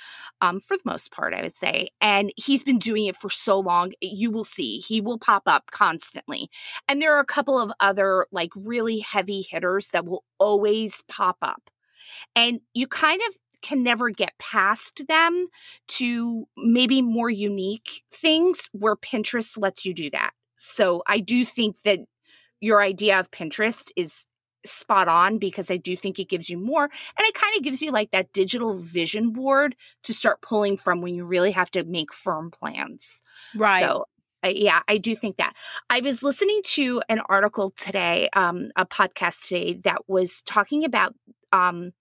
um, 0.42 0.60
for 0.60 0.76
the 0.76 0.84
most 0.84 1.12
part, 1.12 1.34
I 1.36 1.44
would 1.44 1.56
say. 1.56 1.90
And 2.02 2.34
he's 2.36 2.64
been 2.64 2.80
doing 2.80 3.06
it 3.06 3.16
for 3.16 3.30
so 3.30 3.60
long. 3.60 3.94
You 4.02 4.32
will 4.32 4.44
see 4.44 4.80
he 4.80 5.00
will 5.00 5.20
pop 5.20 5.44
up 5.46 5.70
constantly. 5.72 6.50
And 6.88 7.00
there 7.00 7.16
are 7.16 7.22
a 7.22 7.26
couple 7.26 7.60
of 7.60 7.72
other 7.80 8.26
like 8.32 8.50
really 8.56 9.00
heavy 9.00 9.46
hitters 9.48 9.90
that 9.90 10.06
will 10.06 10.24
always 10.40 11.04
pop 11.08 11.38
up. 11.44 11.70
And 12.36 12.62
you 12.74 12.88
kind 12.88 13.22
of 13.28 13.36
can 13.62 13.84
never 13.84 14.10
get 14.10 14.38
past 14.39 15.02
them 15.08 15.48
to 15.88 16.48
maybe 16.58 17.02
more 17.02 17.30
unique 17.30 18.04
things 18.12 18.69
where 18.72 18.95
Pinterest 18.95 19.58
lets 19.60 19.86
you 19.86 19.93
do 19.93 20.10
that. 20.12 20.32
So 20.56 21.04
I 21.08 21.19
do 21.19 21.45
think 21.45 21.82
that 21.84 22.00
your 22.62 22.82
idea 22.82 23.19
of 23.19 23.32
Pinterest 23.32 23.91
is 23.95 24.28
spot 24.65 25.08
on 25.08 25.38
because 25.38 25.72
I 25.72 25.78
do 25.78 25.95
think 25.95 26.19
it 26.19 26.28
gives 26.28 26.50
you 26.50 26.58
more 26.58 26.84
and 26.84 26.91
it 27.28 27.34
kind 27.34 27.56
of 27.56 27.63
gives 27.63 27.82
you 27.82 27.91
like 27.91 28.12
that 28.12 28.34
digital 28.34 28.74
vision 28.76 29.32
board 29.32 29.76
to 30.04 30.13
start 30.13 30.41
pulling 30.41 30.76
from 30.76 31.02
when 31.02 31.15
you 31.15 31.26
really 31.26 31.52
have 31.52 31.72
to 31.72 31.86
make 31.86 32.13
firm 32.13 32.52
plans. 32.52 33.22
Right. 33.56 33.82
So 33.82 34.06
uh, 34.43 34.52
yeah, 34.54 34.82
I 34.88 34.98
do 34.98 35.15
think 35.15 35.38
that. 35.38 35.54
I 35.89 36.00
was 36.02 36.24
listening 36.24 36.62
to 36.63 37.02
an 37.10 37.19
article 37.28 37.72
today, 37.72 38.30
um, 38.34 38.72
a 38.76 38.86
podcast 38.86 39.48
today 39.48 39.80
that 39.84 40.08
was 40.08 40.41
talking 40.43 40.86
about 40.86 41.13
um, 41.52 41.91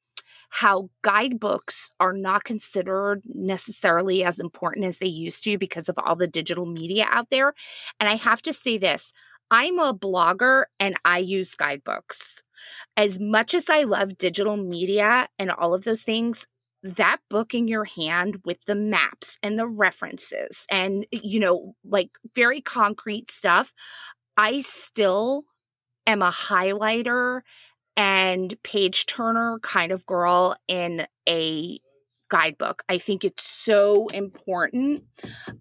how 0.50 0.90
guidebooks 1.02 1.90
are 2.00 2.12
not 2.12 2.44
considered 2.44 3.22
necessarily 3.26 4.24
as 4.24 4.38
important 4.38 4.86
as 4.86 4.98
they 4.98 5.06
used 5.06 5.44
to 5.44 5.58
because 5.58 5.88
of 5.88 5.98
all 5.98 6.16
the 6.16 6.26
digital 6.26 6.66
media 6.66 7.06
out 7.10 7.28
there. 7.30 7.52
And 8.00 8.08
I 8.08 8.16
have 8.16 8.42
to 8.42 8.52
say 8.52 8.78
this 8.78 9.12
I'm 9.50 9.78
a 9.78 9.94
blogger 9.94 10.64
and 10.78 10.96
I 11.04 11.18
use 11.18 11.54
guidebooks. 11.54 12.42
As 12.96 13.18
much 13.20 13.54
as 13.54 13.70
I 13.70 13.84
love 13.84 14.18
digital 14.18 14.56
media 14.56 15.28
and 15.38 15.50
all 15.50 15.74
of 15.74 15.84
those 15.84 16.02
things, 16.02 16.46
that 16.82 17.18
book 17.28 17.54
in 17.54 17.68
your 17.68 17.84
hand 17.84 18.40
with 18.44 18.62
the 18.66 18.74
maps 18.74 19.36
and 19.42 19.58
the 19.58 19.66
references 19.66 20.64
and, 20.70 21.06
you 21.10 21.40
know, 21.40 21.74
like 21.84 22.10
very 22.34 22.60
concrete 22.60 23.30
stuff, 23.30 23.72
I 24.36 24.60
still 24.60 25.44
am 26.06 26.22
a 26.22 26.30
highlighter 26.30 27.40
and 27.98 28.54
page 28.62 29.06
turner 29.06 29.58
kind 29.60 29.90
of 29.90 30.06
girl 30.06 30.54
in 30.68 31.04
a 31.28 31.80
guidebook. 32.30 32.84
I 32.88 32.98
think 32.98 33.24
it's 33.24 33.44
so 33.44 34.06
important 34.14 35.02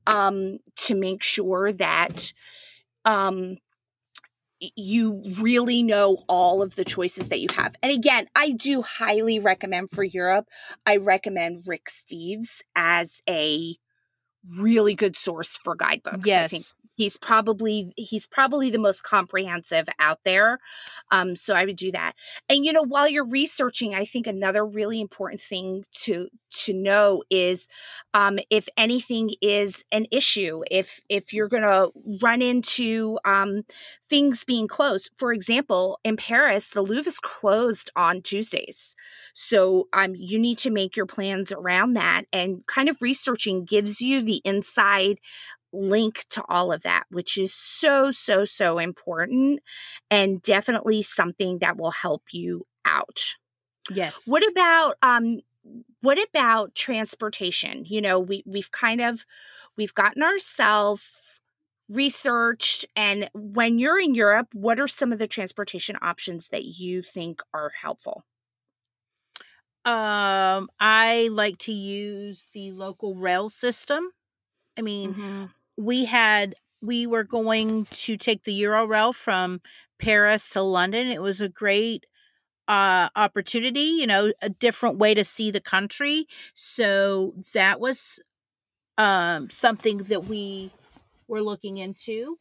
um, 0.05 0.59
to 0.75 0.93
make 0.93 1.23
sure 1.23 1.73
that 1.73 2.31
um, 3.05 3.57
you 4.59 5.23
really 5.39 5.81
know 5.81 6.23
all 6.29 6.61
of 6.61 6.75
the 6.75 6.85
choices 6.85 7.29
that 7.29 7.39
you 7.39 7.47
have. 7.55 7.75
And 7.81 7.91
again, 7.91 8.27
I 8.35 8.51
do 8.51 8.83
highly 8.83 9.39
recommend 9.39 9.89
for 9.89 10.03
Europe, 10.03 10.47
I 10.85 10.97
recommend 10.97 11.63
Rick 11.65 11.85
Steves 11.85 12.61
as 12.75 13.19
a 13.27 13.77
really 14.47 14.93
good 14.93 15.17
source 15.17 15.57
for 15.57 15.75
guidebooks. 15.75 16.27
Yes. 16.27 16.45
I 16.45 16.47
think 16.49 16.63
he's 16.97 17.17
probably 17.17 17.93
he's 17.95 18.27
probably 18.27 18.69
the 18.69 18.79
most 18.79 19.03
comprehensive 19.03 19.87
out 19.99 20.19
there 20.25 20.59
um, 21.11 21.35
so 21.35 21.53
i 21.53 21.63
would 21.63 21.77
do 21.77 21.91
that. 21.91 22.13
And 22.49 22.65
you 22.65 22.73
know 22.73 22.83
while 22.83 23.07
you're 23.07 23.25
researching 23.25 23.95
i 23.95 24.03
think 24.03 24.27
another 24.27 24.65
really 24.65 24.99
important 24.99 25.41
thing 25.41 25.85
to 26.03 26.27
to 26.49 26.73
know 26.73 27.23
is 27.29 27.67
um, 28.13 28.39
if 28.49 28.67
anything 28.77 29.31
is 29.41 29.83
an 29.91 30.07
issue 30.11 30.61
if 30.71 30.99
if 31.09 31.33
you're 31.33 31.47
going 31.47 31.63
to 31.63 31.91
run 32.21 32.41
into 32.41 33.19
um, 33.25 33.63
things 34.09 34.43
being 34.43 34.67
closed. 34.67 35.11
For 35.17 35.31
example 35.31 35.99
in 36.03 36.17
paris 36.17 36.69
the 36.69 36.81
louvre 36.81 37.07
is 37.09 37.19
closed 37.19 37.91
on 37.95 38.21
tuesdays. 38.21 38.95
So 39.33 39.87
um, 39.93 40.15
you 40.15 40.39
need 40.39 40.57
to 40.59 40.71
make 40.71 40.95
your 40.97 41.05
plans 41.05 41.51
around 41.51 41.93
that 41.93 42.23
and 42.33 42.65
kind 42.67 42.89
of 42.89 43.01
researching 43.01 43.65
gives 43.65 44.01
you 44.01 44.23
the 44.23 44.41
inside 44.43 45.19
link 45.77 46.25
to 46.31 46.43
all 46.49 46.71
of 46.71 46.83
that, 46.83 47.05
which 47.09 47.37
is 47.37 47.53
so, 47.53 48.11
so, 48.11 48.45
so 48.45 48.79
important 48.79 49.61
and 50.11 50.41
definitely 50.41 51.01
something 51.01 51.59
that 51.59 51.77
will 51.77 51.91
help 51.91 52.23
you 52.31 52.65
out. 52.85 53.35
Yes. 53.89 54.27
What 54.27 54.47
about 54.47 54.95
um 55.01 55.41
what 56.01 56.17
about 56.29 56.75
transportation? 56.75 57.85
You 57.85 58.01
know, 58.01 58.19
we 58.19 58.43
we've 58.45 58.71
kind 58.71 59.01
of 59.01 59.25
we've 59.77 59.93
gotten 59.93 60.23
ourselves 60.23 61.13
researched 61.89 62.85
and 62.95 63.29
when 63.33 63.79
you're 63.79 63.99
in 63.99 64.15
Europe, 64.15 64.49
what 64.53 64.79
are 64.79 64.87
some 64.87 65.13
of 65.13 65.19
the 65.19 65.27
transportation 65.27 65.97
options 66.01 66.49
that 66.49 66.65
you 66.65 67.01
think 67.01 67.41
are 67.53 67.71
helpful? 67.81 68.23
Um, 69.85 70.69
I 70.79 71.29
like 71.31 71.57
to 71.59 71.71
use 71.71 72.47
the 72.53 72.71
local 72.71 73.15
rail 73.15 73.49
system. 73.49 74.11
I 74.77 74.81
mean, 74.83 75.15
Mm-hmm. 75.15 75.45
We 75.77 76.05
had 76.05 76.55
we 76.81 77.07
were 77.07 77.23
going 77.23 77.87
to 77.91 78.17
take 78.17 78.43
the 78.43 78.61
Eurail 78.61 79.13
from 79.15 79.61
Paris 79.99 80.49
to 80.51 80.61
London. 80.61 81.07
It 81.07 81.21
was 81.21 81.41
a 81.41 81.49
great 81.49 82.05
uh 82.67 83.09
opportunity, 83.15 83.81
you 83.81 84.07
know, 84.07 84.33
a 84.41 84.49
different 84.49 84.97
way 84.99 85.13
to 85.15 85.23
see 85.25 85.51
the 85.51 85.61
country. 85.61 86.27
So 86.55 87.35
that 87.53 87.79
was 87.81 88.19
um 88.97 89.49
something 89.49 89.99
that 89.99 90.25
we 90.25 90.73
were 91.27 91.41
looking 91.41 91.77
into. 91.77 92.39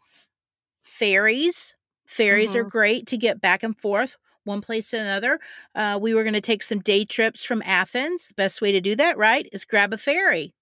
Ferries. 0.84 1.74
Ferries 2.06 2.56
are 2.56 2.64
Mhm. 2.64 2.70
great 2.70 3.06
to 3.08 3.18
get 3.18 3.40
back 3.40 3.62
and 3.62 3.78
forth 3.78 4.18
one 4.44 4.62
place 4.62 4.90
to 4.90 4.98
another. 4.98 5.40
Uh, 5.74 5.98
we 6.02 6.14
were 6.14 6.24
going 6.24 6.34
to 6.34 6.40
take 6.40 6.62
some 6.62 6.80
day 6.80 7.04
trips 7.04 7.44
from 7.44 7.62
Athens. 7.66 8.28
The 8.28 8.34
best 8.34 8.62
way 8.62 8.72
to 8.72 8.80
do 8.80 8.96
that, 8.96 9.18
right, 9.18 9.48
is 9.52 9.64
grab 9.66 9.92
a 9.94 9.98
ferry. 9.98 10.55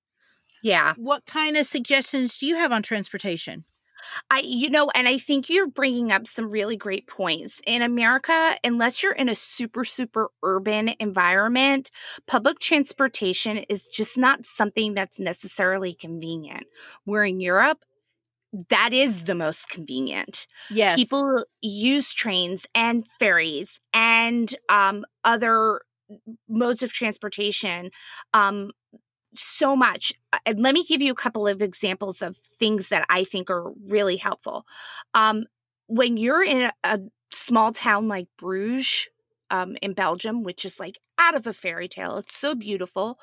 Yeah. 0.65 0.95
What 0.97 1.27
kind 1.27 1.59
of 1.59 1.67
suggestions 1.67 2.39
do 2.39 2.47
you 2.47 2.57
have 2.57 2.73
on 2.73 2.83
transportation? 2.83 3.67
I, 4.31 4.41
you 4.45 4.71
know, 4.71 4.91
and 4.95 5.07
I 5.07 5.19
think 5.19 5.51
you're 5.51 5.69
bringing 5.69 6.11
up 6.11 6.27
some 6.27 6.51
really 6.51 6.77
great 6.77 7.07
points. 7.07 7.61
In 7.67 7.83
America, 7.83 8.57
unless 8.65 9.03
you're 9.03 9.13
in 9.13 9.29
a 9.29 9.35
super, 9.35 9.85
super 9.85 10.31
urban 10.43 10.95
environment, 10.99 11.91
public 12.27 12.61
transportation 12.61 13.59
is 13.69 13.89
just 13.89 14.17
not 14.17 14.47
something 14.47 14.95
that's 14.95 15.21
necessarily 15.21 15.93
convenient. 15.93 16.65
Where 17.05 17.25
in 17.25 17.41
Europe, 17.41 17.85
that 18.71 18.95
is 18.95 19.25
the 19.25 19.35
most 19.35 19.69
convenient. 19.69 20.47
Yes. 20.71 20.97
People 20.97 21.45
use 21.61 22.13
trains 22.15 22.67
and 22.75 23.07
ferries 23.07 23.81
and 23.93 24.55
um, 24.71 25.05
other 25.25 25.81
modes 26.49 26.83
of 26.83 26.93
transportation 26.93 27.91
um, 28.33 28.71
so 29.37 29.77
much. 29.77 30.13
Uh, 30.33 30.39
And 30.47 30.61
let 30.61 30.75
me 30.75 30.85
give 30.85 31.03
you 31.03 31.13
a 31.13 31.17
couple 31.17 31.47
of 31.47 31.63
examples 31.63 32.23
of 32.23 32.37
things 32.37 32.89
that 32.89 33.07
I 33.09 33.25
think 33.25 33.51
are 33.51 33.73
really 33.87 34.17
helpful. 34.17 34.65
Um, 35.15 35.45
when 35.87 36.17
you're 36.17 36.45
in 36.45 36.63
a, 36.63 36.73
a 36.85 37.01
small 37.33 37.73
town 37.73 38.09
like 38.09 38.29
Bruges 38.39 39.09
um, 39.51 39.77
in 39.83 39.93
Belgium, 39.93 40.43
which 40.43 40.65
is 40.65 40.81
like 40.81 40.99
out 41.19 41.35
of 41.35 41.47
a 41.47 41.53
fairy 41.53 41.89
tale, 41.89 42.17
it's 42.17 42.37
so 42.37 42.55
beautiful. 42.55 43.19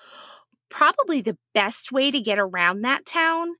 Probably 0.69 1.21
the 1.21 1.37
best 1.53 1.91
way 1.91 2.11
to 2.11 2.21
get 2.21 2.39
around 2.39 2.81
that 2.81 3.05
town 3.05 3.55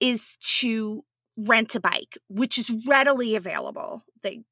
is 0.00 0.34
to 0.58 1.04
rent 1.36 1.74
a 1.74 1.80
bike, 1.80 2.16
which 2.28 2.58
is 2.58 2.72
readily 2.86 3.34
available. 3.34 4.02
They 4.22 4.42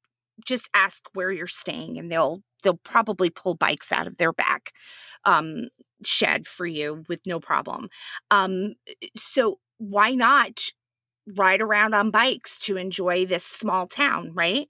just 0.45 0.69
ask 0.73 1.03
where 1.13 1.31
you're 1.31 1.47
staying 1.47 1.97
and 1.97 2.11
they'll 2.11 2.41
they'll 2.61 2.79
probably 2.83 3.29
pull 3.29 3.55
bikes 3.55 3.91
out 3.91 4.07
of 4.07 4.17
their 4.17 4.33
back 4.33 4.71
um, 5.23 5.69
shed 6.05 6.47
for 6.47 6.65
you 6.65 7.03
with 7.09 7.19
no 7.25 7.39
problem. 7.39 7.89
Um, 8.31 8.75
so 9.17 9.59
why 9.77 10.11
not 10.15 10.61
ride 11.37 11.61
around 11.61 11.93
on 11.93 12.11
bikes 12.11 12.59
to 12.59 12.77
enjoy 12.77 13.25
this 13.25 13.45
small 13.45 13.87
town, 13.87 14.31
right? 14.33 14.69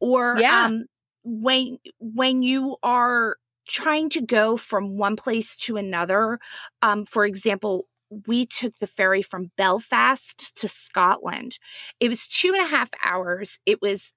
Or 0.00 0.44
Yeah. 0.44 0.50
um, 0.50 0.86
when 1.24 1.78
when 2.00 2.42
you 2.42 2.76
are 2.82 3.36
trying 3.68 4.08
to 4.10 4.20
go 4.20 4.56
from 4.56 4.96
one 4.98 5.16
place 5.16 5.56
to 5.56 5.76
another, 5.76 6.38
um, 6.82 7.04
for 7.06 7.24
example, 7.24 7.86
we 8.26 8.46
took 8.46 8.74
the 8.78 8.86
ferry 8.86 9.22
from 9.22 9.52
Belfast 9.56 10.54
to 10.56 10.68
Scotland. 10.68 11.58
It 12.00 12.08
was 12.08 12.26
two 12.28 12.52
and 12.54 12.62
a 12.62 12.66
half 12.68 12.90
hours. 13.04 13.58
It 13.66 13.80
was 13.80 14.12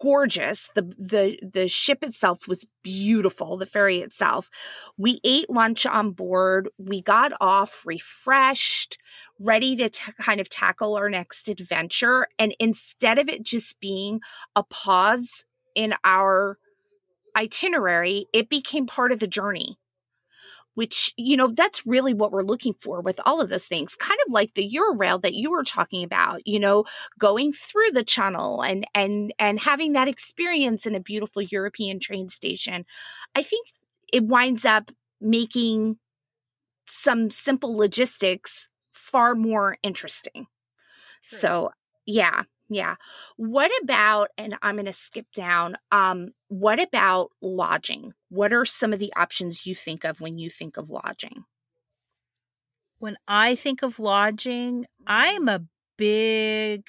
gorgeous. 0.00 0.70
The 0.74 0.82
the 0.98 1.38
the 1.42 1.68
ship 1.68 2.02
itself 2.02 2.48
was 2.48 2.66
beautiful, 2.82 3.56
the 3.56 3.66
ferry 3.66 4.00
itself. 4.00 4.48
We 4.96 5.20
ate 5.24 5.50
lunch 5.50 5.86
on 5.86 6.12
board. 6.12 6.68
We 6.78 7.02
got 7.02 7.32
off 7.40 7.82
refreshed, 7.84 8.98
ready 9.38 9.76
to 9.76 9.88
ta- 9.88 10.12
kind 10.20 10.40
of 10.40 10.48
tackle 10.48 10.96
our 10.96 11.10
next 11.10 11.48
adventure 11.48 12.28
and 12.38 12.54
instead 12.58 13.18
of 13.18 13.28
it 13.28 13.42
just 13.42 13.80
being 13.80 14.20
a 14.54 14.62
pause 14.62 15.44
in 15.74 15.94
our 16.04 16.58
itinerary, 17.36 18.26
it 18.32 18.48
became 18.48 18.86
part 18.86 19.12
of 19.12 19.20
the 19.20 19.26
journey 19.26 19.78
which 20.76 21.12
you 21.16 21.36
know 21.36 21.48
that's 21.48 21.86
really 21.86 22.14
what 22.14 22.30
we're 22.30 22.42
looking 22.42 22.74
for 22.74 23.00
with 23.00 23.18
all 23.26 23.40
of 23.40 23.48
those 23.48 23.64
things 23.64 23.96
kind 23.96 24.18
of 24.26 24.32
like 24.32 24.54
the 24.54 24.70
eurail 24.70 25.20
that 25.20 25.34
you 25.34 25.50
were 25.50 25.64
talking 25.64 26.04
about 26.04 26.40
you 26.46 26.60
know 26.60 26.84
going 27.18 27.52
through 27.52 27.90
the 27.92 28.04
channel 28.04 28.62
and 28.62 28.86
and 28.94 29.32
and 29.38 29.58
having 29.58 29.94
that 29.94 30.06
experience 30.06 30.86
in 30.86 30.94
a 30.94 31.00
beautiful 31.00 31.42
european 31.42 31.98
train 31.98 32.28
station. 32.28 32.84
I 33.34 33.42
think 33.42 33.68
it 34.12 34.24
winds 34.24 34.64
up 34.64 34.90
making 35.20 35.96
some 36.86 37.30
simple 37.30 37.76
logistics 37.76 38.68
far 38.92 39.34
more 39.34 39.78
interesting. 39.82 40.46
True. 41.22 41.38
so 41.38 41.70
yeah 42.06 42.42
Yeah. 42.68 42.96
What 43.36 43.70
about, 43.82 44.30
and 44.36 44.56
I'm 44.62 44.76
going 44.76 44.86
to 44.86 44.92
skip 44.92 45.26
down, 45.34 45.76
um, 45.92 46.32
what 46.48 46.82
about 46.82 47.30
lodging? 47.40 48.12
What 48.28 48.52
are 48.52 48.64
some 48.64 48.92
of 48.92 48.98
the 48.98 49.12
options 49.16 49.66
you 49.66 49.74
think 49.74 50.04
of 50.04 50.20
when 50.20 50.38
you 50.38 50.50
think 50.50 50.76
of 50.76 50.90
lodging? 50.90 51.44
When 52.98 53.16
I 53.28 53.54
think 53.54 53.82
of 53.82 54.00
lodging, 54.00 54.86
I'm 55.06 55.48
a 55.48 55.64
big, 55.96 56.88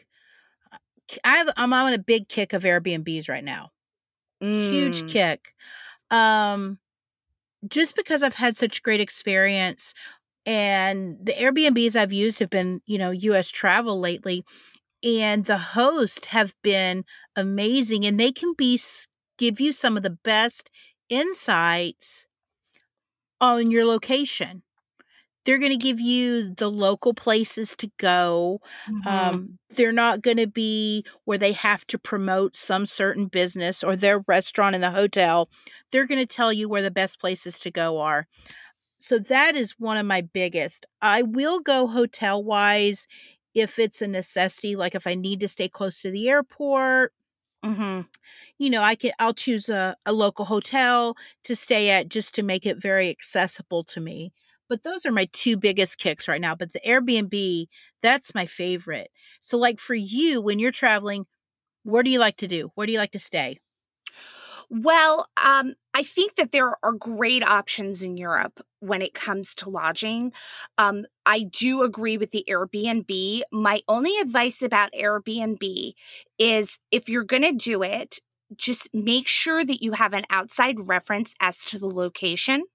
I 1.24 1.46
am 1.56 1.74
on 1.74 1.94
a 1.94 2.00
big 2.00 2.28
kick 2.28 2.54
of 2.54 2.64
Airbnbs 2.64 3.30
right 3.30 3.44
now. 3.44 3.72
Mm. 4.42 4.72
Huge 4.72 5.12
kick. 5.12 5.54
Um, 6.10 6.80
just 7.68 7.96
because 7.96 8.24
I've 8.24 8.36
had 8.36 8.56
such 8.56 8.84
great 8.84 9.02
experience 9.02 9.94
and 10.46 11.18
the 11.22 11.34
Airbnbs 11.34 11.98
I've 11.98 12.14
used 12.14 12.40
have 12.40 12.50
been, 12.50 12.82
you 12.86 12.98
know, 12.98 13.12
US 13.12 13.52
travel 13.52 14.00
lately 14.00 14.46
and 15.04 15.46
the 15.46 15.58
hosts 15.58 16.28
have 16.28 16.54
been 16.64 17.06
amazing 17.36 18.06
and 18.06 18.20
they 18.20 18.32
can 18.32 18.54
be 18.58 18.80
give 19.38 19.60
you 19.60 19.72
some 19.72 19.98
of 19.98 20.04
the 20.04 20.18
best 20.24 20.70
insights 21.10 22.26
on 23.40 23.72
your 23.72 23.86
location. 23.86 24.64
They're 25.46 25.60
going 25.60 25.72
to 25.72 25.78
give 25.78 26.02
you 26.02 26.54
the 26.54 26.70
local 26.70 27.14
places 27.14 27.76
to 27.78 27.90
go 27.98 28.60
mm-hmm. 28.90 29.08
um, 29.08 29.60
they're 29.70 29.94
not 29.94 30.22
going 30.22 30.38
to 30.38 30.48
be 30.48 31.06
where 31.24 31.38
they 31.38 31.54
have 31.54 31.86
to 31.88 31.98
promote 31.98 32.58
some 32.58 32.86
certain 32.86 33.28
business 33.28 33.84
or 33.84 33.96
their 33.96 34.26
restaurant 34.28 34.76
in 34.76 34.82
the 34.82 34.92
hotel. 34.92 35.50
They're 35.92 36.08
going 36.08 36.20
to 36.20 36.26
tell 36.26 36.52
you 36.52 36.68
where 36.68 36.82
the 36.82 36.92
best 36.92 37.20
places 37.20 37.60
to 37.62 37.72
go 37.72 38.00
are. 38.00 38.28
So 38.98 39.20
that 39.20 39.56
is 39.56 39.76
one 39.78 39.98
of 39.98 40.06
my 40.06 40.22
biggest. 40.22 40.86
I 41.02 41.22
will 41.22 41.60
go 41.60 41.88
hotel 41.88 42.44
wise 42.44 43.08
if 43.58 43.80
it's 43.80 44.04
a 44.04 44.08
necessity, 44.08 44.76
like 44.76 44.94
if 44.94 45.08
I 45.08 45.16
need 45.16 45.40
to 45.40 45.48
stay 45.48 45.68
close 45.68 46.02
to 46.02 46.12
the 46.12 46.30
airport, 46.30 47.12
mm-hmm. 47.66 48.02
you 48.60 48.70
know, 48.70 48.84
I 48.84 48.94
can 48.94 49.12
I'll 49.18 49.34
choose 49.34 49.68
a, 49.68 49.96
a 50.06 50.14
local 50.14 50.46
hotel 50.46 51.18
to 51.44 51.56
stay 51.56 51.90
at 51.90 52.08
just 52.08 52.36
to 52.36 52.44
make 52.44 52.68
it 52.68 52.80
very 52.80 53.10
accessible 53.10 53.84
to 53.86 54.00
me. 54.00 54.32
But 54.70 54.84
those 54.84 55.08
are 55.08 55.12
my 55.12 55.28
two 55.34 55.58
biggest 55.58 55.98
kicks 55.98 56.28
right 56.28 56.40
now. 56.40 56.54
But 56.54 56.74
the 56.74 56.82
Airbnb, 56.82 57.66
that's 58.02 58.36
my 58.36 58.46
favorite. 58.46 59.10
So, 59.42 59.58
like 59.58 59.80
for 59.80 59.96
you, 59.96 60.40
when 60.40 60.60
you're 60.60 60.72
traveling, 60.72 61.26
where 61.84 62.04
do 62.04 62.12
you 62.12 62.20
like 62.20 62.38
to 62.38 62.48
do? 62.48 62.70
Where 62.76 62.86
do 62.86 62.94
you 62.94 63.00
like 63.00 63.14
to 63.14 63.20
stay? 63.20 63.58
Well, 64.70 65.28
um, 65.36 65.74
I 65.98 66.04
think 66.04 66.36
that 66.36 66.52
there 66.52 66.76
are 66.84 66.92
great 66.92 67.42
options 67.42 68.04
in 68.04 68.18
Europe 68.18 68.62
when 68.82 69.02
it 69.02 69.16
comes 69.16 69.56
to 69.56 69.72
lodging. 69.72 70.32
Um, 70.78 71.08
I 71.26 71.42
do 71.42 71.82
agree 71.82 72.20
with 72.20 72.30
the 72.30 72.46
Airbnb. 72.48 73.42
My 73.52 73.82
only 73.88 74.20
advice 74.20 74.62
about 74.62 74.92
Airbnb 74.94 75.94
is 76.38 76.78
if 76.92 77.10
you're 77.10 77.24
going 77.24 77.42
to 77.42 77.52
do 77.52 77.82
it, 77.82 78.20
just 78.56 78.94
make 78.94 79.28
sure 79.28 79.66
that 79.66 79.82
you 79.82 79.94
have 79.94 80.14
an 80.14 80.26
outside 80.30 80.88
reference 80.88 81.34
as 81.40 81.66
to 81.66 81.80
the 81.80 81.90
location. 81.90 82.66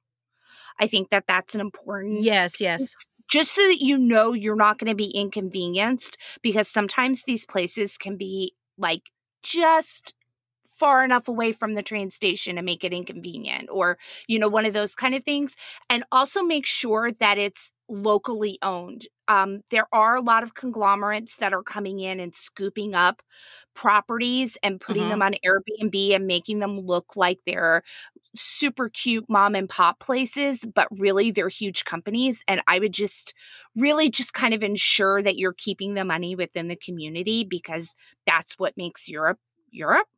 I 0.80 0.88
think 0.88 1.10
that 1.10 1.26
that's 1.28 1.54
an 1.54 1.60
important. 1.60 2.24
Yes, 2.24 2.60
yes. 2.60 2.92
Just 3.30 3.54
so 3.54 3.60
that 3.68 3.80
you 3.80 3.98
know 3.98 4.32
you're 4.32 4.56
not 4.56 4.80
going 4.80 4.90
to 4.90 4.96
be 4.96 5.10
inconvenienced 5.10 6.18
because 6.42 6.66
sometimes 6.66 7.22
these 7.24 7.46
places 7.46 7.96
can 7.96 8.16
be 8.16 8.54
like 8.76 9.02
just 9.44 10.12
far 10.82 11.04
enough 11.04 11.28
away 11.28 11.52
from 11.52 11.74
the 11.74 11.82
train 11.82 12.10
station 12.10 12.56
to 12.56 12.62
make 12.62 12.82
it 12.82 12.92
inconvenient 12.92 13.68
or 13.70 13.96
you 14.26 14.36
know 14.36 14.48
one 14.48 14.66
of 14.66 14.72
those 14.72 14.96
kind 14.96 15.14
of 15.14 15.22
things 15.22 15.54
and 15.88 16.02
also 16.10 16.42
make 16.42 16.66
sure 16.66 17.12
that 17.20 17.38
it's 17.38 17.70
locally 17.88 18.58
owned 18.62 19.06
um, 19.28 19.60
there 19.70 19.86
are 19.92 20.16
a 20.16 20.20
lot 20.20 20.42
of 20.42 20.54
conglomerates 20.54 21.36
that 21.36 21.52
are 21.52 21.62
coming 21.62 22.00
in 22.00 22.18
and 22.18 22.34
scooping 22.34 22.96
up 22.96 23.22
properties 23.74 24.56
and 24.64 24.80
putting 24.80 25.02
mm-hmm. 25.02 25.20
them 25.20 25.22
on 25.22 25.36
airbnb 25.46 26.16
and 26.16 26.26
making 26.26 26.58
them 26.58 26.80
look 26.80 27.14
like 27.14 27.38
they're 27.46 27.84
super 28.34 28.88
cute 28.88 29.26
mom 29.28 29.54
and 29.54 29.68
pop 29.68 30.00
places 30.00 30.64
but 30.74 30.88
really 30.98 31.30
they're 31.30 31.48
huge 31.48 31.84
companies 31.84 32.42
and 32.48 32.60
i 32.66 32.80
would 32.80 32.92
just 32.92 33.34
really 33.76 34.10
just 34.10 34.34
kind 34.34 34.52
of 34.52 34.64
ensure 34.64 35.22
that 35.22 35.38
you're 35.38 35.52
keeping 35.52 35.94
the 35.94 36.04
money 36.04 36.34
within 36.34 36.66
the 36.66 36.74
community 36.74 37.44
because 37.44 37.94
that's 38.26 38.54
what 38.58 38.76
makes 38.76 39.08
europe 39.08 39.38
europe 39.70 40.08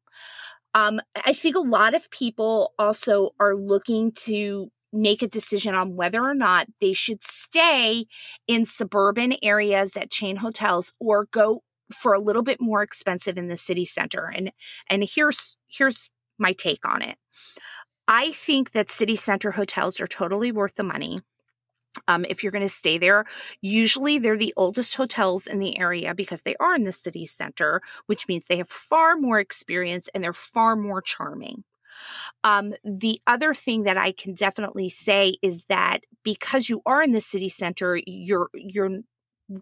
um, 0.74 1.00
I 1.24 1.32
think 1.32 1.56
a 1.56 1.60
lot 1.60 1.94
of 1.94 2.10
people 2.10 2.72
also 2.78 3.30
are 3.38 3.54
looking 3.54 4.12
to 4.26 4.70
make 4.92 5.22
a 5.22 5.28
decision 5.28 5.74
on 5.74 5.96
whether 5.96 6.22
or 6.22 6.34
not 6.34 6.68
they 6.80 6.92
should 6.92 7.22
stay 7.22 8.06
in 8.46 8.64
suburban 8.64 9.34
areas 9.42 9.96
at 9.96 10.10
chain 10.10 10.36
hotels 10.36 10.92
or 11.00 11.26
go 11.32 11.62
for 11.92 12.12
a 12.14 12.20
little 12.20 12.42
bit 12.42 12.60
more 12.60 12.82
expensive 12.82 13.36
in 13.36 13.48
the 13.48 13.56
city 13.56 13.84
center. 13.84 14.32
And 14.34 14.52
and 14.88 15.04
here's 15.04 15.56
here's 15.68 16.10
my 16.38 16.52
take 16.52 16.86
on 16.86 17.02
it. 17.02 17.16
I 18.06 18.32
think 18.32 18.72
that 18.72 18.90
city 18.90 19.16
center 19.16 19.52
hotels 19.52 20.00
are 20.00 20.06
totally 20.06 20.52
worth 20.52 20.74
the 20.74 20.84
money 20.84 21.20
um, 22.08 22.24
if 22.28 22.42
you're 22.42 22.52
going 22.52 22.62
to 22.62 22.68
stay 22.68 22.98
there. 22.98 23.24
Usually 23.60 24.18
they're 24.18 24.36
the 24.36 24.54
oldest 24.56 24.96
hotels 24.96 25.46
in 25.46 25.58
the 25.58 25.78
area 25.78 26.14
because 26.14 26.42
they 26.42 26.56
are 26.60 26.74
in 26.74 26.84
the 26.84 26.92
city 26.92 27.24
center, 27.26 27.80
which 28.06 28.28
means 28.28 28.46
they 28.46 28.58
have 28.58 28.68
far 28.68 29.16
more 29.16 29.38
experience 29.40 30.08
and 30.14 30.22
they're 30.22 30.32
far 30.32 30.76
more 30.76 31.02
charming. 31.02 31.64
Um, 32.42 32.74
the 32.84 33.20
other 33.26 33.54
thing 33.54 33.84
that 33.84 33.96
I 33.98 34.12
can 34.12 34.34
definitely 34.34 34.88
say 34.88 35.36
is 35.42 35.64
that 35.66 36.00
because 36.24 36.68
you 36.68 36.82
are 36.86 37.02
in 37.02 37.12
the 37.12 37.20
city 37.20 37.48
center, 37.48 38.00
you're 38.06 38.48
you're 38.54 39.00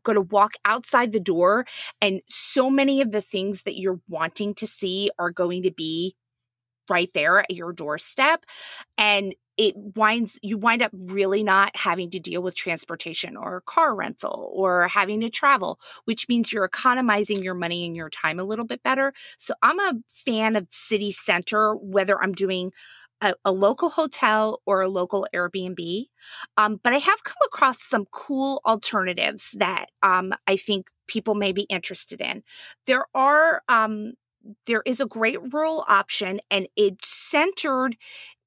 going 0.05 0.15
to 0.15 0.23
walk 0.23 0.53
outside 0.65 1.11
the 1.13 1.21
door 1.21 1.67
and 2.01 2.21
so 2.29 2.71
many 2.71 3.01
of 3.01 3.11
the 3.11 3.21
things 3.21 3.65
that 3.65 3.77
you're 3.77 4.01
wanting 4.09 4.55
to 4.55 4.67
see 4.67 5.11
are 5.19 5.31
going 5.31 5.63
to 5.65 5.73
be 5.73 6.15
right 6.89 7.11
there 7.15 7.41
at 7.41 7.51
your 7.51 7.73
doorstep 7.73 8.45
and 8.97 9.35
it 9.57 9.75
winds 9.77 10.39
you 10.43 10.57
wind 10.59 10.83
up 10.83 10.91
really 10.95 11.43
not 11.43 11.75
having 11.77 12.11
to 12.11 12.19
deal 12.19 12.43
with 12.43 12.55
transportation 12.55 13.37
or 13.37 13.63
car 13.63 13.95
rental 13.95 14.51
or 14.55 14.89
having 14.89 15.21
to 15.21 15.29
travel 15.29 15.79
which 16.05 16.29
means 16.29 16.53
you're 16.53 16.65
economizing 16.65 17.43
your 17.43 17.55
money 17.55 17.85
and 17.85 17.97
your 17.97 18.11
time 18.11 18.39
a 18.39 18.45
little 18.45 18.65
bit 18.65 18.83
better. 18.83 19.13
So 19.37 19.55
i'm 19.63 19.79
a 19.81 19.95
fan 20.09 20.57
of 20.57 20.67
city 20.71 21.11
center 21.11 21.75
whether 21.75 22.23
i'm 22.23 22.33
doing 22.33 22.73
a, 23.21 23.35
a 23.45 23.53
local 23.53 23.89
hotel 23.91 24.61
or 24.67 24.81
a 24.81 24.89
local 24.89 25.27
airbnb. 25.35 26.07
Um, 26.57 26.81
but 26.83 26.93
i 26.93 26.99
have 26.99 27.25
come 27.25 27.37
across 27.47 27.83
some 27.83 28.07
cool 28.11 28.61
alternatives 28.65 29.55
that 29.59 29.87
um, 30.03 30.35
i 30.47 30.57
think 30.57 30.87
people 31.13 31.35
may 31.35 31.53
be 31.53 31.63
interested 31.63 32.21
in. 32.21 32.43
There 32.87 33.05
are 33.15 33.63
um, 33.69 34.15
there 34.67 34.83
is 34.85 35.01
a 35.01 35.07
great 35.07 35.39
rural 35.53 35.85
option 35.89 36.41
and 36.51 36.67
it's 36.77 37.09
centered 37.09 37.97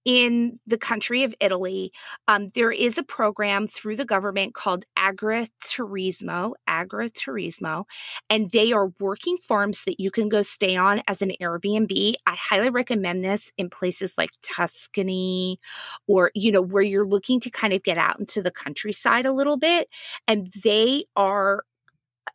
in 0.06 0.60
the 0.68 0.78
country 0.78 1.24
of 1.24 1.34
Italy, 1.40 1.92
um, 2.28 2.50
there 2.54 2.72
is 2.72 2.98
a 2.98 3.04
program 3.04 3.68
through 3.68 3.96
the 3.96 4.06
government 4.06 4.54
called 4.54 4.86
Agriturismo, 4.98 6.54
Agriturismo, 6.70 7.86
and 8.30 8.52
they 8.52 8.72
are 8.72 8.92
working 9.00 9.38
farms 9.38 9.84
that 9.86 10.00
you 10.00 10.12
can 10.12 10.30
go 10.30 10.44
stay 10.44 10.76
on 10.76 11.02
as 11.08 11.24
an 11.24 11.32
Airbnb. 11.42 12.14
I 12.28 12.36
highly 12.36 12.70
recommend 12.70 13.26
this 13.26 13.52
in 13.58 13.70
places 13.70 14.14
like 14.16 14.30
Tuscany 14.44 15.60
or, 16.08 16.32
you 16.36 16.52
know, 16.52 16.62
where 16.62 16.84
you're 16.84 17.08
looking 17.08 17.40
to 17.40 17.50
kind 17.50 17.74
of 17.74 17.84
get 17.84 17.98
out 17.98 18.20
into 18.20 18.44
the 18.44 18.52
countryside 18.52 19.26
a 19.26 19.34
little 19.34 19.58
bit. 19.58 19.90
And 20.28 20.54
they 20.64 21.06
are 21.16 21.64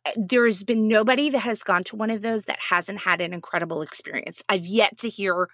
uh, 0.05 0.11
there's 0.15 0.63
been 0.63 0.87
nobody 0.87 1.29
that 1.29 1.39
has 1.39 1.63
gone 1.63 1.83
to 1.85 1.95
one 1.95 2.09
of 2.09 2.21
those 2.21 2.45
that 2.45 2.59
hasn't 2.69 2.99
had 2.99 3.21
an 3.21 3.33
incredible 3.33 3.81
experience. 3.81 4.41
I've 4.49 4.65
yet 4.65 4.97
to 4.99 5.09
hear 5.09 5.47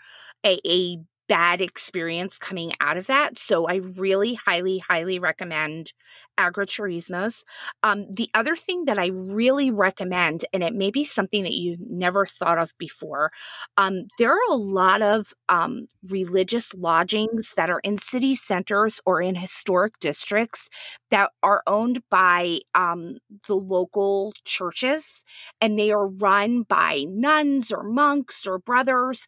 a, 0.46 0.60
a 0.66 1.00
bad 1.28 1.62
experience 1.62 2.38
coming 2.38 2.72
out 2.80 2.98
of 2.98 3.08
that. 3.08 3.38
So 3.38 3.68
I 3.68 3.76
really 3.76 4.36
highly, 4.36 4.80
highly 4.80 5.20
recommend 5.20 5.94
agriturismos. 6.40 7.44
Um, 7.84 8.06
the 8.14 8.30
other 8.34 8.56
thing 8.56 8.86
that 8.86 9.00
I 9.00 9.08
really 9.08 9.72
recommend, 9.72 10.46
and 10.54 10.64
it 10.64 10.74
may 10.74 10.92
be 10.92 11.04
something 11.04 11.44
that 11.44 11.54
you 11.54 11.78
never 11.80 12.26
thought 12.26 12.60
of 12.60 12.72
before, 12.78 13.32
um, 13.78 14.08
there 14.20 14.32
are 14.32 14.52
a 14.52 14.56
lot 14.56 15.02
of 15.02 15.34
um, 15.50 15.88
religious 16.08 16.74
lodgings 16.76 17.54
that 17.58 17.70
are 17.70 17.80
in 17.80 17.98
city 17.98 18.36
centers 18.36 19.00
or 19.06 19.22
in 19.22 19.36
historic 19.36 20.00
districts 20.00 20.70
that 21.12 21.32
are 21.44 21.64
owned 21.68 22.02
by 22.10 22.60
um, 22.76 23.18
the 23.48 23.56
local 23.56 24.34
churches, 24.46 25.24
and 25.62 25.78
they 25.78 25.92
are 25.92 26.08
run 26.08 26.64
by 26.64 27.06
nuns 27.10 27.72
or 27.72 27.84
monks 27.84 28.46
or 28.46 28.60
brothers. 28.60 29.26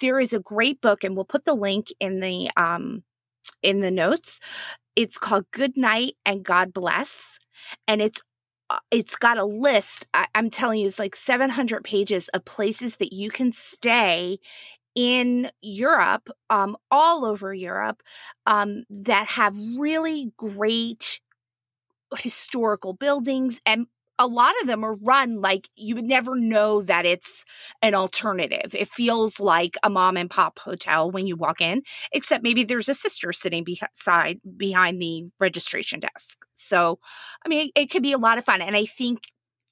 There 0.00 0.20
is 0.20 0.32
a 0.32 0.38
great 0.38 0.80
book, 0.80 1.04
and 1.04 1.14
we'll 1.14 1.24
put 1.24 1.44
the 1.44 1.54
link 1.54 1.88
in 2.00 2.20
the 2.20 2.50
um, 2.56 3.02
in 3.62 3.80
the 3.80 3.90
notes. 3.90 4.40
It's 4.96 5.18
called 5.18 5.50
Good 5.52 5.76
Night 5.76 6.14
and 6.24 6.44
God 6.44 6.72
Bless, 6.72 7.38
and 7.86 8.00
it's 8.00 8.22
uh, 8.70 8.78
it's 8.90 9.16
got 9.16 9.38
a 9.38 9.44
list. 9.44 10.06
I, 10.14 10.26
am 10.34 10.50
telling 10.50 10.80
you, 10.80 10.86
it's 10.86 10.98
like 10.98 11.16
700 11.16 11.84
pages 11.84 12.28
of 12.28 12.44
places 12.44 12.96
that 12.96 13.12
you 13.12 13.30
can 13.30 13.52
stay 13.52 14.38
in 14.94 15.50
Europe, 15.60 16.30
um, 16.50 16.76
all 16.90 17.24
over 17.24 17.52
Europe, 17.52 18.02
um, 18.46 18.84
that 18.88 19.28
have 19.28 19.54
really 19.76 20.32
great 20.36 21.20
historical 22.18 22.92
buildings 22.92 23.60
and 23.66 23.86
a 24.18 24.26
lot 24.26 24.54
of 24.60 24.66
them 24.66 24.84
are 24.84 24.94
run 24.94 25.40
like 25.40 25.68
you 25.74 25.94
would 25.96 26.04
never 26.04 26.36
know 26.36 26.82
that 26.82 27.04
it's 27.04 27.44
an 27.82 27.94
alternative. 27.94 28.74
It 28.74 28.88
feels 28.88 29.40
like 29.40 29.76
a 29.82 29.90
mom 29.90 30.16
and 30.16 30.30
pop 30.30 30.58
hotel 30.58 31.10
when 31.10 31.26
you 31.26 31.36
walk 31.36 31.60
in, 31.60 31.82
except 32.12 32.44
maybe 32.44 32.64
there's 32.64 32.88
a 32.88 32.94
sister 32.94 33.32
sitting 33.32 33.64
beside 33.64 34.40
behind 34.56 35.02
the 35.02 35.24
registration 35.40 36.00
desk. 36.00 36.38
So, 36.54 36.98
I 37.44 37.48
mean, 37.48 37.68
it, 37.74 37.80
it 37.82 37.90
could 37.90 38.02
be 38.02 38.12
a 38.12 38.18
lot 38.18 38.38
of 38.38 38.44
fun. 38.44 38.60
And 38.62 38.76
I 38.76 38.84
think 38.84 39.20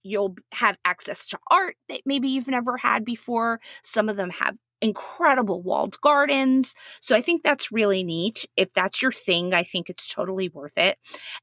you'll 0.02 0.34
have 0.52 0.76
access 0.84 1.28
to 1.28 1.38
art 1.50 1.76
that 1.88 2.00
maybe 2.04 2.28
you've 2.28 2.48
never 2.48 2.76
had 2.76 3.04
before. 3.04 3.60
Some 3.84 4.08
of 4.08 4.16
them 4.16 4.30
have 4.30 4.56
incredible 4.82 5.62
walled 5.62 5.98
gardens. 6.00 6.74
So 7.00 7.16
I 7.16 7.22
think 7.22 7.42
that's 7.42 7.72
really 7.72 8.02
neat. 8.02 8.46
If 8.56 8.74
that's 8.74 9.00
your 9.00 9.12
thing, 9.12 9.54
I 9.54 9.62
think 9.62 9.88
it's 9.88 10.12
totally 10.12 10.48
worth 10.48 10.76
it. 10.76 10.98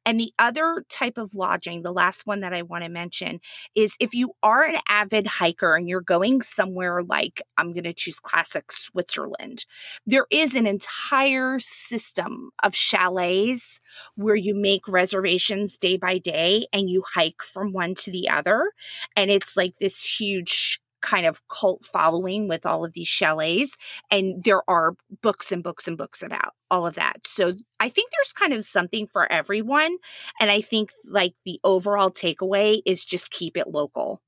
And 0.06 0.20
the 0.20 0.34
other 0.38 0.86
type 0.90 1.18
of 1.18 1.34
lodging, 1.34 1.82
the 1.82 1.94
last 1.94 2.28
one 2.28 2.42
that 2.42 2.54
I 2.54 2.62
want 2.62 2.84
to 2.84 2.90
mention, 2.90 3.40
is 3.74 3.96
if 4.00 4.14
you 4.14 4.34
are 4.44 4.64
an 4.64 4.82
avid 4.88 5.26
hiker 5.26 5.76
and 5.76 5.88
you're 5.88 6.02
going 6.02 6.42
somewhere 6.42 7.02
like, 7.02 7.42
I'm 7.58 7.74
going 7.74 7.86
to 7.86 7.94
choose 7.94 8.20
classic 8.20 8.72
Switzerland, 8.72 9.66
there 10.06 10.28
is 10.30 10.54
an 10.54 10.68
entire 10.68 11.60
system 11.60 12.52
of 12.62 12.76
chalets 12.76 13.80
where 14.16 14.36
you 14.36 14.54
make 14.54 14.88
reservations 14.88 15.78
day 15.78 15.96
by 15.96 16.18
day 16.18 16.68
and 16.74 16.90
you 16.90 17.04
hike 17.16 17.42
from 17.42 17.72
one 17.72 17.96
to 17.96 18.12
the 18.12 18.30
other. 18.30 18.72
And 19.16 19.32
it's 19.32 19.56
like 19.56 19.76
this 19.80 20.20
huge 20.20 20.82
kind 21.02 21.26
of 21.26 21.48
cult 21.48 21.86
following 21.86 22.48
with 22.48 22.66
all 22.66 22.86
of 22.86 22.94
these 22.94 23.08
chalets. 23.08 23.76
And 24.10 24.44
there 24.44 24.68
are 24.70 24.96
books 25.22 25.52
and 25.52 25.64
books 25.64 25.88
and 25.88 25.98
books 25.98 26.22
about 26.22 26.54
all 26.70 26.86
of 26.86 26.96
that. 26.96 27.28
So 27.28 27.54
I 27.80 27.90
think 27.90 28.12
there's 28.12 28.34
kind 28.34 28.54
of 28.54 28.66
something 28.66 29.08
for 29.08 29.32
everyone. 29.32 29.98
And 30.40 30.52
I 30.52 30.62
think 30.62 30.92
like 31.06 31.34
the 31.46 31.60
overall 31.64 32.12
takeaway 32.12 32.82
is 32.86 33.06
just 33.06 33.32
keep 33.32 33.58
it 33.58 33.68
local. 33.68 34.22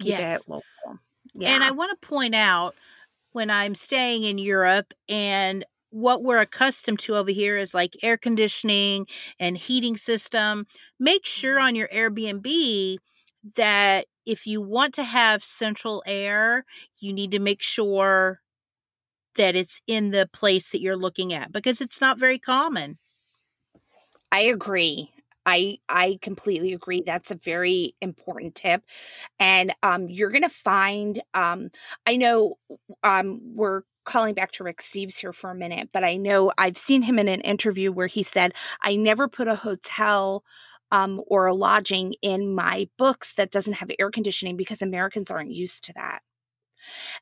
Keep 0.00 0.10
yes. 0.10 0.44
it 0.44 0.50
local. 0.50 1.00
Yeah. 1.34 1.54
And 1.54 1.64
I 1.64 1.72
want 1.72 1.90
to 1.90 2.06
point 2.06 2.34
out 2.34 2.74
when 3.32 3.50
I'm 3.50 3.74
staying 3.74 4.22
in 4.22 4.38
Europe 4.38 4.94
and 5.08 5.64
what 5.90 6.24
we're 6.24 6.40
accustomed 6.40 6.98
to 6.98 7.14
over 7.14 7.30
here 7.30 7.56
is 7.56 7.72
like 7.72 7.96
air 8.02 8.16
conditioning 8.16 9.06
and 9.38 9.56
heating 9.56 9.96
system. 9.96 10.66
Make 10.98 11.24
sure 11.24 11.56
mm-hmm. 11.56 11.66
on 11.66 11.74
your 11.76 11.88
Airbnb 11.88 12.96
that 13.56 14.06
if 14.26 14.46
you 14.46 14.60
want 14.60 14.94
to 14.94 15.04
have 15.04 15.44
central 15.44 16.02
air, 16.06 16.64
you 17.00 17.12
need 17.12 17.30
to 17.32 17.38
make 17.38 17.62
sure 17.62 18.40
that 19.36 19.56
it's 19.56 19.82
in 19.86 20.10
the 20.10 20.28
place 20.32 20.72
that 20.72 20.80
you're 20.80 20.96
looking 20.96 21.32
at 21.32 21.52
because 21.52 21.80
it's 21.80 22.00
not 22.00 22.18
very 22.18 22.38
common. 22.38 22.98
I 24.32 24.40
agree. 24.42 25.10
I 25.46 25.78
I 25.88 26.18
completely 26.22 26.72
agree. 26.72 27.02
That's 27.04 27.30
a 27.30 27.34
very 27.34 27.94
important 28.00 28.54
tip, 28.54 28.82
and 29.38 29.74
um, 29.82 30.08
you're 30.08 30.30
gonna 30.30 30.48
find. 30.48 31.20
Um, 31.34 31.70
I 32.06 32.16
know 32.16 32.58
um, 33.02 33.40
we're 33.54 33.82
calling 34.04 34.34
back 34.34 34.52
to 34.52 34.64
Rick 34.64 34.78
Steves 34.78 35.18
here 35.20 35.32
for 35.34 35.50
a 35.50 35.54
minute, 35.54 35.90
but 35.92 36.02
I 36.04 36.16
know 36.16 36.50
I've 36.56 36.78
seen 36.78 37.02
him 37.02 37.18
in 37.18 37.28
an 37.28 37.42
interview 37.42 37.92
where 37.92 38.06
he 38.06 38.22
said, 38.22 38.54
"I 38.80 38.96
never 38.96 39.28
put 39.28 39.48
a 39.48 39.56
hotel." 39.56 40.44
Um, 40.94 41.20
or 41.26 41.46
a 41.46 41.54
lodging 41.54 42.14
in 42.22 42.54
my 42.54 42.88
books 42.96 43.34
that 43.34 43.50
doesn't 43.50 43.72
have 43.74 43.90
air 43.98 44.12
conditioning 44.12 44.56
because 44.56 44.80
Americans 44.80 45.28
aren't 45.28 45.50
used 45.50 45.82
to 45.84 45.92
that. 45.94 46.20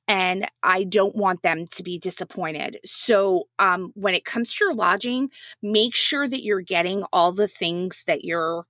And 0.06 0.46
I 0.62 0.84
don't 0.84 1.16
want 1.16 1.42
them 1.42 1.66
to 1.68 1.82
be 1.82 1.98
disappointed. 1.98 2.80
So, 2.84 3.44
um, 3.58 3.92
when 3.94 4.14
it 4.14 4.26
comes 4.26 4.52
to 4.52 4.64
your 4.64 4.74
lodging, 4.74 5.30
make 5.62 5.94
sure 5.94 6.28
that 6.28 6.42
you're 6.42 6.60
getting 6.60 7.04
all 7.14 7.32
the 7.32 7.48
things 7.48 8.02
that 8.06 8.24
you're 8.24 8.66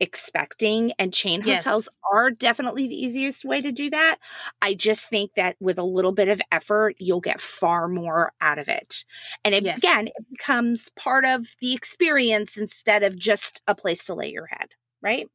expecting 0.00 0.92
and 0.98 1.12
chain 1.12 1.42
yes. 1.44 1.64
hotels 1.64 1.88
are 2.12 2.30
definitely 2.30 2.88
the 2.88 2.94
easiest 2.94 3.44
way 3.44 3.60
to 3.60 3.72
do 3.72 3.90
that. 3.90 4.16
I 4.60 4.74
just 4.74 5.08
think 5.08 5.34
that 5.34 5.56
with 5.60 5.78
a 5.78 5.84
little 5.84 6.12
bit 6.12 6.28
of 6.28 6.40
effort, 6.52 6.96
you'll 6.98 7.20
get 7.20 7.40
far 7.40 7.88
more 7.88 8.32
out 8.40 8.58
of 8.58 8.68
it. 8.68 9.04
And 9.44 9.54
it, 9.54 9.64
yes. 9.64 9.78
again, 9.78 10.08
it 10.08 10.26
becomes 10.30 10.90
part 10.96 11.24
of 11.24 11.46
the 11.60 11.74
experience 11.74 12.56
instead 12.56 13.02
of 13.02 13.18
just 13.18 13.62
a 13.66 13.74
place 13.74 14.04
to 14.06 14.14
lay 14.14 14.30
your 14.30 14.46
head, 14.46 14.70
right? 15.02 15.28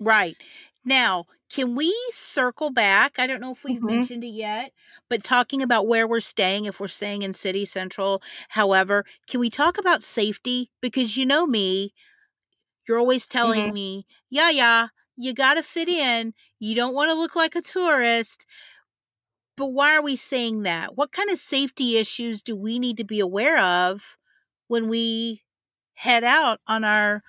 Right. 0.00 0.36
Now, 0.84 1.26
can 1.50 1.74
we 1.74 1.94
circle 2.10 2.70
back? 2.70 3.18
I 3.18 3.26
don't 3.26 3.40
know 3.40 3.52
if 3.52 3.64
we've 3.64 3.78
mm-hmm. 3.78 3.86
mentioned 3.86 4.24
it 4.24 4.28
yet, 4.28 4.72
but 5.08 5.24
talking 5.24 5.62
about 5.62 5.86
where 5.86 6.06
we're 6.06 6.20
staying, 6.20 6.66
if 6.66 6.78
we're 6.78 6.88
staying 6.88 7.22
in 7.22 7.32
City 7.32 7.64
Central, 7.64 8.22
however, 8.50 9.04
can 9.28 9.40
we 9.40 9.48
talk 9.50 9.78
about 9.78 10.02
safety? 10.02 10.70
Because 10.80 11.16
you 11.16 11.24
know 11.24 11.46
me, 11.46 11.94
you're 12.88 12.98
always 12.98 13.26
telling 13.26 13.66
mm-hmm. 13.66 13.74
me, 13.74 14.06
yeah, 14.30 14.50
yeah, 14.50 14.88
you 15.16 15.34
got 15.34 15.54
to 15.54 15.62
fit 15.62 15.88
in. 15.88 16.32
You 16.58 16.74
don't 16.74 16.94
want 16.94 17.10
to 17.10 17.14
look 17.14 17.36
like 17.36 17.54
a 17.54 17.60
tourist. 17.60 18.46
But 19.56 19.66
why 19.66 19.96
are 19.96 20.02
we 20.02 20.16
saying 20.16 20.62
that? 20.62 20.96
What 20.96 21.12
kind 21.12 21.30
of 21.30 21.38
safety 21.38 21.98
issues 21.98 22.42
do 22.42 22.56
we 22.56 22.78
need 22.78 22.96
to 22.98 23.04
be 23.04 23.20
aware 23.20 23.58
of 23.58 24.16
when 24.68 24.88
we 24.88 25.42
head 25.94 26.22
out 26.22 26.60
on 26.68 26.84
our 26.84 27.22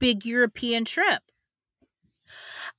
big 0.00 0.24
European 0.24 0.84
trip? 0.84 1.22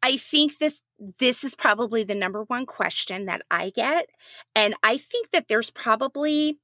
I 0.04 0.18
think 0.18 0.58
this 0.58 0.82
this 1.18 1.44
is 1.44 1.56
probably 1.56 2.04
the 2.04 2.14
number 2.14 2.44
one 2.44 2.66
question 2.66 3.26
that 3.26 3.42
I 3.50 3.72
get 3.72 4.08
and 4.56 4.76
I 4.84 4.98
think 4.98 5.32
that 5.32 5.48
there's 5.48 5.72
probably 5.72 6.60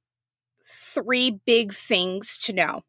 three 0.64 1.40
big 1.44 1.74
things 1.74 2.38
to 2.42 2.52
know. 2.52 2.82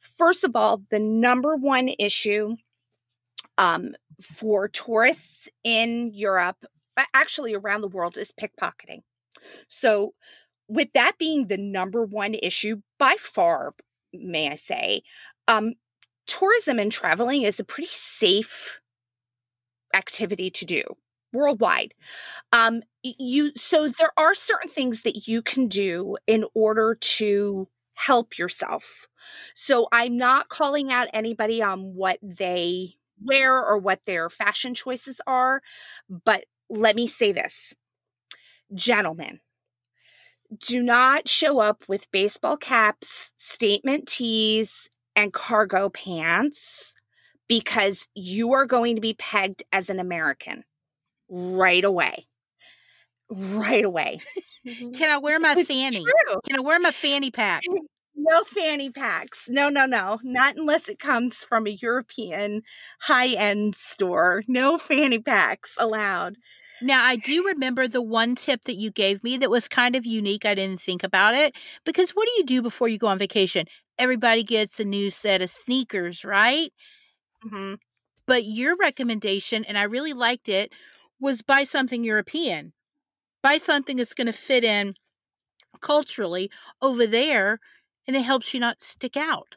First 0.00 0.44
of 0.44 0.56
all, 0.56 0.82
the 0.90 0.98
number 0.98 1.56
one 1.56 1.90
issue 1.98 2.56
um, 3.58 3.94
for 4.20 4.68
tourists 4.68 5.48
in 5.62 6.10
Europe, 6.14 6.64
actually 7.14 7.54
around 7.54 7.82
the 7.82 7.88
world, 7.88 8.16
is 8.16 8.32
pickpocketing. 8.32 9.02
So, 9.68 10.14
with 10.68 10.88
that 10.94 11.18
being 11.18 11.48
the 11.48 11.56
number 11.56 12.04
one 12.04 12.34
issue 12.34 12.82
by 12.98 13.16
far, 13.18 13.74
may 14.12 14.50
I 14.50 14.54
say, 14.54 15.02
um, 15.48 15.74
tourism 16.26 16.78
and 16.78 16.90
traveling 16.92 17.42
is 17.42 17.58
a 17.58 17.64
pretty 17.64 17.90
safe 17.90 18.80
activity 19.94 20.50
to 20.50 20.64
do 20.64 20.82
worldwide. 21.32 21.94
Um, 22.52 22.82
you 23.02 23.52
so 23.56 23.88
there 23.88 24.12
are 24.16 24.34
certain 24.34 24.70
things 24.70 25.02
that 25.02 25.26
you 25.28 25.42
can 25.42 25.68
do 25.68 26.16
in 26.26 26.44
order 26.54 26.96
to 27.00 27.68
help 28.06 28.38
yourself. 28.38 29.06
So 29.54 29.88
I'm 29.92 30.16
not 30.16 30.48
calling 30.48 30.92
out 30.92 31.08
anybody 31.12 31.62
on 31.62 31.94
what 31.94 32.18
they 32.22 32.94
wear 33.22 33.56
or 33.56 33.76
what 33.78 34.00
their 34.06 34.30
fashion 34.30 34.74
choices 34.74 35.20
are, 35.26 35.60
but 36.08 36.44
let 36.68 36.96
me 36.96 37.06
say 37.06 37.32
this. 37.32 37.74
Gentlemen, 38.74 39.40
do 40.66 40.82
not 40.82 41.28
show 41.28 41.60
up 41.60 41.84
with 41.88 42.10
baseball 42.10 42.56
caps, 42.56 43.32
statement 43.36 44.06
tees, 44.06 44.88
and 45.14 45.32
cargo 45.32 45.88
pants 45.88 46.94
because 47.48 48.08
you 48.14 48.52
are 48.52 48.66
going 48.66 48.94
to 48.94 49.02
be 49.02 49.14
pegged 49.14 49.62
as 49.72 49.90
an 49.90 49.98
American 50.00 50.64
right 51.28 51.84
away. 51.84 52.26
Right 53.28 53.84
away. 53.84 54.20
Mm-hmm. 54.66 54.90
Can 54.90 55.10
I 55.10 55.18
wear 55.18 55.40
my 55.40 55.62
fanny? 55.64 56.04
True. 56.04 56.40
Can 56.46 56.56
I 56.56 56.60
wear 56.60 56.78
my 56.80 56.90
fanny 56.90 57.30
pack? 57.30 57.62
No 58.14 58.44
fanny 58.44 58.90
packs. 58.90 59.44
No, 59.48 59.68
no, 59.68 59.86
no. 59.86 60.18
Not 60.22 60.56
unless 60.56 60.88
it 60.88 60.98
comes 60.98 61.36
from 61.44 61.66
a 61.66 61.78
European 61.80 62.62
high 63.00 63.28
end 63.28 63.74
store. 63.74 64.42
No 64.46 64.78
fanny 64.78 65.18
packs 65.18 65.74
allowed. 65.78 66.36
Now, 66.82 67.04
I 67.04 67.16
do 67.16 67.46
remember 67.46 67.86
the 67.86 68.02
one 68.02 68.34
tip 68.34 68.64
that 68.64 68.74
you 68.74 68.90
gave 68.90 69.22
me 69.22 69.36
that 69.38 69.50
was 69.50 69.68
kind 69.68 69.94
of 69.94 70.06
unique. 70.06 70.46
I 70.46 70.54
didn't 70.54 70.80
think 70.80 71.02
about 71.02 71.34
it 71.34 71.54
because 71.84 72.10
what 72.12 72.26
do 72.26 72.32
you 72.38 72.44
do 72.44 72.62
before 72.62 72.88
you 72.88 72.98
go 72.98 73.06
on 73.06 73.18
vacation? 73.18 73.66
Everybody 73.98 74.42
gets 74.42 74.80
a 74.80 74.84
new 74.84 75.10
set 75.10 75.42
of 75.42 75.50
sneakers, 75.50 76.24
right? 76.24 76.72
Mm-hmm. 77.44 77.74
But 78.26 78.44
your 78.44 78.76
recommendation, 78.76 79.64
and 79.64 79.76
I 79.76 79.82
really 79.82 80.14
liked 80.14 80.48
it, 80.48 80.72
was 81.20 81.42
buy 81.42 81.64
something 81.64 82.02
European 82.02 82.72
buy 83.42 83.58
something 83.58 83.96
that's 83.96 84.14
going 84.14 84.26
to 84.26 84.32
fit 84.32 84.64
in 84.64 84.94
culturally 85.80 86.50
over 86.82 87.06
there 87.06 87.60
and 88.06 88.16
it 88.16 88.22
helps 88.22 88.54
you 88.54 88.60
not 88.60 88.82
stick 88.82 89.16
out. 89.16 89.56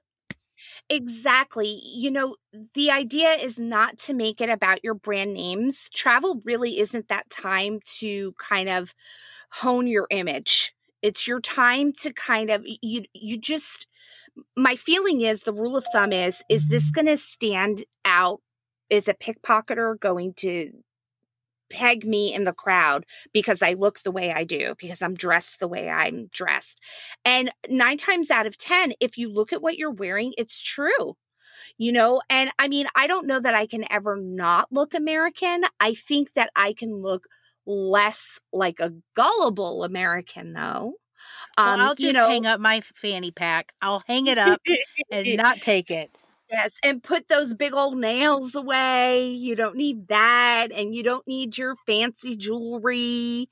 Exactly. 0.90 1.82
You 1.84 2.12
know, 2.12 2.36
the 2.74 2.92
idea 2.92 3.32
is 3.32 3.60
not 3.60 3.98
to 4.00 4.14
make 4.14 4.42
it 4.42 4.50
about 4.50 4.84
your 4.84 4.94
brand 4.94 5.34
names. 5.34 5.90
Travel 5.94 6.42
really 6.46 6.80
isn't 6.80 7.08
that 7.10 7.30
time 7.30 7.80
to 8.00 8.34
kind 8.34 8.70
of 8.70 8.94
hone 9.52 9.88
your 9.88 10.08
image. 10.12 10.74
It's 11.02 11.28
your 11.28 11.42
time 11.42 11.94
to 12.02 12.14
kind 12.14 12.50
of 12.50 12.64
you 12.66 13.04
you 13.14 13.38
just 13.38 13.88
my 14.58 14.76
feeling 14.76 15.22
is 15.22 15.44
the 15.44 15.54
rule 15.54 15.78
of 15.78 15.86
thumb 15.94 16.14
is 16.14 16.44
is 16.50 16.70
this 16.70 16.92
going 16.92 17.08
to 17.08 17.18
stand 17.18 17.84
out 18.06 18.42
is 18.90 19.08
a 19.08 19.14
pickpocketer 19.14 20.00
going 20.00 20.34
to 20.36 20.72
peg 21.74 22.06
me 22.06 22.34
in 22.34 22.46
the 22.46 22.54
crowd 22.54 23.06
because 23.34 23.62
I 23.62 23.74
look 23.74 24.00
the 24.04 24.12
way 24.12 24.32
I 24.32 24.46
do, 24.46 24.76
because 24.80 25.02
I'm 25.02 25.16
dressed 25.16 25.60
the 25.60 25.68
way 25.68 25.90
I'm 25.90 26.28
dressed. 26.28 26.80
And 27.26 27.52
nine 27.70 27.98
times 27.98 28.32
out 28.32 28.48
of 28.48 28.58
10, 28.58 28.94
if 29.02 29.18
you 29.18 29.28
look 29.34 29.52
at 29.52 29.62
what 29.62 29.78
you're 29.78 29.92
wearing, 29.92 30.34
it's 30.38 30.62
true. 30.62 31.18
you 31.78 31.92
know? 31.92 32.22
And 32.30 32.52
I 32.60 32.68
mean, 32.68 32.88
I 32.96 33.08
don't 33.08 33.28
know 33.28 33.40
that 33.40 33.56
I 33.56 33.66
can 33.68 33.86
ever 33.92 34.18
not 34.18 34.72
look 34.72 34.94
American. 34.94 35.64
I 35.80 35.94
think 35.94 36.34
that 36.36 36.52
I 36.56 36.74
can 36.74 36.96
look 37.02 37.28
less 37.66 38.40
like 38.52 38.80
a 38.80 38.94
gullible 39.16 39.84
American, 39.84 40.54
though. 40.54 40.96
Um, 41.58 41.80
well, 41.80 41.90
I'll 41.90 41.96
just 41.96 42.08
you 42.08 42.14
know, 42.14 42.28
hang 42.28 42.46
up 42.46 42.60
my 42.60 42.82
fanny 42.82 43.32
pack. 43.32 43.74
I'll 43.82 44.04
hang 44.08 44.28
it 44.28 44.38
up 44.38 44.62
and 45.12 45.28
not 45.38 45.62
take 45.62 45.92
it. 45.92 46.16
Yes, 46.54 46.74
and 46.84 47.02
put 47.02 47.30
those 47.30 47.56
big 47.56 47.74
old 47.74 47.98
nails 47.98 48.54
away. 48.54 49.28
You 49.28 49.56
don't 49.56 49.76
need 49.76 50.08
that. 50.10 50.68
And 50.72 50.94
you 50.94 51.02
don't 51.02 51.28
need 51.28 51.58
your 51.58 51.76
fancy 51.88 52.36
jewelry. 52.36 53.50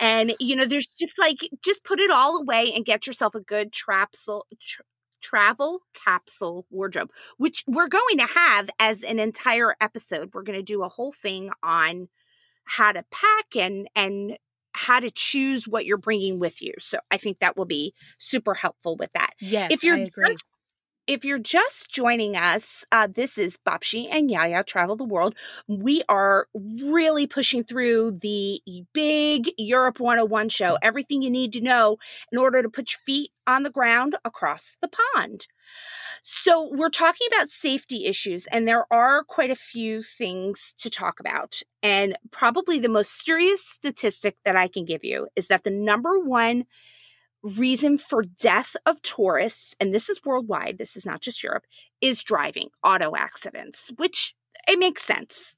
And, 0.00 0.34
you 0.40 0.56
know, 0.56 0.64
there's 0.64 0.86
just 0.86 1.18
like, 1.18 1.38
just 1.62 1.84
put 1.84 2.00
it 2.00 2.10
all 2.10 2.38
away 2.38 2.72
and 2.74 2.86
get 2.86 3.06
yourself 3.06 3.34
a 3.34 3.40
good 3.40 3.70
trapsel, 3.70 4.42
tra- 4.60 4.84
travel 5.20 5.80
capsule 5.92 6.64
wardrobe, 6.70 7.10
which 7.36 7.64
we're 7.66 7.88
going 7.88 8.18
to 8.18 8.26
have 8.26 8.70
as 8.78 9.02
an 9.02 9.18
entire 9.18 9.76
episode. 9.78 10.30
We're 10.32 10.42
going 10.42 10.58
to 10.58 10.62
do 10.62 10.82
a 10.82 10.88
whole 10.88 11.12
thing 11.12 11.50
on 11.62 12.08
how 12.64 12.92
to 12.92 13.04
pack 13.10 13.56
and, 13.56 13.88
and, 13.94 14.38
how 14.72 15.00
to 15.00 15.10
choose 15.10 15.66
what 15.66 15.86
you're 15.86 15.96
bringing 15.96 16.38
with 16.38 16.62
you. 16.62 16.72
So 16.78 16.98
I 17.10 17.16
think 17.16 17.40
that 17.40 17.56
will 17.56 17.64
be 17.64 17.94
super 18.18 18.54
helpful 18.54 18.96
with 18.96 19.10
that. 19.12 19.30
Yes, 19.40 19.72
if 19.72 19.82
you're 19.82 19.96
I 19.96 20.00
agree. 20.00 20.28
Just, 20.28 20.44
if 21.08 21.24
you're 21.24 21.38
just 21.38 21.90
joining 21.90 22.36
us, 22.36 22.84
uh, 22.92 23.06
this 23.06 23.38
is 23.38 23.58
Babcia 23.66 24.08
and 24.10 24.28
Yiayia 24.28 24.64
Travel 24.66 24.94
the 24.94 25.04
World. 25.04 25.34
We 25.66 26.02
are 26.06 26.48
really 26.54 27.26
pushing 27.26 27.64
through 27.64 28.18
the 28.20 28.60
big 28.92 29.50
Europe 29.56 30.00
101 30.00 30.50
show, 30.50 30.76
everything 30.82 31.22
you 31.22 31.30
need 31.30 31.54
to 31.54 31.62
know 31.62 31.96
in 32.30 32.38
order 32.38 32.62
to 32.62 32.68
put 32.68 32.92
your 32.92 33.00
feet 33.06 33.30
on 33.46 33.62
the 33.62 33.70
ground 33.70 34.16
across 34.22 34.76
the 34.82 34.90
pond. 35.14 35.46
So, 36.22 36.68
we're 36.70 36.90
talking 36.90 37.26
about 37.34 37.48
safety 37.48 38.04
issues, 38.04 38.46
and 38.46 38.68
there 38.68 38.84
are 38.92 39.22
quite 39.24 39.50
a 39.50 39.56
few 39.56 40.02
things 40.02 40.74
to 40.78 40.90
talk 40.90 41.20
about. 41.20 41.62
And 41.82 42.18
probably 42.30 42.78
the 42.78 42.88
most 42.88 43.24
serious 43.24 43.64
statistic 43.64 44.36
that 44.44 44.56
I 44.56 44.68
can 44.68 44.84
give 44.84 45.04
you 45.04 45.28
is 45.36 45.46
that 45.46 45.64
the 45.64 45.70
number 45.70 46.18
one 46.18 46.64
reason 47.42 47.98
for 47.98 48.22
death 48.22 48.74
of 48.86 49.00
tourists, 49.02 49.74
and 49.80 49.94
this 49.94 50.08
is 50.08 50.20
worldwide, 50.24 50.78
this 50.78 50.96
is 50.96 51.06
not 51.06 51.20
just 51.20 51.42
Europe, 51.42 51.64
is 52.00 52.22
driving, 52.22 52.68
auto 52.84 53.14
accidents, 53.16 53.90
which 53.96 54.34
it 54.66 54.78
makes 54.78 55.02
sense. 55.02 55.56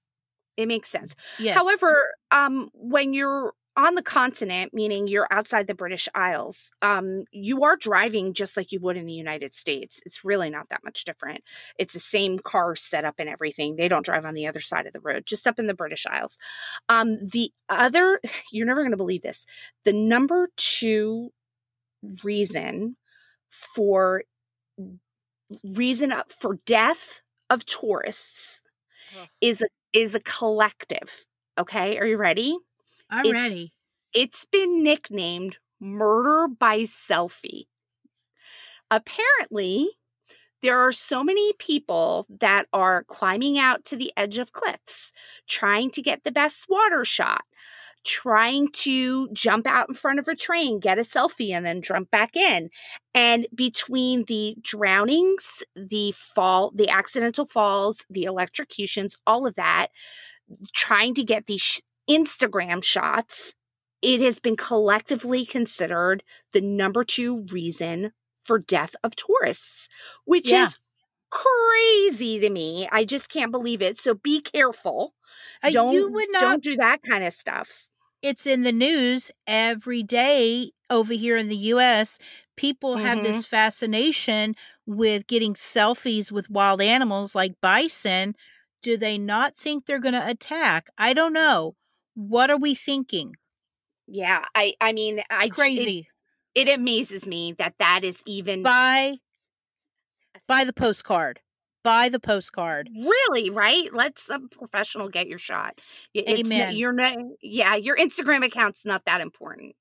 It 0.56 0.66
makes 0.66 0.90
sense. 0.90 1.14
Yes. 1.38 1.56
However, 1.56 2.12
um, 2.30 2.68
when 2.74 3.14
you're 3.14 3.54
on 3.76 3.94
the 3.94 4.02
continent, 4.02 4.74
meaning 4.74 5.08
you're 5.08 5.28
outside 5.30 5.66
the 5.66 5.74
British 5.74 6.08
Isles, 6.14 6.70
um, 6.82 7.24
you 7.32 7.62
are 7.64 7.76
driving 7.76 8.34
just 8.34 8.56
like 8.56 8.72
you 8.72 8.80
would 8.80 8.96
in 8.96 9.06
the 9.06 9.12
United 9.12 9.54
States. 9.54 10.00
It's 10.04 10.24
really 10.24 10.50
not 10.50 10.68
that 10.68 10.84
much 10.84 11.04
different. 11.04 11.42
It's 11.78 11.94
the 11.94 12.00
same 12.00 12.38
car 12.40 12.76
setup 12.76 13.14
and 13.18 13.28
everything. 13.28 13.76
They 13.76 13.88
don't 13.88 14.04
drive 14.04 14.24
on 14.26 14.34
the 14.34 14.46
other 14.46 14.60
side 14.60 14.86
of 14.86 14.92
the 14.92 15.00
road, 15.00 15.24
just 15.24 15.46
up 15.46 15.58
in 15.58 15.66
the 15.66 15.74
British 15.74 16.04
Isles. 16.06 16.36
Um, 16.88 17.18
the 17.22 17.52
other, 17.68 18.20
you're 18.52 18.66
never 18.66 18.82
going 18.82 18.90
to 18.90 18.96
believe 18.96 19.22
this, 19.22 19.46
the 19.84 19.92
number 19.92 20.48
two 20.56 21.30
reason 22.22 22.96
for 23.48 24.22
reason 25.64 26.12
for 26.28 26.58
death 26.66 27.20
of 27.48 27.66
tourists 27.66 28.62
is 29.40 29.60
a, 29.60 29.66
is 29.92 30.14
a 30.14 30.20
collective. 30.20 31.26
Okay, 31.58 31.98
are 31.98 32.06
you 32.06 32.16
ready? 32.16 32.56
I'm 33.10 33.26
it's, 33.26 33.34
ready. 33.34 33.72
It's 34.14 34.46
been 34.46 34.82
nicknamed 34.82 35.58
murder 35.80 36.48
by 36.48 36.80
selfie. 36.80 37.64
Apparently, 38.90 39.88
there 40.62 40.78
are 40.78 40.92
so 40.92 41.24
many 41.24 41.52
people 41.54 42.26
that 42.40 42.66
are 42.72 43.04
climbing 43.04 43.58
out 43.58 43.84
to 43.86 43.96
the 43.96 44.12
edge 44.16 44.38
of 44.38 44.52
cliffs, 44.52 45.12
trying 45.48 45.90
to 45.92 46.02
get 46.02 46.22
the 46.22 46.32
best 46.32 46.66
water 46.68 47.04
shot, 47.04 47.42
trying 48.04 48.68
to 48.68 49.28
jump 49.32 49.66
out 49.66 49.88
in 49.88 49.94
front 49.94 50.18
of 50.18 50.28
a 50.28 50.34
train, 50.34 50.80
get 50.80 50.98
a 50.98 51.02
selfie, 51.02 51.50
and 51.50 51.66
then 51.66 51.82
jump 51.82 52.10
back 52.10 52.36
in. 52.36 52.70
And 53.14 53.46
between 53.54 54.24
the 54.24 54.56
drownings, 54.62 55.62
the 55.76 56.12
fall, 56.12 56.72
the 56.74 56.88
accidental 56.88 57.44
falls, 57.44 58.04
the 58.08 58.24
electrocutions, 58.24 59.16
all 59.26 59.46
of 59.46 59.54
that, 59.56 59.88
trying 60.74 61.14
to 61.14 61.24
get 61.24 61.46
these 61.46 61.82
Instagram 62.08 62.82
shots, 62.82 63.54
it 64.02 64.20
has 64.20 64.40
been 64.40 64.56
collectively 64.56 65.44
considered 65.44 66.22
the 66.52 66.60
number 66.60 67.04
two 67.04 67.46
reason 67.50 68.12
for 68.42 68.58
death 68.58 68.96
of 69.04 69.14
tourists, 69.14 69.88
which 70.24 70.50
yeah. 70.50 70.64
is 70.64 70.78
crazy 71.30 72.40
to 72.40 72.50
me. 72.50 72.88
I 72.90 73.04
just 73.04 73.28
can't 73.28 73.52
believe 73.52 73.82
it. 73.82 74.00
So 74.00 74.14
be 74.14 74.40
careful. 74.40 75.14
Uh, 75.62 75.70
don't, 75.70 75.94
you 75.94 76.10
would 76.10 76.28
not, 76.30 76.40
don't 76.40 76.64
do 76.64 76.76
that 76.76 77.02
kind 77.02 77.22
of 77.22 77.32
stuff 77.32 77.86
it's 78.22 78.46
in 78.46 78.62
the 78.62 78.72
news 78.72 79.30
every 79.46 80.02
day 80.02 80.72
over 80.88 81.12
here 81.12 81.36
in 81.36 81.48
the 81.48 81.56
US. 81.56 82.18
People 82.56 82.96
mm-hmm. 82.96 83.06
have 83.06 83.22
this 83.22 83.46
fascination 83.46 84.54
with 84.86 85.26
getting 85.26 85.54
selfies 85.54 86.30
with 86.30 86.50
wild 86.50 86.82
animals 86.82 87.34
like 87.34 87.60
bison. 87.60 88.34
Do 88.82 88.96
they 88.96 89.18
not 89.18 89.54
think 89.54 89.86
they're 89.86 89.98
going 89.98 90.14
to 90.14 90.28
attack? 90.28 90.86
I 90.98 91.12
don't 91.12 91.32
know. 91.32 91.76
What 92.14 92.50
are 92.50 92.56
we 92.56 92.74
thinking? 92.74 93.34
Yeah, 94.06 94.44
I 94.54 94.74
I 94.80 94.92
mean, 94.92 95.18
it's 95.18 95.26
I 95.30 95.48
crazy. 95.48 96.08
It, 96.54 96.68
it 96.68 96.74
amazes 96.74 97.26
me 97.26 97.54
that 97.58 97.74
that 97.78 98.02
is 98.02 98.22
even 98.26 98.64
by 98.64 99.18
by 100.48 100.64
the 100.64 100.72
postcard 100.72 101.40
buy 101.82 102.08
the 102.08 102.20
postcard. 102.20 102.90
Really, 102.94 103.50
right? 103.50 103.92
Let's 103.92 104.28
a 104.28 104.40
professional 104.40 105.08
get 105.08 105.28
your 105.28 105.38
shot. 105.38 105.80
It's 106.14 106.40
Amen. 106.40 106.76
You're 106.76 106.92
not, 106.92 107.16
yeah, 107.42 107.76
your 107.76 107.96
Instagram 107.96 108.44
account's 108.44 108.84
not 108.84 109.04
that 109.06 109.20
important. 109.20 109.74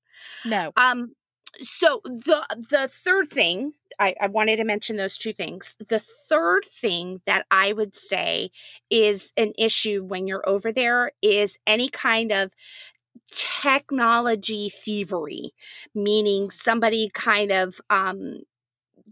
No. 0.44 0.72
Um. 0.76 1.14
So 1.60 2.00
the 2.04 2.46
the 2.70 2.88
third 2.88 3.28
thing 3.28 3.72
I, 3.98 4.14
I 4.20 4.28
wanted 4.28 4.56
to 4.56 4.64
mention 4.64 4.96
those 4.96 5.18
two 5.18 5.32
things. 5.32 5.76
The 5.88 5.98
third 5.98 6.64
thing 6.64 7.20
that 7.26 7.44
I 7.50 7.72
would 7.72 7.94
say 7.94 8.50
is 8.88 9.32
an 9.36 9.52
issue 9.58 10.04
when 10.04 10.26
you're 10.26 10.48
over 10.48 10.72
there 10.72 11.12
is 11.22 11.58
any 11.66 11.88
kind 11.88 12.32
of 12.32 12.52
technology 13.30 14.70
thievery, 14.70 15.52
meaning 15.94 16.50
somebody 16.50 17.10
kind 17.12 17.52
of 17.52 17.80
um 17.90 18.40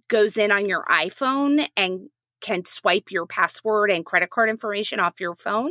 goes 0.08 0.36
in 0.36 0.50
on 0.50 0.66
your 0.66 0.84
iPhone 0.84 1.68
and 1.76 2.08
can 2.40 2.64
swipe 2.64 3.10
your 3.10 3.26
password 3.26 3.90
and 3.90 4.04
credit 4.04 4.30
card 4.30 4.48
information 4.48 5.00
off 5.00 5.20
your 5.20 5.34
phone, 5.34 5.70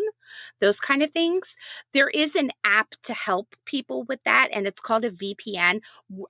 those 0.60 0.80
kind 0.80 1.02
of 1.02 1.12
things. 1.12 1.56
There 1.94 2.10
is 2.10 2.36
an 2.36 2.52
app 2.64 2.96
to 3.04 3.14
help 3.14 3.56
people 3.66 4.04
with 4.04 4.20
that, 4.26 4.50
and 4.52 4.68
it's 4.68 4.80
called 4.80 5.06
a 5.06 5.12
VPN. 5.12 5.82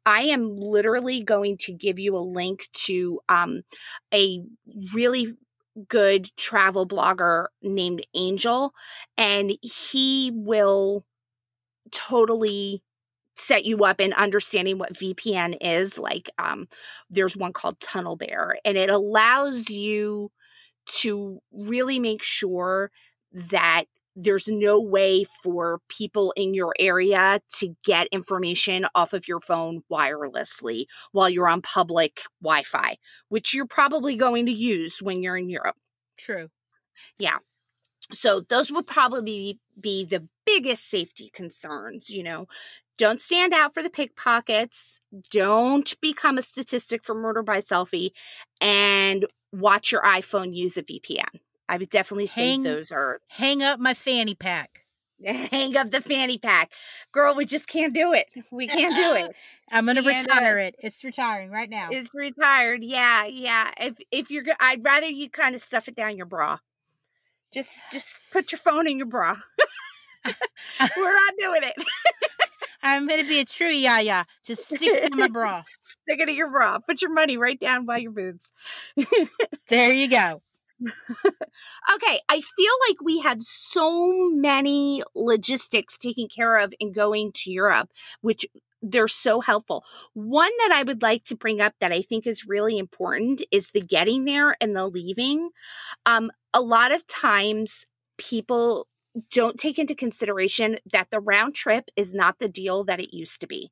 I 0.05 0.21
am 0.21 0.55
literally 0.57 1.23
going 1.23 1.57
to 1.59 1.73
give 1.73 1.99
you 1.99 2.15
a 2.15 2.19
link 2.19 2.67
to 2.85 3.19
um, 3.29 3.61
a 4.13 4.43
really 4.93 5.33
good 5.87 6.29
travel 6.37 6.87
blogger 6.87 7.47
named 7.61 8.05
Angel, 8.13 8.73
and 9.17 9.53
he 9.61 10.31
will 10.33 11.05
totally 11.91 12.81
set 13.37 13.65
you 13.65 13.83
up 13.85 14.01
in 14.01 14.13
understanding 14.13 14.77
what 14.77 14.93
VPN 14.93 15.57
is. 15.61 15.97
Like 15.97 16.29
um, 16.37 16.67
there's 17.09 17.37
one 17.37 17.53
called 17.53 17.79
Tunnel 17.79 18.15
Bear, 18.15 18.57
and 18.65 18.77
it 18.77 18.89
allows 18.89 19.69
you 19.69 20.31
to 20.99 21.39
really 21.51 21.99
make 21.99 22.23
sure 22.23 22.91
that 23.33 23.85
there's 24.19 24.47
no 24.47 24.81
way 24.81 25.23
for 25.43 25.79
people 25.89 26.33
in 26.35 26.55
your 26.55 26.73
area 26.79 27.39
to 27.53 27.75
get 27.85 28.07
information 28.07 28.85
off 28.95 29.13
of 29.13 29.27
your 29.27 29.39
phone 29.39 29.83
wirelessly 29.91 30.85
while 31.11 31.29
you're 31.29 31.47
on 31.47 31.61
public 31.61 32.21
Wi 32.41 32.63
Fi, 32.63 32.97
which 33.29 33.53
you're 33.53 33.67
probably 33.67 34.15
going 34.15 34.47
to 34.47 34.51
use 34.51 34.97
when 35.03 35.21
you're 35.21 35.37
in 35.37 35.49
Europe. 35.49 35.75
True. 36.17 36.49
Yeah. 37.19 37.37
So 38.11 38.39
those 38.39 38.71
would 38.71 38.87
probably 38.87 39.21
be, 39.21 39.59
be 39.79 40.05
the 40.05 40.27
biggest 40.45 40.89
safety 40.89 41.29
concerns, 41.31 42.09
you 42.09 42.23
know, 42.23 42.47
don't 42.97 43.21
stand 43.21 43.53
out 43.53 43.73
for 43.73 43.83
the 43.83 43.89
pickpockets. 43.89 45.01
Don't 45.29 45.99
become 46.01 46.37
a 46.37 46.41
statistic 46.41 47.03
for 47.03 47.13
murder 47.13 47.43
by 47.43 47.59
selfie. 47.59 48.11
And 48.59 49.25
watch 49.51 49.91
your 49.91 50.01
iPhone 50.01 50.55
use 50.55 50.77
a 50.77 50.83
VPN. 50.83 51.39
I 51.69 51.77
would 51.77 51.89
definitely 51.89 52.27
say 52.27 52.51
hang, 52.51 52.63
those 52.63 52.91
are. 52.91 53.19
Hang 53.29 53.61
up 53.61 53.79
my 53.79 53.93
fanny 53.93 54.35
pack. 54.35 54.83
Hang 55.25 55.75
up 55.75 55.89
the 55.89 55.99
fanny 55.99 56.37
pack. 56.37 56.71
Girl, 57.11 57.33
we 57.33 57.45
just 57.45 57.67
can't 57.67 57.91
do 57.91 58.13
it. 58.13 58.27
We 58.51 58.67
can't 58.67 58.95
do 58.95 59.25
it. 59.25 59.35
I'm 59.71 59.85
going 59.85 59.95
to 59.95 60.03
retire 60.03 60.59
it. 60.59 60.75
It's 60.77 61.03
retiring 61.03 61.49
right 61.49 61.69
now. 61.69 61.89
It's 61.91 62.11
retired. 62.13 62.83
Yeah, 62.83 63.25
yeah. 63.25 63.71
If 63.79 63.95
if 64.11 64.29
you're 64.29 64.43
I'd 64.59 64.83
rather 64.83 65.07
you 65.07 65.29
kind 65.29 65.55
of 65.55 65.61
stuff 65.61 65.87
it 65.87 65.95
down 65.95 66.17
your 66.17 66.27
bra. 66.27 66.59
Just 67.51 67.81
just 67.91 68.31
put 68.31 68.51
your 68.51 68.59
phone 68.59 68.87
in 68.87 68.97
your 68.97 69.07
bra. 69.07 69.35
We're 70.25 71.13
not 71.13 71.33
doing 71.39 71.61
it. 71.63 71.85
I'm 72.95 73.07
gonna 73.07 73.23
be 73.23 73.39
a 73.39 73.45
true 73.45 73.71
yiayia. 73.71 74.25
Just 74.45 74.65
stick 74.65 74.81
it 74.83 75.11
in 75.11 75.19
my 75.19 75.27
bra. 75.31 75.63
Stick 76.03 76.19
it 76.19 76.29
in 76.29 76.35
your 76.35 76.49
bra. 76.49 76.79
Put 76.79 77.01
your 77.01 77.13
money 77.13 77.37
right 77.37 77.59
down 77.59 77.85
by 77.85 77.97
your 77.97 78.11
boobs. 78.11 78.51
there 79.67 79.93
you 79.93 80.09
go. 80.09 80.41
okay, 81.25 82.19
I 82.29 82.41
feel 82.41 82.73
like 82.87 83.01
we 83.03 83.19
had 83.19 83.41
so 83.43 84.29
many 84.29 85.03
logistics 85.15 85.97
taken 85.97 86.27
care 86.27 86.57
of 86.57 86.73
in 86.79 86.91
going 86.91 87.31
to 87.35 87.51
Europe, 87.51 87.89
which 88.21 88.45
they're 88.81 89.07
so 89.07 89.41
helpful. 89.41 89.83
One 90.13 90.51
that 90.59 90.71
I 90.71 90.83
would 90.83 91.01
like 91.01 91.23
to 91.25 91.35
bring 91.35 91.61
up 91.61 91.73
that 91.79 91.91
I 91.91 92.01
think 92.01 92.27
is 92.27 92.45
really 92.47 92.77
important 92.77 93.41
is 93.51 93.71
the 93.73 93.81
getting 93.81 94.25
there 94.25 94.55
and 94.61 94.75
the 94.75 94.87
leaving. 94.87 95.49
Um, 96.05 96.31
a 96.53 96.61
lot 96.61 96.91
of 96.91 97.05
times 97.07 97.85
people 98.17 98.87
don't 99.31 99.57
take 99.57 99.79
into 99.79 99.95
consideration 99.95 100.77
that 100.91 101.07
the 101.11 101.19
round 101.19 101.55
trip 101.55 101.89
is 101.95 102.13
not 102.13 102.39
the 102.39 102.49
deal 102.49 102.83
that 102.85 102.99
it 102.99 103.15
used 103.15 103.41
to 103.41 103.47
be. 103.47 103.71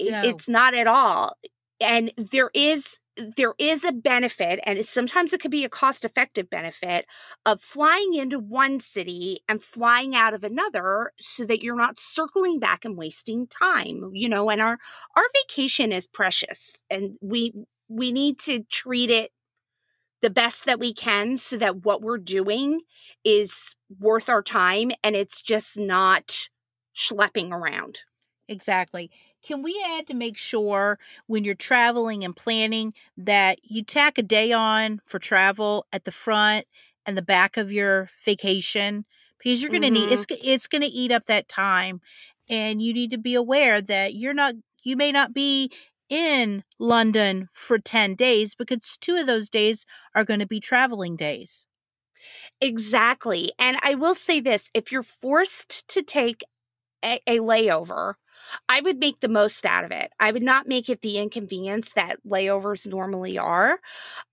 No. 0.00 0.22
It's 0.22 0.48
not 0.48 0.74
at 0.74 0.86
all. 0.86 1.36
And 1.80 2.12
there 2.16 2.50
is 2.54 2.98
there 3.36 3.54
is 3.58 3.84
a 3.84 3.92
benefit 3.92 4.58
and 4.64 4.84
sometimes 4.84 5.32
it 5.32 5.40
could 5.40 5.50
be 5.50 5.64
a 5.64 5.68
cost 5.68 6.04
effective 6.04 6.50
benefit 6.50 7.06
of 7.46 7.60
flying 7.60 8.14
into 8.14 8.38
one 8.38 8.80
city 8.80 9.38
and 9.48 9.62
flying 9.62 10.16
out 10.16 10.34
of 10.34 10.42
another 10.42 11.12
so 11.20 11.44
that 11.44 11.62
you're 11.62 11.76
not 11.76 11.98
circling 11.98 12.58
back 12.58 12.84
and 12.84 12.96
wasting 12.96 13.46
time 13.46 14.10
you 14.12 14.28
know 14.28 14.50
and 14.50 14.60
our 14.60 14.78
our 15.16 15.22
vacation 15.42 15.92
is 15.92 16.06
precious 16.08 16.82
and 16.90 17.16
we 17.20 17.52
we 17.88 18.10
need 18.10 18.38
to 18.38 18.64
treat 18.64 19.10
it 19.10 19.30
the 20.24 20.30
best 20.30 20.64
that 20.64 20.80
we 20.80 20.94
can 20.94 21.36
so 21.36 21.56
that 21.58 21.84
what 21.84 22.00
we're 22.00 22.16
doing 22.18 22.80
is 23.24 23.76
worth 24.00 24.30
our 24.30 24.42
time 24.42 24.90
and 25.02 25.14
it's 25.14 25.42
just 25.42 25.78
not 25.78 26.48
schlepping 26.96 27.50
around 27.52 28.04
Exactly. 28.48 29.10
Can 29.46 29.62
we 29.62 29.82
add 29.86 30.06
to 30.08 30.14
make 30.14 30.36
sure 30.36 30.98
when 31.26 31.44
you're 31.44 31.54
traveling 31.54 32.24
and 32.24 32.36
planning 32.36 32.92
that 33.16 33.58
you 33.62 33.82
tack 33.82 34.18
a 34.18 34.22
day 34.22 34.52
on 34.52 35.00
for 35.06 35.18
travel 35.18 35.86
at 35.92 36.04
the 36.04 36.12
front 36.12 36.66
and 37.06 37.16
the 37.16 37.22
back 37.22 37.56
of 37.56 37.72
your 37.72 38.08
vacation 38.24 39.04
because 39.38 39.62
you're 39.62 39.70
going 39.70 39.82
to 39.82 39.88
mm-hmm. 39.88 40.08
need 40.08 40.12
it's 40.12 40.26
it's 40.30 40.66
going 40.66 40.82
to 40.82 40.88
eat 40.88 41.12
up 41.12 41.26
that 41.26 41.48
time 41.48 42.00
and 42.48 42.80
you 42.80 42.94
need 42.94 43.10
to 43.10 43.18
be 43.18 43.34
aware 43.34 43.80
that 43.80 44.14
you're 44.14 44.34
not 44.34 44.54
you 44.84 44.96
may 44.96 45.12
not 45.12 45.34
be 45.34 45.70
in 46.08 46.64
London 46.78 47.48
for 47.52 47.78
10 47.78 48.14
days 48.14 48.54
because 48.54 48.96
two 49.00 49.16
of 49.16 49.26
those 49.26 49.48
days 49.48 49.84
are 50.14 50.24
going 50.24 50.40
to 50.40 50.46
be 50.46 50.60
traveling 50.60 51.16
days. 51.16 51.66
Exactly. 52.60 53.52
And 53.58 53.76
I 53.82 53.94
will 53.94 54.14
say 54.14 54.40
this 54.40 54.70
if 54.74 54.90
you're 54.90 55.02
forced 55.02 55.86
to 55.88 56.02
take 56.02 56.42
a, 57.04 57.20
a 57.26 57.38
layover, 57.38 58.14
I 58.68 58.80
would 58.80 58.98
make 58.98 59.20
the 59.20 59.28
most 59.28 59.64
out 59.66 59.84
of 59.84 59.90
it. 59.90 60.10
I 60.20 60.32
would 60.32 60.42
not 60.42 60.68
make 60.68 60.88
it 60.88 61.02
the 61.02 61.18
inconvenience 61.18 61.92
that 61.94 62.18
layovers 62.26 62.86
normally 62.86 63.38
are. 63.38 63.80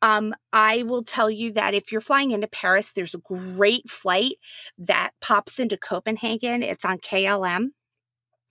Um, 0.02 0.34
I 0.54 0.84
will 0.84 1.04
tell 1.04 1.30
you 1.30 1.52
that 1.54 1.74
if 1.74 1.92
you're 1.92 2.02
flying 2.02 2.32
into 2.32 2.48
Paris, 2.48 2.94
there's 2.94 3.16
a 3.16 3.20
great 3.20 3.90
flight 3.90 4.34
that 4.78 5.12
pops 5.22 5.60
into 5.60 5.78
Copenhagen. 5.78 6.64
It's 6.64 6.86
on 6.86 7.00
KLM. 7.00 7.70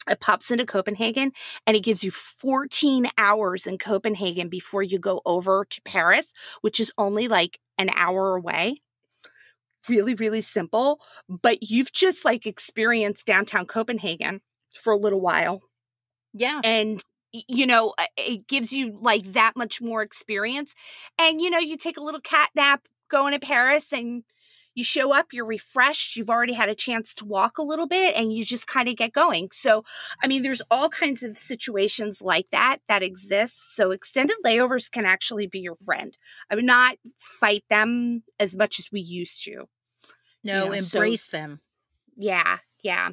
It 0.08 0.20
pops 0.20 0.50
into 0.50 0.64
Copenhagen 0.64 1.32
and 1.66 1.76
it 1.76 1.84
gives 1.84 2.02
you 2.02 2.10
14 2.10 3.06
hours 3.18 3.66
in 3.66 3.78
Copenhagen 3.78 4.48
before 4.48 4.82
you 4.82 4.98
go 4.98 5.20
over 5.26 5.66
to 5.68 5.82
Paris, 5.82 6.32
which 6.62 6.80
is 6.80 6.92
only 6.96 7.28
like 7.28 7.58
an 7.78 7.90
hour 7.94 8.36
away 8.36 8.80
really 9.88 10.12
really 10.12 10.42
simple 10.42 11.00
but 11.26 11.62
you've 11.62 11.90
just 11.90 12.22
like 12.22 12.46
experienced 12.46 13.26
downtown 13.26 13.64
copenhagen 13.64 14.42
for 14.74 14.92
a 14.92 14.96
little 14.96 15.20
while. 15.20 15.62
Yeah. 16.32 16.60
And 16.64 17.02
you 17.32 17.64
know, 17.66 17.94
uh, 17.96 18.06
it 18.16 18.48
gives 18.48 18.72
you 18.72 18.98
like 19.00 19.34
that 19.34 19.52
much 19.56 19.80
more 19.80 20.02
experience. 20.02 20.74
And 21.18 21.40
you 21.40 21.50
know, 21.50 21.58
you 21.58 21.76
take 21.76 21.96
a 21.96 22.02
little 22.02 22.20
cat 22.20 22.50
nap 22.54 22.86
going 23.08 23.32
to 23.32 23.38
Paris 23.38 23.92
and 23.92 24.24
you 24.74 24.84
show 24.84 25.12
up, 25.12 25.28
you're 25.32 25.44
refreshed, 25.44 26.16
you've 26.16 26.30
already 26.30 26.52
had 26.52 26.68
a 26.68 26.74
chance 26.74 27.14
to 27.16 27.24
walk 27.24 27.58
a 27.58 27.62
little 27.62 27.86
bit 27.86 28.14
and 28.16 28.32
you 28.32 28.44
just 28.44 28.66
kind 28.66 28.88
of 28.88 28.96
get 28.96 29.12
going. 29.12 29.48
So, 29.52 29.84
I 30.22 30.26
mean, 30.26 30.42
there's 30.42 30.62
all 30.70 30.88
kinds 30.88 31.22
of 31.22 31.36
situations 31.36 32.22
like 32.22 32.46
that 32.52 32.78
that 32.88 33.02
exist. 33.02 33.74
So, 33.74 33.90
extended 33.90 34.36
layovers 34.44 34.90
can 34.90 35.04
actually 35.04 35.46
be 35.46 35.60
your 35.60 35.76
friend. 35.76 36.16
I 36.50 36.54
would 36.54 36.64
not 36.64 36.96
fight 37.18 37.64
them 37.68 38.22
as 38.38 38.56
much 38.56 38.78
as 38.78 38.90
we 38.92 39.00
used 39.00 39.44
to. 39.44 39.68
No, 40.42 40.64
you 40.64 40.70
know, 40.70 40.72
embrace 40.72 41.30
so, 41.30 41.36
them. 41.36 41.60
Yeah, 42.16 42.58
yeah. 42.82 43.10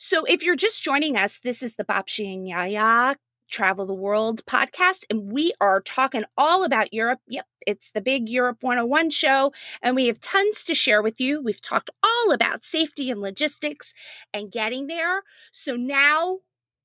So 0.00 0.24
if 0.24 0.44
you're 0.44 0.56
just 0.56 0.82
joining 0.82 1.16
us, 1.16 1.40
this 1.40 1.60
is 1.60 1.74
the 1.74 1.84
Babcia 1.84 2.32
and 2.32 2.46
Yiayia 2.46 3.16
Travel 3.48 3.86
the 3.86 3.94
World 3.94 4.44
podcast, 4.46 5.04
and 5.10 5.32
we 5.32 5.52
are 5.60 5.80
talking 5.80 6.24
all 6.36 6.64
about 6.64 6.92
Europe. 6.92 7.20
Yep, 7.26 7.46
it's 7.66 7.90
the 7.90 8.00
big 8.00 8.28
Europe 8.28 8.58
101 8.60 9.10
show, 9.10 9.52
and 9.82 9.96
we 9.96 10.06
have 10.06 10.20
tons 10.20 10.64
to 10.64 10.74
share 10.74 11.02
with 11.02 11.20
you. 11.20 11.42
We've 11.42 11.62
talked 11.62 11.90
all 12.02 12.32
about 12.32 12.64
safety 12.64 13.10
and 13.10 13.20
logistics 13.20 13.92
and 14.32 14.52
getting 14.52 14.86
there. 14.86 15.22
So 15.52 15.76
now 15.76 16.38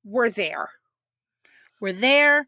we're 0.04 0.30
there. 0.30 0.70
We're 1.80 1.94
there. 1.94 2.48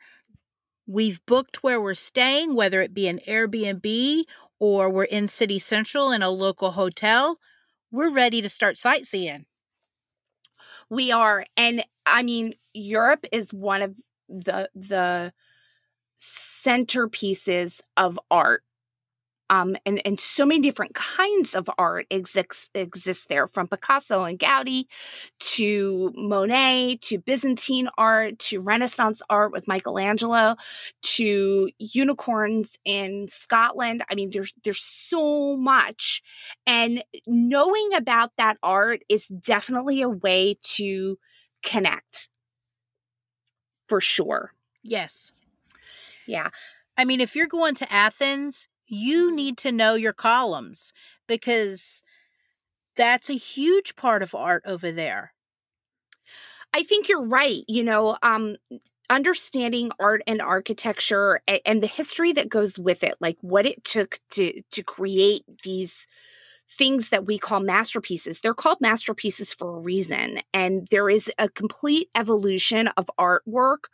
We've 0.88 1.20
booked 1.26 1.64
where 1.64 1.82
we're 1.82 1.94
staying, 1.96 2.56
whether 2.56 2.82
it 2.82 2.94
be 2.94 3.08
an 3.08 3.20
Airbnb 3.28 4.24
or 4.60 4.90
we're 4.90 5.04
in 5.04 5.28
City 5.28 5.60
Central 5.60 6.12
in 6.12 6.22
a 6.22 6.30
local 6.30 6.72
hotel. 6.72 7.40
We're 7.92 8.12
ready 8.12 8.42
to 8.42 8.50
start 8.50 8.78
sightseeing. 8.78 9.46
We 10.90 11.12
are. 11.12 11.46
And 11.58 11.84
I 12.06 12.24
mean, 12.24 12.54
Europe 12.74 13.26
is 13.32 13.54
one 13.54 13.82
of 13.82 14.00
the 14.30 14.70
the 14.76 15.34
centerpieces 16.18 17.82
of 17.98 18.20
art 18.32 18.64
um, 19.50 19.76
and, 19.86 20.02
and 20.06 20.20
so 20.20 20.46
many 20.46 20.62
different 20.62 20.96
kinds 20.96 21.54
of 21.54 21.70
art 21.78 22.08
exist, 22.10 22.72
exist 22.74 23.30
there 23.30 23.48
from 23.48 23.68
Picasso 23.68 24.24
and 24.24 24.40
Gaudi 24.40 24.86
to 25.40 26.12
Monet 26.16 27.00
to 27.04 27.20
Byzantine 27.20 27.88
art 27.98 28.40
to 28.40 28.60
Renaissance 28.60 29.22
art 29.30 29.52
with 29.52 29.68
Michelangelo 29.68 30.56
to 31.04 31.70
unicorns 31.78 32.78
in 32.86 33.28
Scotland. 33.28 34.04
I 34.10 34.16
mean, 34.16 34.32
there's, 34.32 34.54
there's 34.64 34.82
so 34.82 35.56
much. 35.56 36.24
And 36.66 37.04
knowing 37.28 37.90
about 37.96 38.32
that 38.38 38.58
art 38.64 39.02
is 39.10 39.28
definitely 39.28 40.02
a 40.02 40.10
way 40.10 40.58
to 40.76 41.20
connect 41.62 42.30
for 43.88 44.02
sure. 44.02 44.54
Yes. 44.84 45.32
Yeah. 46.26 46.50
I 46.98 47.06
mean, 47.06 47.22
if 47.22 47.36
you're 47.36 47.48
going 47.48 47.76
to 47.76 47.92
Athens, 47.92 48.68
you 48.88 49.34
need 49.34 49.58
to 49.60 49.72
know 49.72 49.96
your 49.96 50.14
columns 50.14 50.94
because 51.28 52.04
that's 52.96 53.30
a 53.30 53.34
huge 53.34 53.96
part 53.96 54.24
of 54.24 54.34
art 54.34 54.64
over 54.66 54.92
there. 54.92 55.34
I 56.74 56.84
think 56.84 57.08
you're 57.08 57.26
right. 57.26 57.64
You 57.68 57.84
know, 57.84 58.18
um, 58.22 58.58
understanding 59.10 59.92
art 60.00 60.22
and 60.28 60.42
architecture 60.42 61.42
and, 61.48 61.60
and, 61.66 61.84
the 61.84 61.88
history 61.88 62.34
that 62.34 62.50
goes 62.50 62.80
with 62.80 63.04
it, 63.04 63.16
like 63.20 63.38
what 63.42 63.66
it 63.66 63.84
took 63.84 64.20
to 64.32 64.62
to 64.72 64.84
create 64.84 65.44
these 65.64 66.08
things 66.70 67.10
that 67.10 67.26
we 67.26 67.38
call 67.38 67.60
masterpieces. 67.60 68.42
They're 68.42 68.54
called 68.54 68.80
masterpieces 68.82 69.54
for 69.54 69.78
a 69.78 69.80
reason. 69.80 70.40
And 70.54 70.88
there 70.92 71.10
is 71.10 71.32
a 71.38 71.50
complete 71.50 72.10
evolution 72.16 72.88
of 72.98 73.10
artwork 73.20 73.86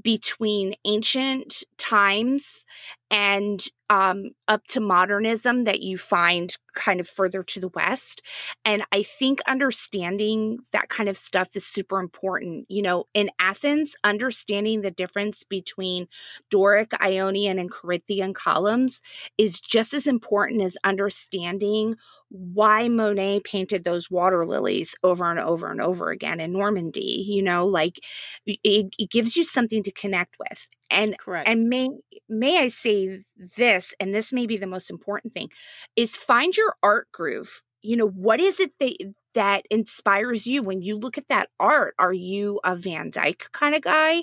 between 0.00 0.74
ancient 0.84 1.64
times 1.78 2.64
and 3.10 3.66
um, 3.88 4.30
up 4.48 4.64
to 4.68 4.80
modernism 4.80 5.64
that 5.64 5.80
you 5.80 5.96
find 5.98 6.56
kind 6.74 7.00
of 7.00 7.08
further 7.08 7.42
to 7.42 7.60
the 7.60 7.68
west. 7.68 8.20
And 8.64 8.82
I 8.92 9.02
think 9.02 9.40
understanding 9.46 10.58
that 10.72 10.88
kind 10.88 11.08
of 11.08 11.16
stuff 11.16 11.48
is 11.54 11.66
super 11.66 12.00
important. 12.00 12.66
You 12.68 12.82
know, 12.82 13.04
in 13.14 13.30
Athens, 13.38 13.94
understanding 14.04 14.82
the 14.82 14.90
difference 14.90 15.44
between 15.44 16.08
Doric, 16.50 16.92
Ionian, 17.00 17.58
and 17.58 17.70
Corinthian 17.70 18.34
columns 18.34 19.00
is 19.38 19.60
just 19.60 19.94
as 19.94 20.06
important 20.06 20.62
as 20.62 20.76
understanding 20.84 21.96
why 22.30 22.88
Monet 22.88 23.40
painted 23.44 23.84
those 23.84 24.10
water 24.10 24.44
lilies 24.44 24.94
over 25.04 25.30
and 25.30 25.38
over 25.40 25.70
and 25.70 25.80
over 25.80 26.10
again 26.10 26.40
in 26.40 26.52
Normandy. 26.52 27.24
You 27.26 27.42
know, 27.42 27.66
like 27.66 28.00
it, 28.46 28.94
it 28.98 29.10
gives 29.10 29.36
you 29.36 29.44
something 29.44 29.82
to 29.82 29.92
connect 29.92 30.36
with. 30.38 30.66
And 30.90 31.16
Correct. 31.18 31.48
and 31.48 31.68
may 31.68 31.90
may 32.28 32.58
I 32.58 32.68
say 32.68 33.20
this, 33.56 33.94
and 34.00 34.14
this 34.14 34.32
may 34.32 34.46
be 34.46 34.56
the 34.56 34.66
most 34.66 34.90
important 34.90 35.32
thing, 35.32 35.50
is 35.96 36.16
find 36.16 36.56
your 36.56 36.74
art 36.82 37.08
groove. 37.12 37.62
You 37.82 37.96
know, 37.96 38.08
what 38.08 38.40
is 38.40 38.60
it 38.60 38.72
that 38.80 38.96
that 39.34 39.64
inspires 39.70 40.46
you 40.46 40.62
when 40.62 40.82
you 40.82 40.96
look 40.96 41.18
at 41.18 41.28
that 41.28 41.48
art? 41.60 41.94
Are 41.98 42.12
you 42.12 42.60
a 42.64 42.74
Van 42.76 43.10
Dyck 43.10 43.48
kind 43.52 43.74
of 43.74 43.82
guy, 43.82 44.22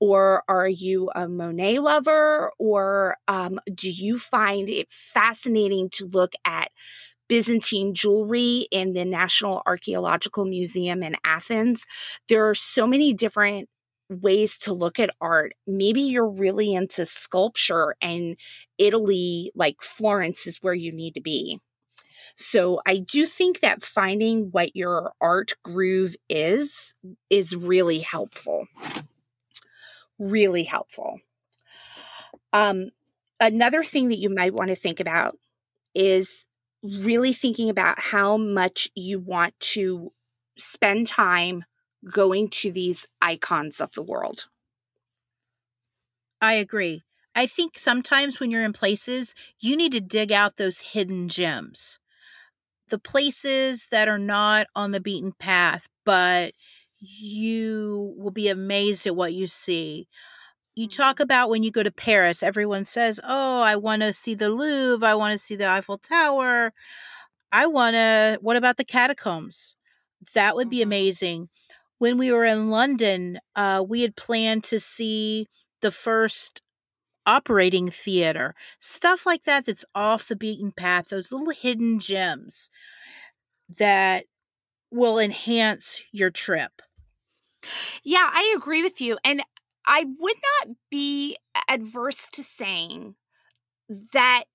or 0.00 0.42
are 0.48 0.68
you 0.68 1.10
a 1.14 1.28
Monet 1.28 1.78
lover, 1.78 2.52
or 2.58 3.16
um, 3.28 3.58
do 3.74 3.90
you 3.90 4.18
find 4.18 4.68
it 4.68 4.90
fascinating 4.90 5.90
to 5.90 6.06
look 6.06 6.32
at 6.44 6.70
Byzantine 7.28 7.94
jewelry 7.94 8.66
in 8.70 8.92
the 8.92 9.04
National 9.04 9.62
Archaeological 9.66 10.44
Museum 10.44 11.02
in 11.02 11.16
Athens. 11.24 11.84
There 12.28 12.48
are 12.48 12.54
so 12.54 12.86
many 12.86 13.14
different 13.14 13.68
ways 14.20 14.58
to 14.58 14.72
look 14.72 14.98
at 15.00 15.14
art. 15.20 15.54
Maybe 15.66 16.02
you're 16.02 16.28
really 16.28 16.74
into 16.74 17.06
sculpture 17.06 17.94
and 18.02 18.36
Italy, 18.78 19.50
like 19.54 19.76
Florence, 19.80 20.46
is 20.46 20.58
where 20.62 20.74
you 20.74 20.92
need 20.92 21.14
to 21.14 21.20
be. 21.20 21.60
So 22.36 22.80
I 22.86 22.98
do 22.98 23.26
think 23.26 23.60
that 23.60 23.82
finding 23.82 24.50
what 24.50 24.74
your 24.74 25.12
art 25.20 25.54
groove 25.62 26.16
is 26.28 26.94
is 27.30 27.54
really 27.54 28.00
helpful. 28.00 28.66
Really 30.18 30.64
helpful. 30.64 31.20
Um, 32.52 32.90
another 33.40 33.82
thing 33.82 34.08
that 34.08 34.18
you 34.18 34.30
might 34.30 34.54
want 34.54 34.70
to 34.70 34.76
think 34.76 35.00
about 35.00 35.38
is 35.94 36.44
really 36.82 37.32
thinking 37.32 37.70
about 37.70 38.00
how 38.00 38.36
much 38.36 38.88
you 38.94 39.20
want 39.20 39.58
to 39.60 40.12
spend 40.56 41.06
time 41.06 41.64
going 42.10 42.48
to 42.48 42.72
these 42.72 43.06
icons 43.20 43.80
of 43.80 43.92
the 43.92 44.02
world. 44.02 44.48
I 46.40 46.54
agree. 46.54 47.02
I 47.34 47.46
think 47.46 47.78
sometimes 47.78 48.40
when 48.40 48.50
you're 48.50 48.64
in 48.64 48.72
places, 48.72 49.34
you 49.60 49.76
need 49.76 49.92
to 49.92 50.00
dig 50.00 50.32
out 50.32 50.56
those 50.56 50.80
hidden 50.80 51.28
gems. 51.28 51.98
The 52.88 52.98
places 52.98 53.88
that 53.90 54.08
are 54.08 54.18
not 54.18 54.66
on 54.74 54.90
the 54.90 55.00
beaten 55.00 55.32
path, 55.38 55.86
but 56.04 56.52
you 56.98 58.14
will 58.18 58.32
be 58.32 58.48
amazed 58.48 59.06
at 59.06 59.16
what 59.16 59.32
you 59.32 59.46
see. 59.46 60.08
You 60.74 60.88
talk 60.88 61.16
mm-hmm. 61.16 61.22
about 61.22 61.48
when 61.48 61.62
you 61.62 61.70
go 61.70 61.82
to 61.82 61.90
Paris, 61.90 62.42
everyone 62.42 62.84
says, 62.84 63.18
Oh, 63.24 63.60
I 63.60 63.76
want 63.76 64.02
to 64.02 64.12
see 64.12 64.34
the 64.34 64.48
Louvre. 64.48 65.06
I 65.06 65.14
want 65.14 65.32
to 65.32 65.38
see 65.38 65.56
the 65.56 65.68
Eiffel 65.68 65.98
Tower. 65.98 66.72
I 67.50 67.66
want 67.66 67.94
to, 67.94 68.38
what 68.40 68.56
about 68.56 68.76
the 68.76 68.84
catacombs? 68.84 69.76
That 70.34 70.54
would 70.54 70.70
be 70.70 70.78
mm-hmm. 70.78 70.88
amazing 70.88 71.48
when 72.02 72.18
we 72.18 72.32
were 72.32 72.44
in 72.44 72.68
London, 72.68 73.38
uh, 73.54 73.80
we 73.88 74.02
had 74.02 74.16
planned 74.16 74.64
to 74.64 74.80
see 74.80 75.46
the 75.82 75.92
first 75.92 76.60
operating 77.26 77.90
theater, 77.90 78.56
stuff 78.80 79.24
like 79.24 79.42
that 79.42 79.66
that's 79.66 79.84
off 79.94 80.26
the 80.26 80.34
beaten 80.34 80.72
path, 80.72 81.10
those 81.10 81.30
little 81.30 81.50
hidden 81.50 82.00
gems 82.00 82.70
that 83.78 84.24
will 84.90 85.16
enhance 85.16 86.02
your 86.10 86.28
trip. 86.28 86.82
Yeah, 88.02 88.28
I 88.32 88.52
agree 88.56 88.82
with 88.82 89.00
you. 89.00 89.16
And 89.24 89.44
I 89.86 90.04
would 90.18 90.36
not 90.60 90.76
be 90.90 91.36
adverse 91.68 92.26
to 92.32 92.42
saying 92.42 93.14
that 94.12 94.46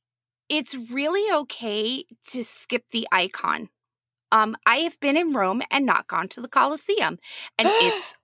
it's 0.49 0.75
really 0.75 1.33
okay 1.33 2.03
to 2.31 2.43
skip 2.43 2.89
the 2.91 3.07
icon. 3.09 3.69
Um, 4.31 4.55
I 4.65 4.77
have 4.79 4.99
been 4.99 5.17
in 5.17 5.33
Rome 5.33 5.61
and 5.71 5.85
not 5.85 6.07
gone 6.07 6.27
to 6.29 6.41
the 6.41 6.47
Colosseum, 6.49 7.19
and 7.57 7.71
it's 7.79 8.15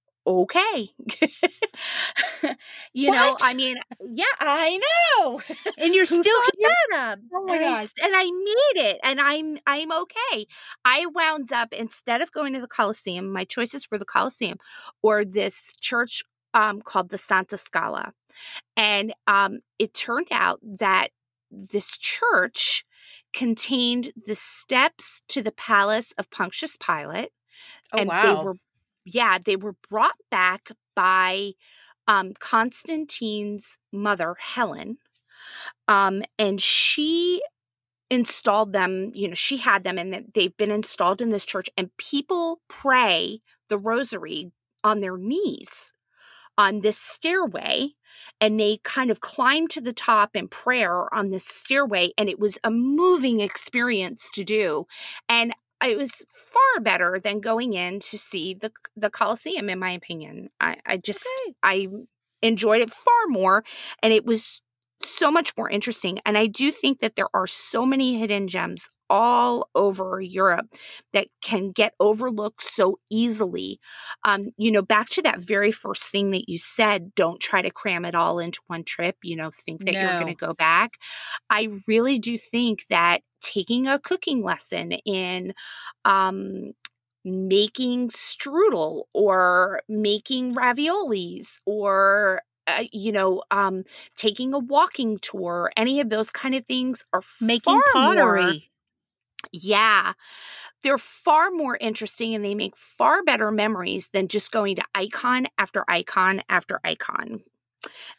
okay. 0.26 0.90
you 2.92 3.08
what? 3.08 3.14
know, 3.14 3.36
I 3.40 3.54
mean, 3.54 3.76
yeah, 4.00 4.24
I 4.40 4.80
know. 5.18 5.40
And 5.78 5.94
you're 5.94 6.06
still 6.06 6.40
here. 6.58 7.16
Oh 7.34 7.44
my 7.44 7.56
and 7.56 7.62
god! 7.64 7.88
I, 8.00 8.06
and 8.06 8.16
I 8.16 8.24
need 8.24 8.82
it, 8.90 8.98
and 9.04 9.20
I'm 9.20 9.58
I'm 9.66 9.92
okay. 9.92 10.46
I 10.84 11.06
wound 11.06 11.52
up 11.52 11.72
instead 11.72 12.20
of 12.20 12.32
going 12.32 12.52
to 12.54 12.60
the 12.60 12.68
Colosseum, 12.68 13.32
my 13.32 13.44
choices 13.44 13.88
were 13.90 13.98
the 13.98 14.04
Colosseum 14.04 14.58
or 15.02 15.24
this 15.24 15.72
church 15.80 16.22
um, 16.54 16.80
called 16.82 17.10
the 17.10 17.18
Santa 17.18 17.56
Scala, 17.56 18.12
and 18.76 19.12
um, 19.26 19.60
it 19.78 19.94
turned 19.94 20.28
out 20.30 20.60
that 20.62 21.08
this 21.50 21.96
church 21.98 22.84
contained 23.36 24.12
the 24.26 24.34
steps 24.34 25.20
to 25.28 25.42
the 25.42 25.52
palace 25.52 26.12
of 26.16 26.30
Pontius 26.30 26.78
Pilate. 26.78 27.28
Oh, 27.92 27.98
and 27.98 28.08
wow. 28.08 28.22
they 28.22 28.44
were 28.44 28.56
yeah, 29.04 29.38
they 29.38 29.54
were 29.54 29.76
brought 29.88 30.16
back 30.30 30.70
by 30.96 31.52
um, 32.08 32.32
Constantine's 32.40 33.78
mother, 33.92 34.34
Helen. 34.40 34.98
Um, 35.86 36.22
and 36.38 36.60
she 36.60 37.40
installed 38.10 38.72
them, 38.72 39.12
you 39.14 39.28
know, 39.28 39.34
she 39.34 39.58
had 39.58 39.84
them 39.84 39.98
and 39.98 40.26
they've 40.34 40.56
been 40.56 40.72
installed 40.72 41.20
in 41.20 41.30
this 41.30 41.44
church, 41.44 41.68
and 41.76 41.96
people 41.98 42.60
pray 42.68 43.42
the 43.68 43.78
rosary 43.78 44.50
on 44.82 45.00
their 45.00 45.16
knees 45.16 45.92
on 46.58 46.80
this 46.80 46.98
stairway 46.98 47.90
and 48.40 48.58
they 48.58 48.78
kind 48.82 49.10
of 49.10 49.20
climbed 49.20 49.70
to 49.70 49.80
the 49.80 49.92
top 49.92 50.34
in 50.34 50.48
prayer 50.48 51.12
on 51.14 51.30
this 51.30 51.46
stairway 51.46 52.12
and 52.18 52.28
it 52.28 52.38
was 52.38 52.58
a 52.64 52.70
moving 52.70 53.40
experience 53.40 54.28
to 54.34 54.44
do 54.44 54.86
and 55.28 55.52
it 55.84 55.96
was 55.96 56.24
far 56.30 56.82
better 56.82 57.20
than 57.22 57.40
going 57.40 57.74
in 57.74 58.00
to 58.00 58.18
see 58.18 58.54
the 58.54 58.72
the 58.96 59.10
Coliseum 59.10 59.68
in 59.68 59.78
my 59.78 59.90
opinion. 59.90 60.48
I, 60.60 60.76
I 60.86 60.96
just 60.96 61.26
okay. 61.46 61.54
I 61.62 61.88
enjoyed 62.42 62.82
it 62.82 62.90
far 62.90 63.26
more 63.28 63.64
and 64.02 64.12
it 64.12 64.24
was 64.24 64.60
so 65.02 65.30
much 65.30 65.52
more 65.56 65.70
interesting. 65.70 66.18
And 66.24 66.36
I 66.38 66.46
do 66.46 66.70
think 66.70 67.00
that 67.00 67.16
there 67.16 67.28
are 67.34 67.46
so 67.46 67.84
many 67.84 68.18
hidden 68.18 68.48
gems 68.48 68.88
all 69.08 69.68
over 69.74 70.20
Europe 70.20 70.66
that 71.12 71.28
can 71.42 71.70
get 71.70 71.94
overlooked 72.00 72.62
so 72.62 72.98
easily. 73.10 73.78
Um, 74.24 74.50
you 74.56 74.70
know, 74.70 74.82
back 74.82 75.08
to 75.10 75.22
that 75.22 75.40
very 75.40 75.70
first 75.70 76.04
thing 76.04 76.30
that 76.32 76.48
you 76.48 76.58
said, 76.58 77.14
don't 77.14 77.40
try 77.40 77.62
to 77.62 77.70
cram 77.70 78.04
it 78.04 78.14
all 78.14 78.38
into 78.38 78.60
one 78.66 78.84
trip, 78.84 79.16
you 79.22 79.36
know, 79.36 79.50
think 79.50 79.84
that 79.84 79.92
no. 79.92 80.00
you're 80.00 80.20
going 80.20 80.26
to 80.26 80.34
go 80.34 80.54
back. 80.54 80.94
I 81.50 81.68
really 81.86 82.18
do 82.18 82.36
think 82.36 82.86
that 82.88 83.20
taking 83.40 83.86
a 83.86 83.98
cooking 83.98 84.42
lesson 84.42 84.92
in, 84.92 85.54
um, 86.04 86.72
making 87.24 88.08
strudel 88.08 89.02
or 89.12 89.80
making 89.88 90.54
raviolis 90.54 91.58
or 91.66 92.40
uh, 92.66 92.84
you 92.92 93.12
know, 93.12 93.42
um, 93.50 93.84
taking 94.16 94.52
a 94.52 94.58
walking 94.58 95.18
tour, 95.18 95.70
any 95.76 96.00
of 96.00 96.08
those 96.08 96.30
kind 96.30 96.54
of 96.54 96.66
things 96.66 97.04
are 97.12 97.22
making 97.40 97.80
pottery. 97.92 98.42
More, 98.42 98.52
yeah. 99.52 100.12
They're 100.82 100.98
far 100.98 101.50
more 101.50 101.76
interesting 101.80 102.34
and 102.34 102.44
they 102.44 102.54
make 102.54 102.76
far 102.76 103.22
better 103.22 103.50
memories 103.50 104.10
than 104.10 104.28
just 104.28 104.52
going 104.52 104.76
to 104.76 104.84
icon 104.94 105.46
after 105.58 105.84
icon 105.88 106.42
after 106.48 106.80
icon. 106.84 107.42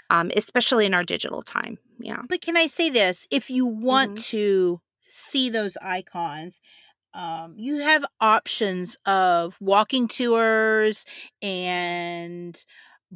Um, 0.10 0.32
especially 0.36 0.86
in 0.86 0.94
our 0.94 1.04
digital 1.04 1.42
time. 1.42 1.78
Yeah. 2.00 2.22
But 2.30 2.42
can 2.42 2.56
I 2.56 2.68
say 2.68 2.90
this? 2.90 3.28
If 3.30 3.50
you 3.50 3.66
want 3.66 4.12
mm-hmm. 4.12 4.38
to 4.38 4.82
see 5.10 5.50
those 5.50 5.78
icons, 5.82 6.62
um, 7.14 7.56
you 7.58 7.80
have 7.80 8.06
options 8.22 8.96
of 9.06 9.58
walking 9.60 10.08
tours 10.08 11.06
and 11.42 12.64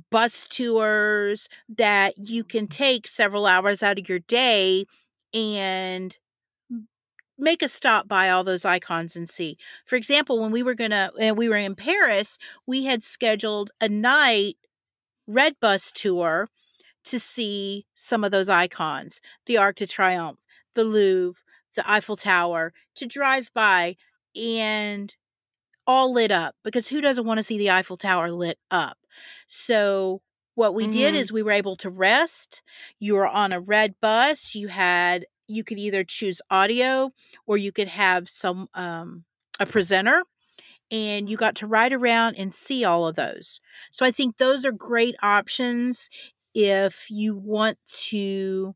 bus 0.10 0.48
tours 0.48 1.50
that 1.70 2.14
you 2.18 2.44
can 2.44 2.66
mm-hmm. 2.66 2.84
take 2.84 3.08
several 3.08 3.46
hours 3.46 3.84
out 3.84 4.00
of 4.00 4.08
your 4.08 4.20
day 4.20 4.86
and 5.34 6.18
make 7.38 7.62
a 7.62 7.68
stop 7.68 8.08
by 8.08 8.30
all 8.30 8.44
those 8.44 8.66
icons 8.66 9.16
and 9.16 9.30
see. 9.30 9.58
For 9.86 9.96
example, 9.96 10.39
when 10.39 10.52
we 10.52 10.64
were 10.64 10.76
gonna 10.76 11.12
and 11.20 11.38
we 11.38 11.50
were 11.50 11.58
in 11.58 11.76
Paris, 11.76 12.38
we 12.68 12.86
had 12.86 13.04
scheduled 13.04 13.72
a 13.82 13.89
night 13.89 14.58
red 15.28 15.56
bus 15.60 15.92
tour 15.92 16.50
to 17.04 17.20
see 17.20 17.86
some 17.96 18.24
of 18.24 18.32
those 18.32 18.50
icons, 18.50 19.22
the 19.48 19.58
Arc 19.58 19.78
de 19.78 19.88
Triomphe, 19.88 20.38
the 20.76 20.84
Louvre, 20.84 21.42
the 21.76 21.89
Eiffel 21.89 22.16
Tower, 22.16 22.74
to 22.96 23.06
drive 23.08 23.50
by 23.54 23.96
and 24.36 25.16
all 25.88 26.14
lit 26.14 26.32
up 26.32 26.56
because 26.64 26.89
who 26.89 27.02
doesn't 27.02 27.26
want 27.26 27.39
to 27.39 27.44
see 27.44 27.58
the 27.58 27.72
Eiffel 27.72 27.98
Tower 27.98 28.32
lit 28.32 28.60
up? 28.70 28.98
So 29.47 30.22
what 30.55 30.74
we 30.74 30.84
mm-hmm. 30.84 30.91
did 30.91 31.16
is 31.16 31.32
we 31.32 31.43
were 31.43 31.51
able 31.51 31.76
to 31.78 31.89
rest. 31.89 32.62
You 32.99 33.16
were 33.16 33.28
on 33.28 33.53
a 33.53 33.59
red 33.59 33.95
bus. 34.01 34.55
You 34.55 34.68
had 34.68 35.26
you 35.47 35.64
could 35.64 35.80
either 35.80 36.03
choose 36.03 36.41
audio 36.49 37.12
or 37.45 37.57
you 37.57 37.72
could 37.72 37.89
have 37.89 38.30
some 38.30 38.70
um, 38.74 39.26
a 39.59 39.66
presenter 39.66 40.24
and 40.89 41.30
you 41.30 41.38
got 41.38 41.55
to 41.57 41.68
ride 41.68 41.93
around 41.93 42.36
and 42.36 42.53
see 42.53 42.84
all 42.84 43.07
of 43.07 43.16
those. 43.16 43.59
So 43.91 44.05
I 44.05 44.12
think 44.12 44.38
those 44.38 44.66
are 44.66 44.72
great 44.72 45.16
options 45.22 46.09
if 46.53 47.05
you 47.09 47.36
want 47.36 47.78
to 48.09 48.76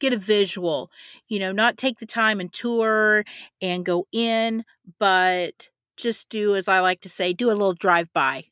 get 0.00 0.12
a 0.12 0.18
visual, 0.18 0.90
you 1.28 1.38
know, 1.38 1.52
not 1.52 1.76
take 1.76 1.98
the 1.98 2.06
time 2.06 2.40
and 2.40 2.52
tour 2.52 3.24
and 3.60 3.84
go 3.84 4.06
in, 4.12 4.64
but 4.98 5.70
just 5.96 6.28
do 6.28 6.54
as 6.54 6.68
I 6.68 6.80
like 6.80 7.00
to 7.02 7.08
say, 7.08 7.32
do 7.32 7.48
a 7.48 7.52
little 7.52 7.74
drive 7.74 8.12
by. 8.12 8.44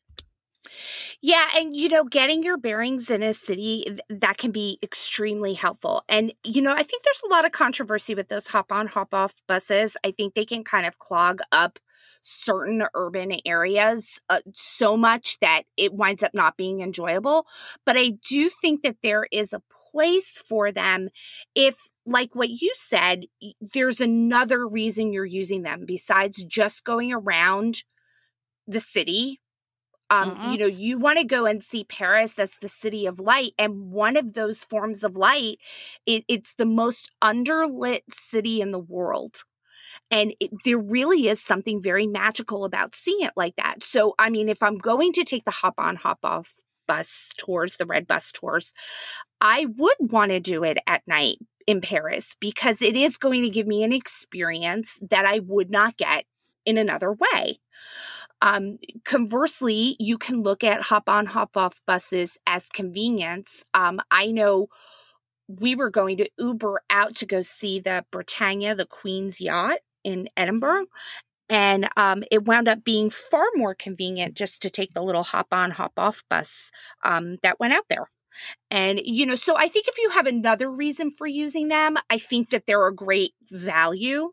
Yeah, 1.20 1.46
and 1.56 1.76
you 1.76 1.88
know, 1.88 2.04
getting 2.04 2.42
your 2.42 2.56
bearings 2.58 3.11
in 3.11 3.22
a 3.22 3.34
city 3.34 3.98
that 4.08 4.38
can 4.38 4.50
be 4.50 4.78
extremely 4.82 5.54
helpful. 5.54 6.02
And 6.08 6.32
you 6.44 6.62
know, 6.62 6.72
I 6.72 6.82
think 6.82 7.02
there's 7.02 7.22
a 7.24 7.30
lot 7.32 7.44
of 7.44 7.52
controversy 7.52 8.14
with 8.14 8.28
those 8.28 8.48
hop 8.48 8.72
on 8.72 8.86
hop 8.88 9.14
off 9.14 9.34
buses. 9.46 9.96
I 10.04 10.12
think 10.12 10.34
they 10.34 10.44
can 10.44 10.64
kind 10.64 10.86
of 10.86 10.98
clog 10.98 11.40
up 11.52 11.78
certain 12.22 12.82
urban 12.94 13.32
areas 13.46 14.20
uh, 14.28 14.40
so 14.54 14.94
much 14.96 15.38
that 15.40 15.62
it 15.78 15.94
winds 15.94 16.22
up 16.22 16.34
not 16.34 16.56
being 16.56 16.80
enjoyable. 16.80 17.46
But 17.86 17.96
I 17.96 18.12
do 18.28 18.50
think 18.50 18.82
that 18.82 18.96
there 19.02 19.26
is 19.32 19.52
a 19.52 19.62
place 19.92 20.42
for 20.46 20.70
them 20.70 21.08
if, 21.54 21.76
like 22.04 22.34
what 22.34 22.50
you 22.50 22.72
said, 22.74 23.24
there's 23.61 24.00
another 24.00 24.66
reason 24.66 25.12
you're 25.12 25.24
using 25.24 25.62
them 25.62 25.84
besides 25.86 26.44
just 26.44 26.84
going 26.84 27.12
around 27.12 27.84
the 28.66 28.80
city 28.80 29.40
Um, 30.11 30.32
mm-hmm. 30.32 30.52
You 30.52 30.58
know, 30.58 30.66
you 30.66 30.98
want 30.98 31.18
to 31.18 31.24
go 31.24 31.46
and 31.46 31.62
see 31.62 31.84
Paris 31.84 32.38
as 32.38 32.54
the 32.61 32.68
city 32.68 33.06
of 33.06 33.20
light. 33.20 33.52
And 33.58 33.92
one 33.92 34.16
of 34.16 34.34
those 34.34 34.64
forms 34.64 35.04
of 35.04 35.16
light, 35.16 35.58
it, 36.04 36.24
it's 36.28 36.54
the 36.54 36.66
most 36.66 37.11
underlit 37.22 38.00
city 38.11 38.61
in 38.61 38.72
the 38.72 38.78
world. 38.78 39.44
And 40.11 40.34
it, 40.40 40.50
there 40.64 40.78
really 40.78 41.28
is 41.28 41.40
something 41.40 41.80
very 41.80 42.06
magical 42.06 42.64
about 42.64 42.96
seeing 42.96 43.20
it 43.20 43.32
like 43.36 43.54
that. 43.56 43.84
So, 43.84 44.14
I 44.18 44.30
mean, 44.30 44.48
if 44.48 44.62
I'm 44.62 44.78
going 44.78 45.12
to 45.12 45.24
take 45.24 45.44
the 45.44 45.52
hop 45.52 45.74
on, 45.78 45.96
hop 45.96 46.18
off 46.24 46.54
bus 46.88 47.30
tours, 47.38 47.76
the 47.76 47.86
red 47.86 48.08
bus 48.08 48.32
tours, 48.32 48.72
I 49.40 49.66
would 49.76 49.96
want 50.00 50.32
to 50.32 50.40
do 50.40 50.64
it 50.64 50.78
at 50.88 51.06
night 51.06 51.38
in 51.66 51.80
Paris 51.80 52.34
because 52.40 52.82
it 52.82 52.96
is 52.96 53.16
going 53.16 53.44
to 53.44 53.48
give 53.48 53.68
me 53.68 53.84
an 53.84 53.92
experience 53.92 54.98
that 55.08 55.24
I 55.24 55.38
would 55.38 55.70
not 55.70 55.96
get 55.96 56.24
in 56.66 56.76
another 56.76 57.12
way. 57.12 57.61
Um, 58.43 58.78
conversely, 59.05 59.97
you 59.99 60.16
can 60.18 60.43
look 60.43 60.64
at 60.64 60.82
hop 60.82 61.09
on, 61.09 61.26
hop 61.26 61.57
off 61.57 61.80
buses 61.86 62.38
as 62.47 62.68
convenience. 62.68 63.64
Um, 63.74 64.01
I 64.11 64.26
know 64.26 64.68
we 65.49 65.74
were 65.74 65.91
going 65.91 66.16
to 66.18 66.30
Uber 66.38 66.82
out 66.91 67.16
to 67.16 67.26
go 67.26 67.43
see 67.43 67.80
the 67.80 68.05
Britannia, 68.11 68.74
the 68.74 68.86
Queen's 68.86 69.41
yacht 69.41 69.78
in 70.05 70.28
Edinburgh. 70.36 70.86
And 71.49 71.88
um, 71.97 72.22
it 72.30 72.45
wound 72.45 72.68
up 72.68 72.84
being 72.84 73.11
far 73.11 73.47
more 73.57 73.74
convenient 73.74 74.36
just 74.36 74.62
to 74.62 74.70
take 74.70 74.95
the 74.95 75.03
little 75.03 75.24
hop 75.24 75.49
on, 75.51 75.72
hop 75.72 75.95
off 75.97 76.22
bus 76.30 76.70
um, 77.05 77.38
that 77.43 77.59
went 77.59 77.74
out 77.74 77.86
there. 77.88 78.09
And, 78.70 79.01
you 79.05 79.26
know, 79.26 79.34
so 79.34 79.57
I 79.57 79.66
think 79.66 79.88
if 79.88 79.99
you 79.99 80.11
have 80.11 80.26
another 80.26 80.70
reason 80.70 81.11
for 81.11 81.26
using 81.26 81.68
them, 81.68 81.97
I 82.09 82.18
think 82.18 82.51
that 82.51 82.64
they're 82.66 82.86
a 82.86 82.95
great 82.95 83.34
value. 83.51 84.30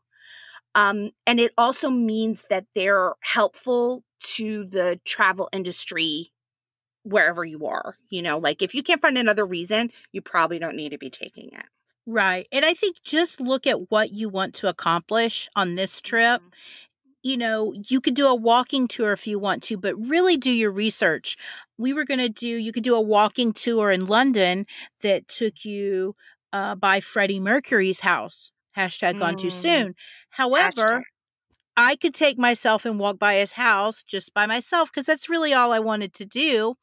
Um, 0.76 1.12
and 1.26 1.40
it 1.40 1.54
also 1.58 1.90
means 1.90 2.46
that 2.50 2.66
they're 2.76 3.14
helpful 3.22 4.04
to 4.36 4.66
the 4.66 5.00
travel 5.06 5.50
industry 5.52 6.32
wherever 7.04 7.44
you 7.44 7.66
are. 7.66 7.98
You 8.10 8.22
know, 8.22 8.38
like 8.38 8.62
if 8.62 8.76
you 8.76 8.84
can't 8.84 9.02
find 9.02 9.18
another 9.18 9.46
reason, 9.46 9.92
you 10.12 10.22
probably 10.22 10.60
don't 10.60 10.76
need 10.76 10.90
to 10.90 10.98
be 10.98 11.10
taking 11.10 11.50
it. 11.54 11.66
Right. 12.06 12.48
And 12.52 12.64
I 12.64 12.74
think 12.74 13.04
just 13.04 13.42
look 13.42 13.68
at 13.68 13.92
what 13.92 14.12
you 14.12 14.30
want 14.30 14.54
to 14.56 14.70
accomplish 14.70 15.50
on 15.56 15.76
this 15.76 16.00
trip. 16.00 16.42
Mm-hmm. 16.42 16.50
You 17.24 17.38
know, 17.38 17.74
you 17.90 18.00
could 18.00 18.14
do 18.14 18.28
a 18.28 18.36
walking 18.36 18.88
tour 18.88 19.12
if 19.12 19.28
you 19.28 19.40
want 19.40 19.64
to, 19.64 19.78
but 19.78 19.96
really 19.98 20.38
do 20.38 20.52
your 20.52 20.72
research. 20.72 21.36
We 21.78 21.92
were 21.92 22.06
going 22.06 22.20
to 22.20 22.30
do, 22.30 22.48
you 22.48 22.72
could 22.72 22.84
do 22.84 22.96
a 22.96 23.02
walking 23.02 23.52
tour 23.52 23.92
in 23.92 24.06
London 24.06 24.66
that 25.02 25.28
took 25.28 25.66
you 25.66 26.16
uh, 26.54 26.76
by 26.76 27.02
Freddie 27.02 27.42
Mercury's 27.42 28.02
house. 28.02 28.52
Hashtag 28.78 29.20
gone 29.20 29.36
too 29.36 29.48
mm. 29.48 29.52
soon. 29.52 29.96
However, 30.30 31.00
Hashtag. 31.00 31.04
I 31.76 31.96
could 31.96 32.14
take 32.14 32.38
myself 32.38 32.86
and 32.86 33.00
walk 33.00 33.20
by 33.20 33.36
his 33.36 33.54
house 33.54 34.04
just 34.04 34.34
by 34.34 34.46
myself 34.46 34.92
because 34.92 35.06
that's 35.06 35.30
really 35.30 35.54
all 35.54 35.74
I 35.74 35.80
wanted 35.80 36.14
to 36.16 36.26
do. 36.26 36.76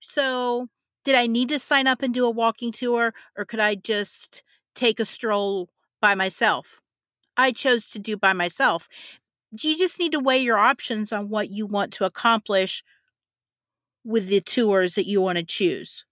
So, 0.00 0.68
did 1.04 1.14
I 1.14 1.26
need 1.26 1.48
to 1.50 1.58
sign 1.58 1.86
up 1.86 2.02
and 2.02 2.12
do 2.12 2.26
a 2.26 2.30
walking 2.30 2.72
tour 2.72 3.14
or 3.36 3.44
could 3.44 3.60
I 3.60 3.74
just 3.74 4.42
take 4.74 5.00
a 5.00 5.04
stroll 5.04 5.68
by 6.00 6.14
myself. 6.14 6.80
I 7.36 7.52
chose 7.52 7.90
to 7.90 7.98
do 7.98 8.16
by 8.16 8.32
myself. 8.32 8.88
You 9.50 9.76
just 9.76 9.98
need 9.98 10.12
to 10.12 10.20
weigh 10.20 10.38
your 10.38 10.58
options 10.58 11.12
on 11.12 11.28
what 11.28 11.50
you 11.50 11.66
want 11.66 11.92
to 11.94 12.04
accomplish 12.04 12.82
with 14.04 14.28
the 14.28 14.40
tours 14.40 14.94
that 14.96 15.06
you 15.06 15.20
want 15.20 15.38
to 15.38 15.44
choose. 15.44 16.04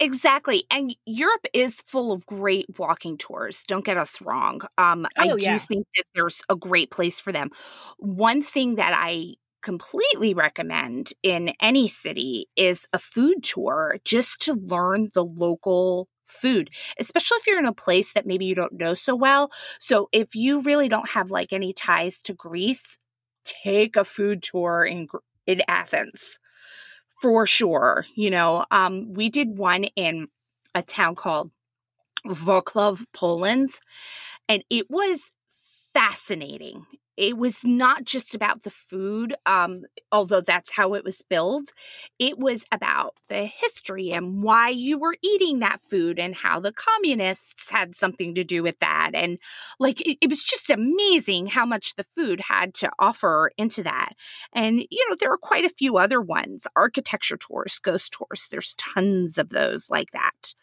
Exactly. 0.00 0.64
And 0.70 0.94
Europe 1.06 1.46
is 1.52 1.80
full 1.82 2.12
of 2.12 2.26
great 2.26 2.66
walking 2.78 3.16
tours. 3.18 3.64
Don't 3.66 3.84
get 3.84 3.96
us 3.96 4.20
wrong. 4.22 4.60
Um, 4.78 5.06
oh, 5.18 5.22
I 5.22 5.28
do 5.28 5.36
yeah. 5.38 5.58
think 5.58 5.86
that 5.96 6.04
there's 6.14 6.42
a 6.48 6.56
great 6.56 6.90
place 6.90 7.20
for 7.20 7.32
them. 7.32 7.50
One 7.98 8.42
thing 8.42 8.76
that 8.76 8.92
I 8.94 9.34
completely 9.62 10.34
recommend 10.34 11.12
in 11.22 11.54
any 11.60 11.88
city 11.88 12.46
is 12.54 12.86
a 12.92 12.98
food 12.98 13.42
tour 13.42 13.96
just 14.04 14.40
to 14.42 14.52
learn 14.54 15.10
the 15.14 15.24
local 15.24 16.08
food, 16.24 16.70
especially 16.98 17.36
if 17.36 17.46
you're 17.46 17.58
in 17.58 17.66
a 17.66 17.72
place 17.72 18.12
that 18.12 18.26
maybe 18.26 18.44
you 18.44 18.54
don't 18.54 18.74
know 18.78 18.94
so 18.94 19.14
well. 19.14 19.50
So 19.78 20.08
if 20.12 20.34
you 20.34 20.60
really 20.62 20.88
don't 20.88 21.10
have 21.10 21.30
like 21.30 21.52
any 21.52 21.72
ties 21.72 22.20
to 22.22 22.34
Greece, 22.34 22.98
take 23.44 23.96
a 23.96 24.04
food 24.04 24.42
tour 24.42 24.84
in 24.84 25.08
in 25.46 25.60
Athens 25.68 26.38
for 27.20 27.46
sure. 27.46 28.06
You 28.14 28.30
know, 28.30 28.64
um, 28.70 29.12
we 29.14 29.28
did 29.28 29.56
one 29.56 29.84
in 29.96 30.28
a 30.74 30.82
town 30.82 31.14
called 31.14 31.50
Wrocław, 32.26 33.04
Poland, 33.12 33.70
and 34.48 34.64
it 34.70 34.86
was 34.90 35.30
fascinating 35.92 36.86
it 37.16 37.36
was 37.36 37.64
not 37.64 38.04
just 38.04 38.34
about 38.34 38.62
the 38.62 38.70
food, 38.70 39.34
um, 39.46 39.82
although 40.10 40.40
that's 40.40 40.72
how 40.72 40.94
it 40.94 41.04
was 41.04 41.22
billed. 41.28 41.68
It 42.18 42.38
was 42.38 42.64
about 42.72 43.14
the 43.28 43.44
history 43.44 44.10
and 44.10 44.42
why 44.42 44.70
you 44.70 44.98
were 44.98 45.16
eating 45.22 45.60
that 45.60 45.80
food 45.80 46.18
and 46.18 46.34
how 46.34 46.60
the 46.60 46.72
communists 46.72 47.70
had 47.70 47.94
something 47.94 48.34
to 48.34 48.44
do 48.44 48.62
with 48.62 48.78
that. 48.80 49.12
And 49.14 49.38
like, 49.78 50.00
it, 50.00 50.18
it 50.20 50.28
was 50.28 50.42
just 50.42 50.70
amazing 50.70 51.48
how 51.48 51.64
much 51.64 51.94
the 51.94 52.04
food 52.04 52.42
had 52.48 52.74
to 52.74 52.90
offer 52.98 53.52
into 53.56 53.82
that. 53.84 54.14
And, 54.52 54.80
you 54.90 55.08
know, 55.08 55.16
there 55.18 55.32
are 55.32 55.38
quite 55.38 55.64
a 55.64 55.70
few 55.70 55.96
other 55.96 56.20
ones 56.20 56.66
architecture 56.74 57.36
tours, 57.36 57.78
ghost 57.78 58.12
tours. 58.12 58.48
There's 58.50 58.74
tons 58.74 59.38
of 59.38 59.50
those 59.50 59.88
like 59.88 60.10
that. 60.12 60.54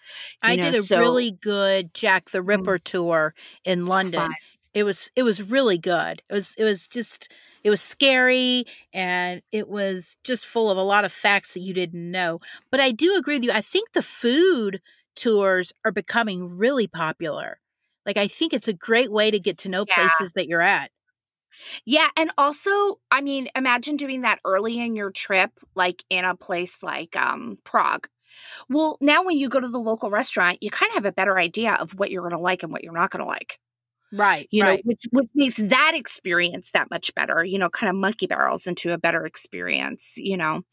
I 0.41 0.55
know, 0.55 0.63
did 0.63 0.75
a 0.75 0.83
so, 0.83 0.99
really 0.99 1.31
good 1.31 1.93
Jack 1.93 2.31
the 2.31 2.39
mm. 2.39 2.47
Ripper 2.47 2.77
tour 2.77 3.33
in 3.63 3.85
London. 3.85 4.19
Fun 4.19 4.35
it 4.74 4.84
was 4.84 5.11
it 5.15 5.24
was 5.24 5.41
really 5.41 5.78
good. 5.78 6.22
It 6.30 6.34
was 6.34 6.55
it 6.57 6.63
was 6.63 6.88
just 6.88 7.32
it 7.63 7.69
was 7.69 7.82
scary 7.82 8.65
and 8.93 9.41
it 9.51 9.67
was 9.67 10.17
just 10.24 10.47
full 10.47 10.69
of 10.69 10.78
a 10.78 10.84
lot 10.84 11.05
of 11.05 11.11
facts 11.11 11.53
that 11.53 11.59
you 11.59 11.74
didn't 11.74 12.11
know. 12.11 12.39
But 12.72 12.80
I 12.80 12.91
do 12.91 13.15
agree 13.15 13.36
with 13.36 13.43
you. 13.43 13.51
I 13.51 13.61
think 13.61 13.91
the 13.91 14.01
food 14.01 14.82
tours 15.15 15.74
are 15.86 15.91
becoming 15.91 16.57
really 16.57 16.88
popular. 16.88 17.59
Like 18.05 18.17
I 18.17 18.28
think 18.28 18.53
it's 18.53 18.67
a 18.67 18.74
great 18.74 19.11
way 19.11 19.30
to 19.32 19.39
get 19.39 19.57
to 19.59 19.69
know 19.69 19.86
yeah. 19.88 19.95
places 19.95 20.34
that 20.34 20.47
you're 20.47 20.61
at. 20.61 20.91
Yeah, 21.86 22.07
and 22.15 22.32
also, 22.38 22.99
I 23.11 23.19
mean, 23.19 23.49
imagine 23.55 23.97
doing 23.97 24.22
that 24.22 24.39
early 24.45 24.80
in 24.80 24.95
your 24.95 25.11
trip 25.11 25.51
like 25.76 26.03
in 26.09 26.26
a 26.26 26.36
place 26.36 26.82
like 26.82 27.15
um 27.15 27.57
Prague. 27.63 28.07
Well, 28.69 28.97
now 29.01 29.24
when 29.24 29.38
you 29.38 29.49
go 29.49 29.59
to 29.59 29.67
the 29.67 29.80
local 29.80 30.09
restaurant, 30.09 30.59
you 30.61 30.72
kind 30.72 30.89
of 30.89 30.95
have 30.95 31.05
a 31.05 31.11
better 31.11 31.38
idea 31.38 31.74
of 31.74 31.91
what 31.91 32.09
you're 32.09 32.22
going 32.22 32.32
to 32.32 32.39
like 32.39 32.63
and 32.63 32.72
what 32.72 32.84
you're 32.84 32.93
not 32.93 33.11
going 33.11 33.24
to 33.24 33.28
like. 33.28 33.59
Right. 34.14 34.47
You 34.51 34.64
right. 34.64 34.84
know, 34.84 34.89
which, 34.89 35.03
which 35.12 35.30
makes 35.34 35.55
that 35.57 35.93
experience 35.95 36.72
that 36.72 36.89
much 36.91 37.16
better, 37.16 37.45
you 37.45 37.57
know, 37.57 37.70
kind 37.70 37.89
of 37.89 37.95
monkey 37.95 38.28
barrels 38.28 38.68
into 38.68 38.91
a 38.91 38.97
better 38.97 39.26
experience, 39.26 40.14
you 40.18 40.36
know. 40.36 40.64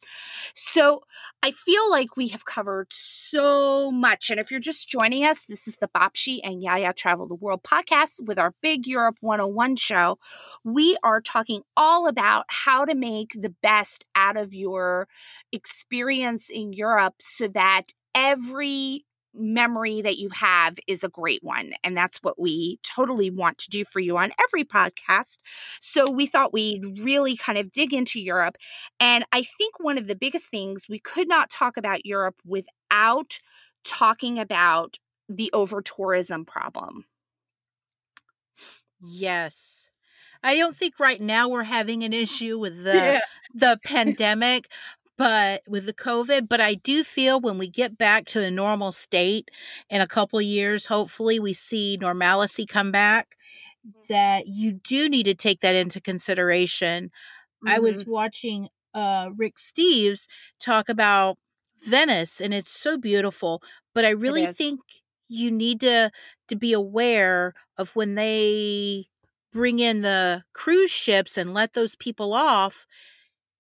So 0.55 1.03
I 1.43 1.53
feel 1.53 1.89
like 1.91 2.17
we 2.17 2.29
have 2.29 2.45
covered 2.45 2.89
so 2.91 3.93
much. 3.93 4.31
And 4.31 4.41
if 4.41 4.51
you're 4.51 4.59
just 4.59 4.89
joining 4.89 5.25
us, 5.25 5.45
this 5.45 5.69
is 5.69 5.77
the 5.77 5.89
Babcia 5.89 6.41
and 6.43 6.63
Yiayia 6.63 6.97
Travel 6.97 7.29
the 7.29 7.35
World 7.35 7.63
podcast 7.63 8.27
with 8.27 8.39
our 8.39 8.55
Big 8.61 8.87
Europe 8.87 9.19
101 9.21 9.77
show. 9.77 10.19
We 10.65 10.97
are 11.05 11.21
talking 11.21 11.63
all 11.77 12.09
about 12.09 12.45
how 12.49 12.85
to 12.85 12.95
make 12.95 13.33
the 13.41 13.55
best 13.63 14.05
out 14.17 14.37
of 14.37 14.53
your 14.53 15.07
experience 15.53 16.51
in 16.51 16.73
Europe 16.73 17.15
so 17.21 17.47
that 17.49 17.85
every 18.15 19.05
memory 19.39 20.03
that 20.03 20.19
you 20.19 20.31
have 20.31 20.79
is 20.87 21.05
a 21.05 21.09
great 21.09 21.43
one. 21.43 21.73
And 21.85 21.97
that's 21.97 22.19
what 22.19 22.39
we 22.39 22.79
totally 22.83 23.31
want 23.31 23.59
to 23.59 23.71
do 23.71 23.85
for 23.85 24.01
you 24.01 24.17
on 24.17 24.33
every 24.43 24.65
podcast. 24.65 25.37
So 25.81 26.11
we 26.11 26.27
thought 26.27 26.53
we'd 26.53 27.01
really 27.03 27.37
kind 27.37 27.59
of 27.59 27.73
dig 27.73 27.93
into 27.93 28.21
Europe. 28.21 28.57
And 29.01 29.25
I 29.33 29.43
think 29.43 29.75
one 29.79 29.99
of 29.99 30.07
the 30.07 30.17
biggest 30.17 30.51
things 30.51 30.87
we 30.89 30.99
could 30.99 31.29
not 31.29 31.51
talk 31.51 31.77
about 31.77 32.07
Europe 32.07 32.37
without 32.45 33.39
talking 33.85 34.39
about 34.39 34.97
the 35.29 35.51
over 35.53 35.83
tourism 35.83 36.45
problem. 36.45 37.05
Yes. 39.01 39.91
I 40.43 40.57
don't 40.57 40.77
think 40.77 41.01
right 41.01 41.21
now 41.21 41.49
we're 41.49 41.65
having 41.65 42.05
an 42.05 42.13
issue 42.13 42.59
with 42.59 42.85
the 42.85 42.95
yeah. 42.95 43.21
the 43.55 43.79
pandemic, 43.85 44.69
but 45.19 45.63
with 45.67 45.85
the 45.85 45.93
COVID, 45.93 46.49
but 46.49 46.61
I 46.61 46.75
do 46.75 47.03
feel 47.03 47.41
when 47.41 47.59
we 47.59 47.69
get 47.69 47.99
back 47.99 48.25
to 48.27 48.43
a 48.43 48.51
normal 48.53 48.93
state 48.93 49.51
in 49.91 50.01
a 50.01 50.07
couple 50.07 50.39
of 50.39 50.45
years, 50.45 50.87
hopefully 50.87 51.41
we 51.41 51.53
see 51.53 51.99
normalcy 52.01 52.65
come 52.65 52.93
back, 52.93 53.37
mm-hmm. 53.87 54.01
that 54.09 54.47
you 54.47 54.73
do 54.73 55.09
need 55.09 55.25
to 55.25 55.35
take 55.35 55.59
that 55.61 55.75
into 55.75 56.01
consideration. 56.01 57.07
Mm-hmm. 57.07 57.69
I 57.69 57.81
was 57.81 58.03
mm-hmm. 58.03 58.13
watching 58.13 58.69
uh, 58.95 59.31
Rick 59.37 59.57
Steves 59.57 60.29
talk 60.61 60.89
about 60.89 61.37
Venice, 61.85 62.41
and 62.41 62.55
it's 62.55 62.71
so 62.71 62.97
beautiful, 62.97 63.61
but 63.95 64.05
I 64.05 64.11
really 64.11 64.47
think 64.47 64.81
you 65.29 65.51
need 65.51 65.81
to 65.81 66.11
to 66.47 66.57
be 66.57 66.73
aware 66.73 67.55
of 67.77 67.95
when 67.95 68.15
they 68.15 69.07
bring 69.53 69.81
in 69.81 70.01
the 70.01 70.45
cruise 70.53 70.91
ships 70.91 71.37
and 71.37 71.53
let 71.53 71.73
those 71.73 71.97
people 71.97 72.33
off 72.33 72.87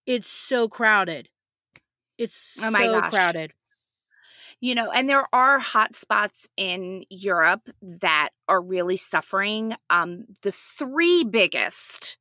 it's 0.07 0.27
so 0.27 0.69
crowded 0.69 1.29
it's 2.19 2.59
oh 2.63 2.71
my 2.71 2.79
so 2.81 3.01
gosh. 3.01 3.11
crowded. 3.11 3.53
You 4.61 4.75
know, 4.75 4.91
and 4.91 5.09
there 5.09 5.33
are 5.33 5.61
hot 5.61 5.95
spots 5.95 6.49
in 6.57 7.05
Europe 7.11 7.69
that 7.81 8.31
are 8.49 8.61
really 8.61 8.97
suffering. 8.97 9.77
Um, 9.89 10.25
the 10.43 10.51
three 10.51 11.23
biggest 11.23 12.19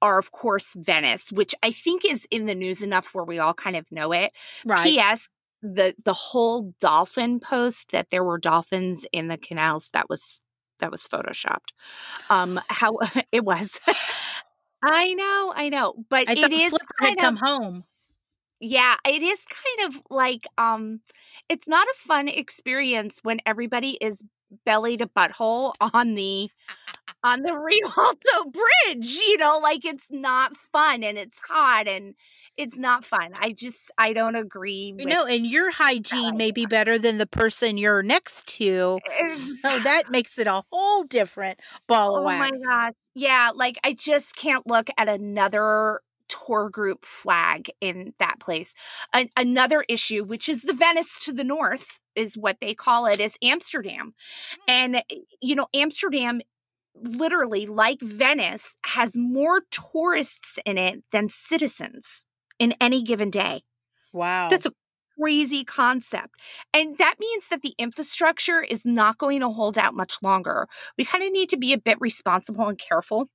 are, 0.00 0.18
of 0.18 0.30
course, 0.30 0.74
Venice, 0.76 1.32
which 1.32 1.54
I 1.62 1.72
think 1.72 2.04
is 2.04 2.26
in 2.30 2.46
the 2.46 2.54
news 2.54 2.82
enough 2.82 3.08
where 3.12 3.24
we 3.24 3.38
all 3.38 3.54
kind 3.54 3.76
of 3.76 3.90
know 3.90 4.12
it. 4.12 4.32
Right. 4.64 4.84
P.S. 4.84 5.28
The 5.62 5.94
the 6.04 6.12
whole 6.12 6.74
dolphin 6.80 7.38
post 7.40 7.92
that 7.92 8.10
there 8.10 8.24
were 8.24 8.38
dolphins 8.38 9.06
in 9.12 9.28
the 9.28 9.38
canals 9.38 9.90
that 9.92 10.08
was 10.08 10.42
that 10.80 10.90
was 10.90 11.06
photoshopped. 11.06 11.70
Um, 12.30 12.60
how 12.68 12.98
it 13.32 13.44
was. 13.44 13.80
I 14.84 15.14
know, 15.14 15.52
I 15.54 15.68
know, 15.68 15.94
but 16.08 16.28
it 16.28 16.38
is 16.38 16.44
I 16.44 16.46
it 16.46 16.52
is 16.52 16.74
had 16.98 17.18
come 17.18 17.36
home. 17.36 17.84
Yeah, 18.62 18.94
it 19.04 19.22
is 19.22 19.44
kind 19.44 19.88
of 19.92 20.00
like 20.08 20.46
um, 20.56 21.00
it's 21.48 21.66
not 21.66 21.86
a 21.88 21.94
fun 21.96 22.28
experience 22.28 23.18
when 23.22 23.40
everybody 23.44 23.98
is 24.00 24.22
belly 24.64 24.96
to 24.96 25.06
butthole 25.06 25.74
on 25.92 26.14
the 26.14 26.48
on 27.24 27.42
the 27.42 27.54
Rialto 27.54 28.50
Bridge. 28.50 29.16
You 29.16 29.38
know, 29.38 29.58
like 29.60 29.84
it's 29.84 30.06
not 30.10 30.56
fun 30.56 31.02
and 31.02 31.18
it's 31.18 31.40
hot 31.48 31.88
and 31.88 32.14
it's 32.56 32.78
not 32.78 33.04
fun. 33.04 33.30
I 33.34 33.52
just 33.52 33.90
I 33.98 34.12
don't 34.12 34.36
agree. 34.36 34.94
With, 34.96 35.08
know, 35.08 35.26
and 35.26 35.44
your 35.44 35.72
hygiene 35.72 36.36
may 36.36 36.52
be 36.52 36.66
better 36.66 36.98
than 36.98 37.18
the 37.18 37.26
person 37.26 37.76
you're 37.76 38.02
next 38.02 38.46
to. 38.58 39.00
So 39.34 39.80
that 39.80 40.10
makes 40.10 40.38
it 40.38 40.46
a 40.46 40.62
whole 40.70 41.02
different 41.02 41.58
ball 41.88 42.16
of 42.16 42.22
Oh 42.22 42.26
my 42.26 42.50
wax. 42.50 42.58
god. 42.64 42.92
Yeah, 43.14 43.50
like 43.54 43.78
I 43.82 43.92
just 43.94 44.36
can't 44.36 44.66
look 44.66 44.88
at 44.96 45.08
another 45.08 46.00
tour 46.46 46.70
group 46.70 47.04
flag 47.04 47.70
in 47.80 48.14
that 48.18 48.40
place. 48.40 48.74
An- 49.12 49.30
another 49.36 49.84
issue, 49.88 50.24
which 50.24 50.48
is 50.48 50.62
the 50.62 50.72
Venice 50.72 51.18
to 51.20 51.32
the 51.32 51.44
north, 51.44 52.00
is 52.14 52.36
what 52.36 52.58
they 52.60 52.74
call 52.74 53.06
it, 53.06 53.20
is 53.20 53.36
Amsterdam. 53.42 54.14
And, 54.66 54.96
eh, 54.96 55.02
you 55.40 55.54
know, 55.54 55.66
Amsterdam, 55.74 56.40
literally, 56.94 57.66
like 57.66 58.00
Venice, 58.00 58.76
has 58.86 59.16
more 59.16 59.62
tourists 59.70 60.58
in 60.64 60.78
it 60.78 61.02
than 61.10 61.28
citizens 61.28 62.24
in 62.58 62.74
any 62.80 63.02
given 63.02 63.30
day. 63.30 63.62
Wow. 64.12 64.48
That's 64.50 64.66
a 64.66 64.72
crazy 65.18 65.64
concept. 65.64 66.36
And 66.72 66.98
that 66.98 67.16
means 67.18 67.48
that 67.48 67.62
the 67.62 67.74
infrastructure 67.78 68.60
is 68.60 68.84
not 68.84 69.18
going 69.18 69.40
to 69.40 69.48
hold 69.48 69.78
out 69.78 69.94
much 69.94 70.16
longer. 70.22 70.68
We 70.98 71.04
kind 71.04 71.24
of 71.24 71.32
need 71.32 71.48
to 71.50 71.56
be 71.56 71.72
a 71.72 71.78
bit 71.78 71.98
responsible 72.00 72.68
and 72.68 72.78
careful 72.78 73.28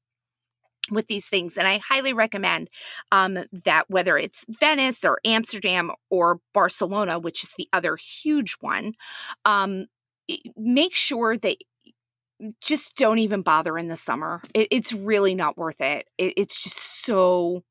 with 0.91 1.07
these 1.07 1.27
things. 1.27 1.57
And 1.57 1.67
I 1.67 1.79
highly 1.79 2.13
recommend 2.13 2.69
um, 3.11 3.39
that 3.65 3.89
whether 3.89 4.17
it's 4.17 4.45
Venice 4.49 5.03
or 5.03 5.19
Amsterdam 5.25 5.91
or 6.09 6.39
Barcelona, 6.53 7.19
which 7.19 7.43
is 7.43 7.53
the 7.57 7.67
other 7.73 7.97
huge 7.97 8.57
one, 8.59 8.93
um, 9.45 9.87
make 10.55 10.95
sure 10.95 11.37
that 11.37 11.57
just 12.61 12.95
don't 12.95 13.19
even 13.19 13.41
bother 13.41 13.77
in 13.77 13.87
the 13.87 13.95
summer. 13.95 14.41
It, 14.53 14.67
it's 14.71 14.93
really 14.93 15.35
not 15.35 15.57
worth 15.57 15.81
it. 15.81 16.07
it. 16.17 16.33
It's 16.37 16.61
just 16.61 17.05
so 17.05 17.63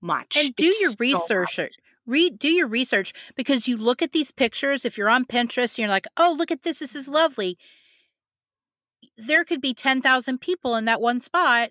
much. 0.00 0.36
and 0.36 0.54
do 0.54 0.66
It's 0.66 0.80
your 0.80 0.92
research. 0.98 1.58
Read, 2.06 2.38
do 2.38 2.48
your 2.48 2.66
research 2.68 3.12
because 3.34 3.66
you 3.66 3.76
look 3.78 4.02
at 4.02 4.12
these 4.12 4.30
pictures. 4.30 4.84
If 4.84 4.98
you're 4.98 5.08
on 5.08 5.24
Pinterest, 5.24 5.78
you're 5.78 5.88
like, 5.88 6.06
"Oh, 6.18 6.34
look 6.36 6.50
at 6.50 6.62
this! 6.62 6.80
This 6.80 6.94
is 6.94 7.08
lovely." 7.08 7.56
There 9.16 9.44
could 9.44 9.62
be 9.62 9.72
ten 9.72 10.02
thousand 10.02 10.42
people 10.42 10.76
in 10.76 10.84
that 10.84 11.00
one 11.00 11.20
spot, 11.20 11.70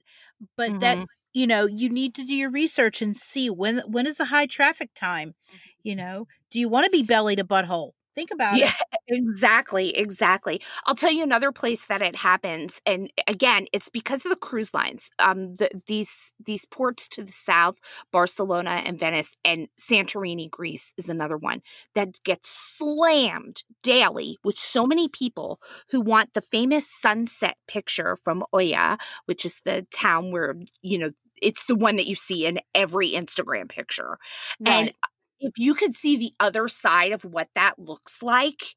but 0.58 0.80
that 0.80 1.00
Mhm. 1.00 1.08
you 1.34 1.48
know 1.48 1.66
you 1.66 1.90
need 1.90 2.16
to 2.16 2.24
do 2.26 2.36
your 2.36 2.50
research 2.52 3.02
and 3.02 3.16
see 3.16 3.50
when 3.50 3.80
when 3.88 4.08
is 4.08 4.18
the 4.18 4.26
high 4.26 4.46
traffic 4.46 4.92
time. 4.96 5.36
You 5.84 5.96
know, 5.96 6.28
do 6.52 6.60
you 6.60 6.70
want 6.70 6.86
to 6.86 6.92
be 6.92 7.04
belly 7.04 7.36
to 7.36 7.44
butthole? 7.44 7.92
Think 8.16 8.32
about 8.32 8.62
Yeah, 8.62 8.72
it. 8.72 8.74
exactly, 9.08 9.98
exactly. 9.98 10.62
I'll 10.86 10.96
tell 10.96 11.12
you 11.12 11.24
another 11.24 11.52
place 11.52 11.88
that 11.88 12.02
it 12.02 12.16
happens, 12.16 12.82
and 12.86 13.12
again, 13.28 13.66
it's 13.74 13.90
because 13.90 14.26
of 14.26 14.30
the 14.30 14.36
cruise 14.36 14.74
lines. 14.74 15.10
Um, 15.20 15.56
the, 15.56 15.70
these 15.88 16.32
these 16.46 16.66
ports 16.66 17.08
to 17.10 17.24
the 17.24 17.32
south, 17.32 17.78
Barcelona 18.12 18.82
and 18.86 19.00
Venice, 19.00 19.36
and 19.44 19.68
Santorini, 19.80 20.50
Greece, 20.50 20.94
is 20.98 21.10
another 21.10 21.38
one 21.38 21.62
that 21.96 22.22
gets 22.24 22.50
slammed 22.50 23.64
daily 23.82 24.38
with 24.44 24.58
so 24.60 24.86
many 24.86 25.10
people 25.10 25.60
who 25.90 26.00
want 26.02 26.34
the 26.34 26.42
famous 26.42 26.88
sunset 26.90 27.58
picture 27.68 28.16
from 28.16 28.46
Oia, 28.54 29.00
which 29.26 29.46
is 29.46 29.62
the 29.66 29.88
town 29.94 30.32
where 30.32 30.56
you 30.82 30.98
know 31.00 31.12
it's 31.42 31.66
the 31.66 31.76
one 31.76 31.96
that 31.98 32.08
you 32.08 32.16
see 32.16 32.46
in 32.46 32.60
every 32.76 33.12
Instagram 33.12 33.68
picture. 33.68 34.18
And 34.66 34.92
Right. 34.92 34.96
If 35.40 35.54
you 35.58 35.76
could 35.76 35.96
see 35.96 36.18
the 36.18 36.34
other 36.40 36.68
side 36.68 37.12
of 37.12 37.24
what 37.26 37.50
that 37.56 37.80
looks 37.80 38.24
like, 38.24 38.76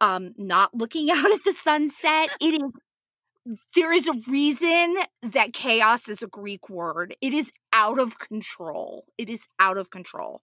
um, 0.00 0.34
not 0.38 0.74
looking 0.74 1.10
out 1.12 1.30
at 1.32 1.44
the 1.44 1.52
sunset, 1.52 2.30
it 2.40 2.54
is 2.62 2.70
there 3.74 3.92
is 3.92 4.06
a 4.08 4.14
reason 4.28 4.96
that 5.22 5.52
chaos 5.52 6.08
is 6.08 6.22
a 6.22 6.26
Greek 6.26 6.68
word. 6.68 7.16
It 7.20 7.32
is 7.32 7.52
out 7.72 7.98
of 7.98 8.18
control. 8.18 9.06
It 9.18 9.28
is 9.30 9.46
out 9.58 9.78
of 9.78 9.90
control. 9.90 10.42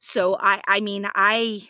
So 0.00 0.36
I 0.40 0.60
I 0.66 0.80
mean 0.80 1.08
I 1.14 1.68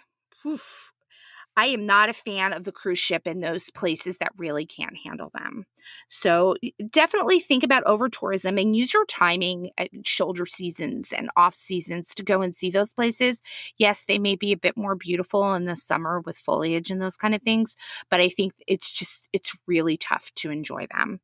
I 1.59 1.67
am 1.69 1.87
not 1.87 2.09
a 2.09 2.15
fan 2.15 2.53
of 2.53 2.65
the 2.65 2.73
cruise 2.73 3.01
ship 3.01 3.27
in 3.27 3.41
those 3.41 3.71
places 3.71 4.19
that 4.19 4.33
really 4.39 4.65
can't 4.65 4.97
handle 4.97 5.31
them. 5.35 5.65
So 6.09 6.55
definitely 6.91 7.41
think 7.41 7.65
about 7.65 7.83
over 7.85 8.09
tourism 8.09 8.59
and 8.59 8.77
use 8.77 8.95
your 8.95 9.07
timing 9.07 9.71
at 9.77 9.91
shoulder 10.07 10.47
seasons 10.47 11.13
and 11.13 11.31
off 11.37 11.55
seasons 11.57 12.15
to 12.15 12.23
go 12.23 12.43
and 12.43 12.55
see 12.55 12.71
those 12.71 12.95
places. 12.95 13.43
Yes, 13.77 14.05
they 14.07 14.19
may 14.19 14.37
be 14.37 14.53
a 14.53 14.57
bit 14.57 14.77
more 14.77 14.95
beautiful 14.95 15.53
in 15.55 15.65
the 15.65 15.77
summer 15.77 16.21
with 16.21 16.37
foliage 16.39 16.93
and 16.93 17.03
those 17.03 17.17
kind 17.17 17.35
of 17.35 17.43
things, 17.43 17.77
but 18.11 18.21
I 18.21 18.29
think 18.29 18.53
it's 18.69 18.91
just 18.91 19.29
it's 19.33 19.53
really 19.67 19.97
tough 19.97 20.31
to 20.37 20.51
enjoy 20.53 20.87
them. 20.95 21.21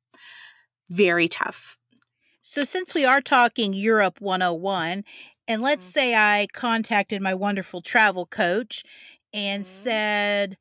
Very 0.91 1.28
tough. 1.28 1.78
So, 2.43 2.62
since 2.64 2.95
we 2.95 3.05
are 3.05 3.20
talking 3.20 3.72
Europe 3.72 4.20
101, 4.20 5.05
and 5.49 5.62
let's 5.62 5.85
Mhm. 5.85 5.95
say 5.95 6.14
I 6.14 6.47
contacted 6.53 7.20
my 7.22 7.35
wonderful 7.35 7.82
travel 7.82 8.26
coach 8.26 8.85
and 9.35 9.64
Mhm. 9.64 9.66
said, 9.66 10.59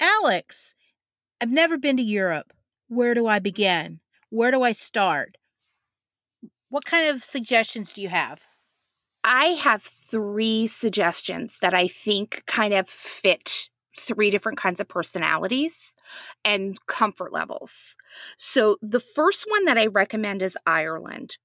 Alex, 0.00 0.74
I've 1.40 1.50
never 1.52 1.78
been 1.78 1.96
to 1.98 2.02
Europe. 2.02 2.52
Where 2.88 3.14
do 3.14 3.26
I 3.26 3.38
begin? 3.40 4.00
Where 4.30 4.50
do 4.52 4.62
I 4.62 4.72
start? 4.72 5.36
What 6.70 6.84
kind 6.86 7.08
of 7.08 7.22
suggestions 7.24 7.92
do 7.92 8.00
you 8.02 8.08
have? 8.08 8.46
I 9.24 9.46
have 9.48 9.82
three 9.82 10.66
suggestions 10.66 11.58
that 11.60 11.74
I 11.74 11.88
think 11.88 12.42
kind 12.46 12.72
of 12.72 12.88
fit 12.88 13.68
three 13.98 14.30
different 14.30 14.56
kinds 14.58 14.80
of 14.80 14.88
personalities 14.88 15.94
and 16.44 16.78
comfort 16.86 17.32
levels. 17.32 17.96
So, 18.38 18.78
the 18.80 19.00
first 19.00 19.44
one 19.48 19.66
that 19.66 19.76
I 19.76 19.86
recommend 19.86 20.42
is 20.42 20.56
Ireland. 20.66 21.36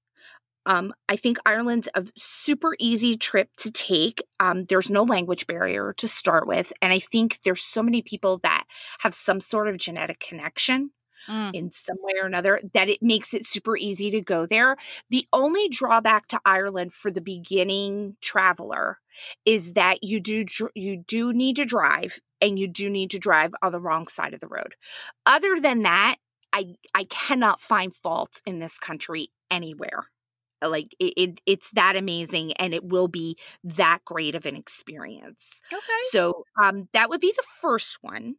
Um, 0.66 0.92
I 1.08 1.16
think 1.16 1.38
Ireland's 1.46 1.88
a 1.94 2.04
super 2.16 2.76
easy 2.78 3.16
trip 3.16 3.50
to 3.58 3.70
take. 3.70 4.22
Um, 4.40 4.64
there's 4.64 4.90
no 4.90 5.04
language 5.04 5.46
barrier 5.46 5.94
to 5.94 6.08
start 6.08 6.46
with. 6.46 6.72
And 6.82 6.92
I 6.92 6.98
think 6.98 7.40
there's 7.42 7.62
so 7.62 7.82
many 7.82 8.02
people 8.02 8.38
that 8.38 8.64
have 9.00 9.14
some 9.14 9.40
sort 9.40 9.68
of 9.68 9.78
genetic 9.78 10.20
connection 10.20 10.90
Mm, 11.28 11.52
in 11.52 11.70
some 11.70 11.96
way 12.00 12.14
or 12.20 12.26
another 12.26 12.60
that 12.74 12.88
it 12.88 13.02
makes 13.02 13.32
it 13.32 13.44
super 13.44 13.76
easy 13.76 14.10
to 14.10 14.20
go 14.20 14.46
there. 14.46 14.76
The 15.10 15.26
only 15.32 15.68
drawback 15.68 16.28
to 16.28 16.40
Ireland 16.44 16.92
for 16.92 17.10
the 17.10 17.20
beginning 17.20 18.16
traveler 18.20 18.98
is 19.44 19.72
that 19.74 20.02
you 20.02 20.20
do 20.20 20.44
dr- 20.44 20.72
you 20.74 20.98
do 21.06 21.32
need 21.32 21.56
to 21.56 21.64
drive 21.64 22.20
and 22.40 22.58
you 22.58 22.68
do 22.68 22.90
need 22.90 23.10
to 23.12 23.18
drive 23.18 23.54
on 23.62 23.72
the 23.72 23.80
wrong 23.80 24.06
side 24.08 24.34
of 24.34 24.40
the 24.40 24.48
road. 24.48 24.74
Other 25.24 25.58
than 25.60 25.82
that, 25.82 26.16
I 26.52 26.74
I 26.94 27.04
cannot 27.04 27.60
find 27.60 27.94
fault 27.94 28.40
in 28.46 28.58
this 28.58 28.78
country 28.78 29.30
anywhere. 29.50 30.10
Like 30.68 30.94
it, 30.98 31.12
it 31.16 31.40
it's 31.46 31.70
that 31.72 31.96
amazing 31.96 32.52
and 32.54 32.74
it 32.74 32.84
will 32.84 33.08
be 33.08 33.36
that 33.64 33.98
great 34.04 34.34
of 34.34 34.46
an 34.46 34.56
experience. 34.56 35.60
okay. 35.72 35.82
So 36.10 36.44
um, 36.60 36.88
that 36.92 37.08
would 37.08 37.20
be 37.20 37.32
the 37.36 37.44
first 37.60 37.98
one. 38.00 38.36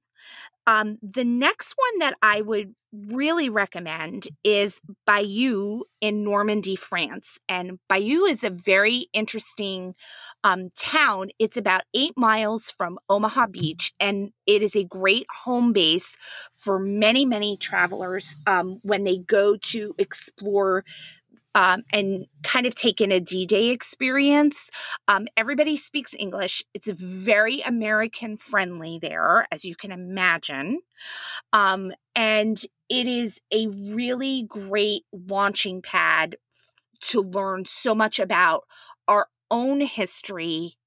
Um, 0.65 0.97
the 1.01 1.23
next 1.23 1.75
one 1.77 1.99
that 1.99 2.15
I 2.21 2.41
would 2.41 2.75
really 2.91 3.49
recommend 3.49 4.27
is 4.43 4.81
Bayeux 5.05 5.83
in 6.01 6.23
Normandy, 6.23 6.75
France. 6.75 7.39
And 7.47 7.79
Bayeux 7.87 8.25
is 8.25 8.43
a 8.43 8.49
very 8.49 9.07
interesting 9.13 9.95
um, 10.43 10.69
town. 10.77 11.29
It's 11.39 11.57
about 11.57 11.83
eight 11.93 12.13
miles 12.17 12.69
from 12.69 12.99
Omaha 13.09 13.47
Beach, 13.47 13.93
and 13.99 14.31
it 14.45 14.61
is 14.61 14.75
a 14.75 14.83
great 14.83 15.25
home 15.43 15.73
base 15.73 16.17
for 16.53 16.79
many, 16.79 17.25
many 17.25 17.55
travelers 17.55 18.35
um, 18.45 18.79
when 18.83 19.03
they 19.03 19.17
go 19.17 19.57
to 19.57 19.95
explore 19.97 20.83
um, 21.57 21.81
and 21.91 22.27
kind 22.43 22.67
of 22.67 22.75
take 22.75 23.01
in 23.01 23.11
a 23.11 23.19
D 23.19 23.47
Day 23.47 23.69
experience. 23.69 24.69
Um, 25.07 25.27
everybody 25.35 25.75
speaks 25.75 26.13
English. 26.17 26.63
It's 26.75 26.87
very 26.87 27.61
American 27.61 28.37
friendly 28.37 28.99
there, 29.01 29.47
as 29.51 29.65
you 29.65 29.75
can 29.75 29.91
imagine. 29.91 30.81
Um, 31.51 31.93
and 32.15 32.61
it 32.89 33.07
is 33.07 33.41
a 33.51 33.65
really 33.67 34.43
great 34.47 35.05
launching 35.11 35.81
pad 35.81 36.35
to 36.99 37.21
learn 37.21 37.65
so 37.65 37.95
much 37.95 38.19
about 38.19 38.65
our 39.07 39.27
own 39.49 39.81
history 39.81 40.77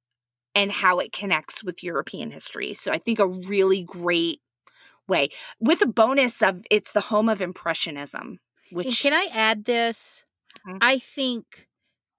and 0.54 0.70
how 0.70 1.00
it 1.00 1.12
connects 1.12 1.64
with 1.64 1.82
European 1.82 2.30
history. 2.30 2.74
So 2.74 2.92
I 2.92 2.98
think 2.98 3.18
a 3.18 3.26
really 3.26 3.82
great 3.82 4.40
way 5.08 5.30
with 5.58 5.82
a 5.82 5.86
bonus 5.86 6.40
of 6.42 6.64
it's 6.70 6.92
the 6.92 7.00
home 7.00 7.28
of 7.28 7.42
impressionism 7.42 8.38
And 8.70 8.76
which 8.76 9.02
can 9.02 9.12
I 9.12 9.26
add 9.32 9.64
this? 9.64 10.22
Mm-hmm. 10.66 10.78
I 10.80 10.98
think 10.98 11.68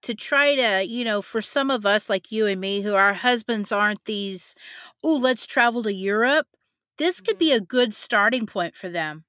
to 0.04 0.16
try 0.16 0.56
to, 0.56 0.86
you 0.86 1.04
know, 1.06 1.22
for 1.22 1.42
some 1.42 1.70
of 1.70 1.86
us 1.86 2.10
like 2.10 2.32
you 2.32 2.48
and 2.48 2.60
me 2.60 2.82
who 2.82 2.96
our 2.96 3.14
husbands 3.14 3.72
aren't 3.72 4.06
these, 4.06 4.56
oh, 5.04 5.16
let's 5.18 5.46
travel 5.46 5.84
to 5.84 5.94
Europe, 5.94 6.48
this 6.98 7.22
could 7.22 7.38
be 7.38 7.50
mm-hmm. 7.50 7.64
a 7.64 7.66
good 7.66 7.94
starting 7.94 8.46
point 8.46 8.76
for 8.76 8.90
them. 8.90 9.26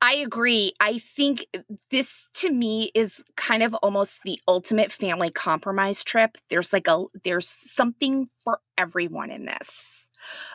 I 0.00 0.14
agree. 0.14 0.72
I 0.80 0.98
think 0.98 1.46
this 1.90 2.28
to 2.34 2.50
me 2.50 2.90
is 2.94 3.24
kind 3.36 3.62
of 3.62 3.74
almost 3.76 4.22
the 4.22 4.40
ultimate 4.46 4.92
family 4.92 5.30
compromise 5.30 6.04
trip. 6.04 6.36
There's 6.50 6.72
like 6.72 6.86
a 6.88 7.04
there's 7.24 7.48
something 7.48 8.26
for 8.26 8.60
everyone 8.76 9.30
in 9.30 9.46
this. 9.46 10.10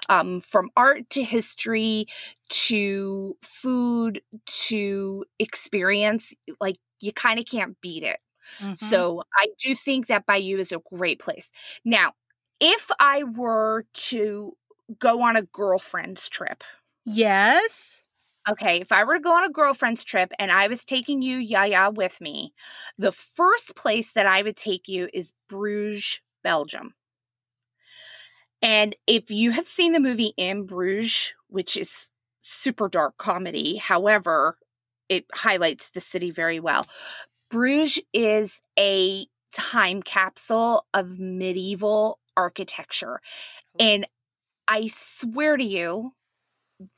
Um, 0.09 0.41
from 0.41 0.69
art 0.75 1.09
to 1.11 1.23
history 1.23 2.07
to 2.49 3.37
food 3.41 4.21
to 4.67 5.25
experience, 5.39 6.33
like 6.59 6.77
you 7.01 7.11
kind 7.11 7.39
of 7.39 7.45
can't 7.45 7.79
beat 7.81 8.03
it. 8.03 8.19
Mm-hmm. 8.59 8.73
So 8.73 9.23
I 9.35 9.47
do 9.63 9.75
think 9.75 10.07
that 10.07 10.25
Bayeux 10.25 10.59
is 10.59 10.71
a 10.71 10.81
great 10.93 11.19
place. 11.19 11.51
Now, 11.85 12.13
if 12.59 12.89
I 12.99 13.23
were 13.23 13.85
to 13.93 14.55
go 14.99 15.21
on 15.21 15.35
a 15.35 15.41
girlfriend's 15.41 16.29
trip. 16.29 16.63
Yes. 17.05 18.01
Okay, 18.49 18.81
if 18.81 18.91
I 18.91 19.03
were 19.03 19.15
to 19.15 19.19
go 19.19 19.33
on 19.33 19.45
a 19.45 19.51
girlfriend's 19.51 20.03
trip 20.03 20.31
and 20.39 20.51
I 20.51 20.67
was 20.67 20.83
taking 20.83 21.21
you, 21.21 21.37
Yiayia, 21.37 21.93
with 21.93 22.19
me, 22.19 22.53
the 22.97 23.11
first 23.11 23.75
place 23.75 24.13
that 24.13 24.25
I 24.25 24.41
would 24.41 24.57
take 24.57 24.87
you 24.87 25.09
is 25.13 25.33
Bruges, 25.47 26.21
Belgium. 26.43 26.95
And 28.63 28.95
if 29.07 29.29
you 29.29 29.51
have 29.51 29.67
seen 29.67 29.91
the 29.91 29.99
movie 29.99 30.33
In 30.37 30.65
Bruges, 30.65 31.33
which 31.47 31.77
is 31.77 32.09
super 32.41 32.87
dark 32.87 33.17
comedy, 33.17 33.77
however, 33.77 34.57
it 35.11 35.25
highlights 35.33 35.89
the 35.89 35.99
city 35.99 36.31
very 36.31 36.59
well. 36.59 36.87
Bruges 37.49 37.99
is 38.13 38.61
a 38.79 39.27
time 39.53 40.01
capsule 40.01 40.85
of 40.93 41.19
medieval 41.19 42.17
architecture. 42.37 43.19
Oh. 43.75 43.83
And 43.83 44.07
I 44.69 44.87
swear 44.87 45.57
to 45.57 45.63
you, 45.63 46.13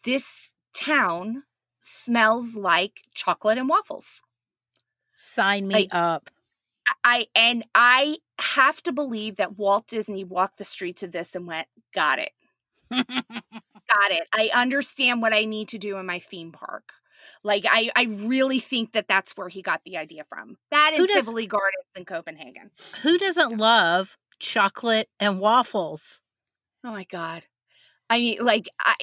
this 0.03 0.53
town 0.75 1.43
smells 1.81 2.55
like 2.55 3.01
chocolate 3.15 3.57
and 3.57 3.67
waffles. 3.67 4.21
Sign 5.15 5.67
me 5.67 5.87
up. 5.91 6.29
I 7.03 7.25
and 7.33 7.63
I 7.73 8.17
have 8.39 8.83
to 8.83 8.91
believe 8.91 9.37
that 9.37 9.57
Walt 9.57 9.87
Disney 9.87 10.23
walked 10.23 10.59
the 10.59 10.63
streets 10.63 11.01
of 11.01 11.13
this 11.13 11.33
and 11.33 11.47
went, 11.47 11.67
"Got 11.95 12.19
it. 12.19 12.31
Got 12.91 14.11
it. 14.11 14.27
I 14.33 14.51
understand 14.53 15.21
what 15.21 15.33
I 15.33 15.45
need 15.45 15.69
to 15.69 15.79
do 15.79 15.97
in 15.97 16.05
my 16.05 16.19
theme 16.19 16.51
park." 16.51 16.93
Like 17.43 17.65
I, 17.69 17.91
I 17.95 18.03
really 18.03 18.59
think 18.59 18.93
that 18.93 19.07
that's 19.07 19.33
where 19.33 19.49
he 19.49 19.61
got 19.61 19.81
the 19.85 19.97
idea 19.97 20.23
from. 20.23 20.57
That 20.71 20.93
and 20.95 21.07
Tivoli 21.07 21.47
Gardens 21.47 21.85
in 21.95 22.05
Copenhagen. 22.05 22.71
Who 23.01 23.17
doesn't 23.17 23.57
love 23.57 24.17
chocolate 24.39 25.09
and 25.19 25.39
waffles? 25.39 26.21
Oh 26.83 26.91
my 26.91 27.05
god! 27.05 27.43
I 28.09 28.19
mean, 28.19 28.43
like 28.43 28.67
I, 28.79 28.95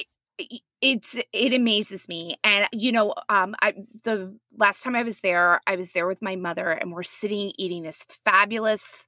it's 0.81 1.15
it 1.33 1.53
amazes 1.53 2.07
me, 2.07 2.35
and 2.43 2.67
you 2.71 2.91
know, 2.91 3.13
um, 3.29 3.55
I 3.61 3.73
the 4.03 4.35
last 4.57 4.83
time 4.83 4.95
I 4.95 5.03
was 5.03 5.19
there, 5.21 5.61
I 5.67 5.75
was 5.75 5.91
there 5.91 6.07
with 6.07 6.21
my 6.21 6.35
mother, 6.35 6.69
and 6.71 6.91
we're 6.91 7.03
sitting 7.03 7.51
eating 7.57 7.83
this 7.83 8.03
fabulous 8.25 9.07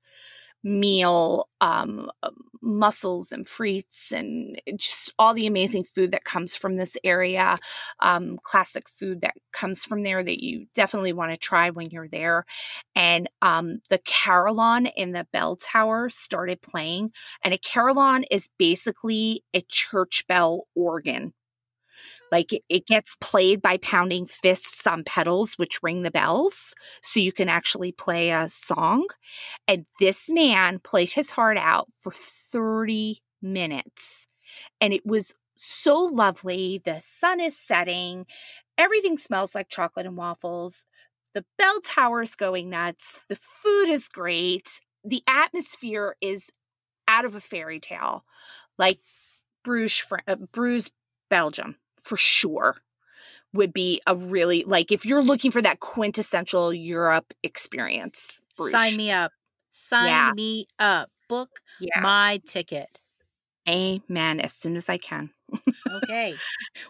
meal, 0.64 1.48
um, 1.62 2.10
mussels 2.62 3.32
and 3.32 3.46
frites, 3.46 4.12
and 4.12 4.62
just 4.78 5.14
all 5.20 5.34
the 5.34 5.48
amazing 5.48 5.84
food 5.84 6.12
that 6.12 6.24
comes 6.24 6.56
from 6.56 6.78
this 6.78 6.96
area. 7.04 7.58
Um, 8.00 8.38
classic 8.44 8.88
food 8.90 9.22
that 9.22 9.34
comes 9.52 9.84
from 9.86 10.04
there 10.04 10.24
that 10.24 10.44
you 10.44 10.66
definitely 10.74 11.14
want 11.14 11.32
to 11.32 11.38
try 11.38 11.70
when 11.70 11.90
you're 11.90 12.08
there. 12.08 12.46
And 12.96 13.30
um, 13.42 13.80
the 13.90 14.00
carillon 14.00 14.88
in 14.88 15.12
the 15.12 15.28
bell 15.34 15.56
tower 15.58 16.10
started 16.10 16.62
playing, 16.62 17.12
and 17.44 17.54
a 17.54 17.58
carillon 17.58 18.24
is 18.32 18.50
basically 18.58 19.44
a 19.54 19.62
church 19.70 20.26
bell 20.28 20.68
organ 20.76 21.34
like 22.34 22.52
it, 22.68 22.88
gets 22.88 23.16
played 23.22 23.62
by 23.62 23.78
pounding 23.78 24.26
fists 24.26 24.88
on 24.88 25.04
pedals, 25.04 25.54
which 25.54 25.84
ring 25.84 26.02
the 26.02 26.10
bells. 26.10 26.74
So 27.04 27.20
you 27.20 27.32
can 27.32 27.48
actually 27.48 27.92
play 27.92 28.32
a 28.32 28.50
song. 28.50 29.06
And 29.68 29.86
this 30.00 30.32
man 30.32 30.80
played 30.80 31.12
his 31.12 31.30
heart 31.30 31.58
out 31.58 31.90
for 32.00 32.12
30 32.12 33.22
minutes. 33.40 34.26
And 34.82 34.94
it 34.94 35.06
was 35.06 35.36
so 35.56 36.00
lovely. 36.00 36.82
The 36.84 36.98
sun 36.98 37.40
is 37.40 37.56
setting. 37.56 38.26
Everything 38.80 39.16
smells 39.16 39.54
like 39.54 39.70
chocolate 39.70 40.08
and 40.08 40.18
waffles. 40.18 40.86
The 41.36 41.46
bell 41.60 41.82
tower 41.82 42.24
is 42.24 42.36
going 42.36 42.68
nuts. 42.68 43.20
The 43.30 43.38
food 43.40 43.90
is 43.90 44.10
great. 44.10 44.82
The 45.04 45.22
atmosphere 45.28 46.16
is 46.20 46.50
out 47.08 47.26
of 47.26 47.36
a 47.36 47.42
fairy 47.42 47.80
tale, 47.80 48.26
like 48.80 49.02
Bruges, 49.64 50.04
uh, 50.28 50.36
Bruges, 50.52 50.90
Belgium 51.30 51.76
for 52.04 52.18
sure 52.18 52.78
would 53.54 53.74
be 53.74 54.02
a 54.08 54.16
really 54.16 54.64
like 54.64 54.92
if 54.92 55.06
you're 55.06 55.24
looking 55.24 55.52
for 55.52 55.62
that 55.62 55.80
quintessential 55.80 56.74
Europe 56.74 57.34
experience. 57.44 58.42
Bruges. 58.58 58.72
Sign 58.72 58.98
me 58.98 59.12
up. 59.12 59.32
Sign 59.72 60.08
yeah. 60.08 60.32
me 60.36 60.68
up. 60.80 61.10
Book 61.30 61.50
yeah. 61.80 62.02
my 62.02 62.40
ticket. 62.46 63.00
Amen. 63.68 64.40
As 64.40 64.54
soon 64.54 64.76
as 64.76 64.90
I 64.90 64.98
can. 64.98 65.32
okay. 65.90 66.36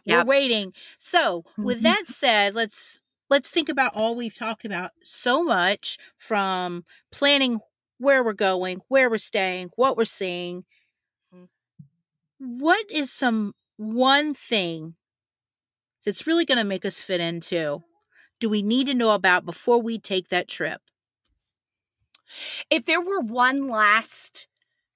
Yep. 0.06 0.26
We're 0.26 0.30
waiting. 0.30 0.74
So, 0.98 1.46
with 1.58 1.78
mm-hmm. 1.78 1.84
that 1.84 2.08
said, 2.08 2.56
let's 2.56 3.02
let's 3.30 3.52
think 3.52 3.70
about 3.70 3.96
all 3.96 4.16
we've 4.16 4.36
talked 4.36 4.66
about 4.66 4.92
so 5.02 5.44
much 5.44 5.98
from 6.18 6.84
planning 7.12 7.60
where 8.00 8.24
we're 8.24 8.34
going, 8.34 8.82
where 8.90 9.10
we're 9.10 9.18
staying, 9.18 9.70
what 9.76 9.96
we're 9.96 10.06
seeing. 10.06 10.66
Mm. 11.34 11.48
What 12.38 12.86
is 12.92 13.12
some 13.12 13.54
one 13.78 14.34
thing 14.34 14.96
that's 16.06 16.28
really 16.28 16.46
going 16.46 16.58
to 16.58 16.64
make 16.64 16.86
us 16.86 17.02
fit 17.02 17.22
into 17.22 17.84
do 18.40 18.50
we 18.50 18.62
need 18.62 18.88
to 18.88 18.94
know 18.94 19.12
about 19.12 19.46
before 19.46 19.82
we 19.82 19.98
take 19.98 20.28
that 20.28 20.50
trip? 20.50 20.82
If 22.70 22.86
there 22.86 23.00
were 23.00 23.22
one 23.22 23.70
last 23.70 24.48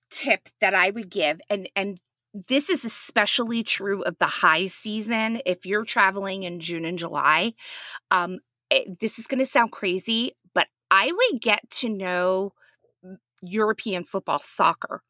tip 0.09 0.49
that 0.59 0.73
I 0.73 0.89
would 0.89 1.09
give, 1.09 1.39
and 1.49 1.69
and 1.75 1.99
this 2.33 2.69
is 2.69 2.83
especially 2.85 3.63
true 3.63 4.03
of 4.03 4.17
the 4.19 4.27
high 4.27 4.65
season. 4.65 5.41
If 5.45 5.65
you're 5.65 5.85
traveling 5.85 6.43
in 6.43 6.59
June 6.59 6.85
and 6.85 6.99
July, 6.99 7.53
um, 8.11 8.39
it, 8.69 8.87
eh, 8.87 8.91
this 8.99 9.17
is 9.17 9.27
going 9.27 9.39
to 9.39 9.45
sound 9.45 9.71
crazy, 9.71 10.33
but 10.53 10.67
I 10.91 11.11
would 11.11 11.41
get 11.41 11.69
to 11.79 11.89
know 11.89 12.53
European 13.41 14.03
football, 14.03 14.39
soccer 14.39 15.01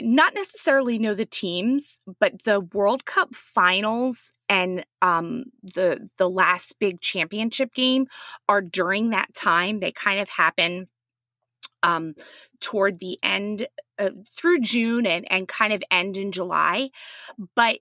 not 0.00 0.34
necessarily 0.34 0.98
know 0.98 1.14
the 1.14 1.26
teams, 1.26 2.00
but 2.20 2.42
the 2.44 2.60
World 2.60 3.04
Cup 3.04 3.34
finals 3.34 4.32
and 4.48 4.84
um, 5.00 5.44
the 5.62 6.08
the 6.18 6.28
last 6.28 6.76
big 6.78 7.00
championship 7.00 7.74
game 7.74 8.06
are 8.48 8.60
during 8.60 9.10
that 9.10 9.34
time. 9.34 9.80
They 9.80 9.92
kind 9.92 10.20
of 10.20 10.28
happen 10.28 10.88
um, 11.82 12.14
toward 12.60 12.98
the 12.98 13.18
end 13.22 13.66
uh, 13.98 14.10
through 14.30 14.60
June 14.60 15.06
and 15.06 15.30
and 15.30 15.48
kind 15.48 15.72
of 15.72 15.82
end 15.90 16.16
in 16.16 16.32
July, 16.32 16.90
but 17.54 17.78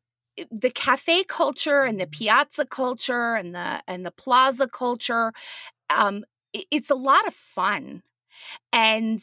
the 0.49 0.69
cafe 0.69 1.23
culture 1.25 1.81
and 1.84 1.99
the 1.99 2.07
piazza 2.07 2.65
culture 2.65 3.35
and 3.35 3.53
the 3.53 3.84
and 3.88 4.05
the 4.05 4.11
plaza 4.11 4.68
culture 4.68 5.34
um, 5.89 6.23
it's 6.53 6.89
a 6.89 6.95
lot 6.95 7.27
of 7.27 7.34
fun. 7.34 8.03
And 8.73 9.19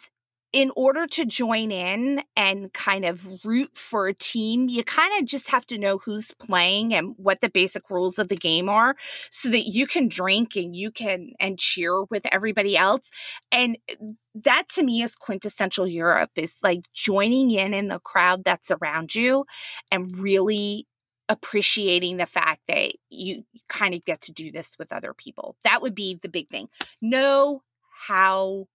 in 0.53 0.70
order 0.77 1.07
to 1.07 1.27
join 1.27 1.70
in 1.70 2.23
and 2.35 2.73
kind 2.73 3.05
of 3.05 3.29
root 3.45 3.77
for 3.77 4.09
a 4.09 4.15
team, 4.15 4.69
you 4.69 4.83
kind 4.83 5.12
of 5.19 5.27
just 5.27 5.51
have 5.51 5.66
to 5.66 5.79
know 5.79 5.99
who's 5.99 6.33
playing 6.41 6.95
and 6.95 7.15
what 7.19 7.41
the 7.41 7.51
basic 7.51 7.91
rules 7.91 8.19
of 8.19 8.29
the 8.29 8.37
game 8.37 8.69
are 8.69 8.97
so 9.31 9.51
that 9.51 9.66
you 9.66 9.87
can 9.87 10.09
drink 10.09 10.57
and 10.57 10.75
you 10.75 10.91
can 10.91 11.33
and 11.39 11.59
cheer 11.59 12.05
with 12.05 12.25
everybody 12.33 12.77
else. 12.77 13.11
And 13.53 13.77
eh, 13.89 13.97
that 14.37 14.69
to 14.75 14.83
me 14.83 15.03
is 15.03 15.16
quintessential 15.16 15.87
Europe 15.87 16.31
is 16.37 16.59
like 16.62 16.81
joining 16.95 17.51
in 17.51 17.75
in 17.75 17.89
the 17.89 17.99
crowd 17.99 18.43
that's 18.45 18.70
around 18.70 19.15
you 19.15 19.45
and 19.91 20.16
really 20.16 20.87
appreciating 21.29 22.16
the 22.16 22.27
fact 22.27 22.62
that 22.69 22.93
you 23.11 23.45
kind 23.69 23.93
of 23.93 24.05
get 24.05 24.23
to 24.23 24.33
do 24.33 24.51
this 24.51 24.77
with 24.79 24.93
other 24.93 25.12
people. 25.12 25.57
That 25.62 25.83
would 25.83 25.95
be 25.95 26.19
the 26.23 26.29
big 26.29 26.49
thing. 26.49 26.69
Know 27.03 27.62
how 28.07 28.66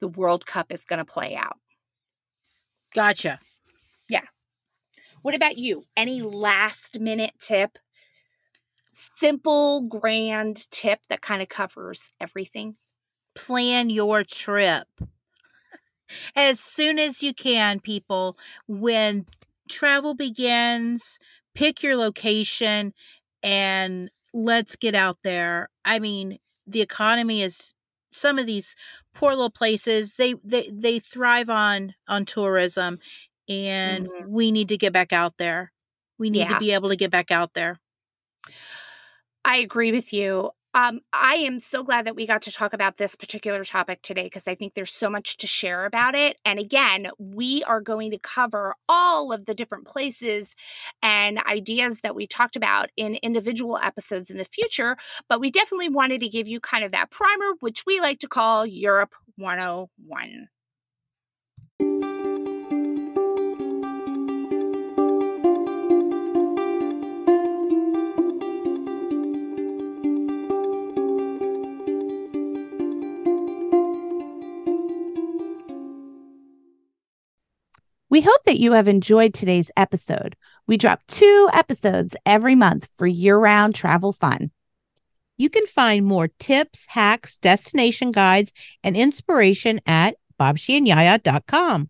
the 0.00 0.08
World 0.08 0.46
Cup 0.46 0.66
is 0.70 0.84
going 0.84 0.98
to 0.98 1.04
play 1.04 1.36
out. 1.36 1.58
Gotcha. 2.94 3.38
Yeah. 4.08 4.24
What 5.22 5.34
about 5.34 5.58
you? 5.58 5.84
Any 5.96 6.22
last 6.22 6.98
minute 6.98 7.34
tip? 7.38 7.78
Simple, 8.90 9.82
grand 9.82 10.70
tip 10.70 11.00
that 11.08 11.20
kind 11.20 11.42
of 11.42 11.48
covers 11.48 12.12
everything? 12.20 12.76
Plan 13.34 13.90
your 13.90 14.24
trip 14.24 14.88
as 16.34 16.60
soon 16.60 16.98
as 16.98 17.22
you 17.22 17.34
can, 17.34 17.80
people. 17.80 18.36
When 18.66 19.26
travel 19.68 20.14
begins, 20.14 21.18
pick 21.54 21.82
your 21.82 21.96
location 21.96 22.92
and 23.42 24.10
let's 24.32 24.76
get 24.76 24.94
out 24.94 25.18
there. 25.22 25.68
I 25.84 25.98
mean, 25.98 26.38
the 26.66 26.82
economy 26.82 27.42
is 27.42 27.74
some 28.10 28.38
of 28.38 28.46
these 28.46 28.74
poor 29.20 29.32
little 29.32 29.50
places 29.50 30.16
they 30.16 30.34
they 30.42 30.70
they 30.72 30.98
thrive 30.98 31.50
on 31.50 31.94
on 32.08 32.24
tourism 32.24 32.98
and 33.50 34.08
mm-hmm. 34.08 34.32
we 34.32 34.50
need 34.50 34.70
to 34.70 34.78
get 34.78 34.94
back 34.94 35.12
out 35.12 35.36
there 35.36 35.72
we 36.18 36.30
need 36.30 36.38
yeah. 36.38 36.54
to 36.54 36.58
be 36.58 36.72
able 36.72 36.88
to 36.88 36.96
get 36.96 37.10
back 37.10 37.30
out 37.30 37.52
there 37.52 37.78
i 39.44 39.58
agree 39.58 39.92
with 39.92 40.14
you 40.14 40.50
um, 40.74 41.00
I 41.12 41.34
am 41.34 41.58
so 41.58 41.82
glad 41.82 42.06
that 42.06 42.14
we 42.14 42.26
got 42.26 42.42
to 42.42 42.52
talk 42.52 42.72
about 42.72 42.96
this 42.96 43.16
particular 43.16 43.64
topic 43.64 44.02
today 44.02 44.24
because 44.24 44.46
I 44.46 44.54
think 44.54 44.74
there's 44.74 44.92
so 44.92 45.10
much 45.10 45.36
to 45.38 45.46
share 45.46 45.84
about 45.84 46.14
it. 46.14 46.36
And 46.44 46.58
again, 46.60 47.08
we 47.18 47.64
are 47.64 47.80
going 47.80 48.12
to 48.12 48.18
cover 48.18 48.74
all 48.88 49.32
of 49.32 49.46
the 49.46 49.54
different 49.54 49.84
places 49.84 50.54
and 51.02 51.38
ideas 51.40 52.02
that 52.02 52.14
we 52.14 52.26
talked 52.26 52.54
about 52.54 52.90
in 52.96 53.16
individual 53.16 53.78
episodes 53.78 54.30
in 54.30 54.38
the 54.38 54.44
future. 54.44 54.96
But 55.28 55.40
we 55.40 55.50
definitely 55.50 55.88
wanted 55.88 56.20
to 56.20 56.28
give 56.28 56.46
you 56.46 56.60
kind 56.60 56.84
of 56.84 56.92
that 56.92 57.10
primer, 57.10 57.54
which 57.60 57.84
we 57.84 58.00
like 58.00 58.20
to 58.20 58.28
call 58.28 58.64
Europe 58.64 59.14
101. 59.36 60.48
We 78.10 78.22
hope 78.22 78.42
that 78.44 78.58
you 78.58 78.72
have 78.72 78.88
enjoyed 78.88 79.32
today's 79.32 79.70
episode. 79.76 80.34
We 80.66 80.76
drop 80.76 81.00
two 81.06 81.48
episodes 81.52 82.16
every 82.26 82.56
month 82.56 82.88
for 82.96 83.06
year 83.06 83.38
round 83.38 83.76
travel 83.76 84.12
fun. 84.12 84.50
You 85.38 85.48
can 85.48 85.64
find 85.66 86.04
more 86.04 86.28
tips, 86.40 86.86
hacks, 86.86 87.38
destination 87.38 88.10
guides, 88.10 88.52
and 88.82 88.96
inspiration 88.96 89.80
at 89.86 90.16
babciaandyiayia.com. 90.40 91.88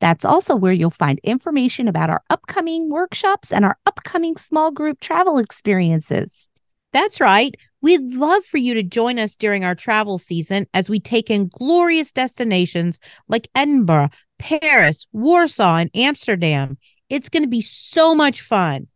That's 0.00 0.24
also 0.24 0.56
where 0.56 0.72
you'll 0.72 0.90
find 0.90 1.20
information 1.22 1.88
about 1.88 2.08
our 2.08 2.22
upcoming 2.30 2.88
workshops 2.88 3.52
and 3.52 3.66
our 3.66 3.76
upcoming 3.84 4.36
small 4.36 4.70
group 4.70 4.98
travel 5.00 5.36
experiences. 5.36 6.48
That's 6.94 7.20
right. 7.20 7.54
We'd 7.82 8.14
love 8.14 8.44
for 8.44 8.56
you 8.56 8.72
to 8.74 8.82
join 8.82 9.18
us 9.18 9.36
during 9.36 9.62
our 9.62 9.74
travel 9.74 10.16
season 10.16 10.66
as 10.72 10.88
we 10.88 11.00
take 11.00 11.30
in 11.30 11.48
glorious 11.48 12.12
destinations 12.12 12.98
like 13.28 13.46
Edinburgh, 13.54 14.08
Paris, 14.38 15.06
Warsaw, 15.12 15.76
and 15.76 15.90
Amsterdam. 15.94 16.78
It's 17.08 17.28
going 17.28 17.42
to 17.42 17.48
be 17.48 17.60
so 17.60 18.14
much 18.14 18.40
fun. 18.40 18.88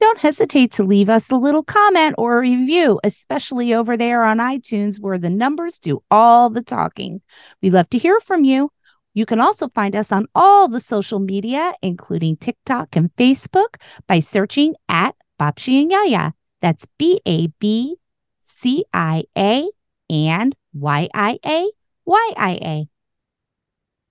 Don't 0.00 0.20
hesitate 0.20 0.72
to 0.72 0.84
leave 0.84 1.08
us 1.08 1.30
a 1.30 1.36
little 1.36 1.62
comment 1.62 2.16
or 2.18 2.36
a 2.36 2.40
review, 2.40 3.00
especially 3.04 3.72
over 3.72 3.96
there 3.96 4.22
on 4.22 4.38
iTunes 4.38 5.00
where 5.00 5.18
the 5.18 5.30
numbers 5.30 5.78
do 5.78 6.02
all 6.10 6.50
the 6.50 6.62
talking. 6.62 7.22
We 7.62 7.70
love 7.70 7.88
to 7.90 7.98
hear 7.98 8.20
from 8.20 8.44
you. 8.44 8.70
You 9.14 9.24
can 9.24 9.40
also 9.40 9.68
find 9.68 9.94
us 9.94 10.10
on 10.10 10.26
all 10.34 10.68
the 10.68 10.80
social 10.80 11.20
media, 11.20 11.72
including 11.80 12.36
TikTok 12.36 12.96
and 12.96 13.14
Facebook, 13.14 13.76
by 14.08 14.20
searching 14.20 14.74
at 14.88 15.14
Babcia 15.40 15.82
and 15.82 15.90
Yiayia. 15.90 16.32
That's 16.60 16.86
B 16.98 17.20
A 17.24 17.46
B 17.60 17.96
C 18.42 18.84
I 18.92 19.24
A 19.38 19.68
and 20.10 20.54
Y 20.72 21.08
I 21.14 21.38
A 21.46 21.70
Y 22.04 22.32
I 22.36 22.58
A. 22.62 22.88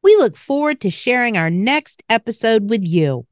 We 0.04 0.16
look 0.18 0.36
forward 0.36 0.82
to 0.82 0.90
sharing 0.90 1.38
our 1.38 1.50
next 1.50 2.04
episode 2.10 2.70
with 2.70 2.84
you. 2.84 3.26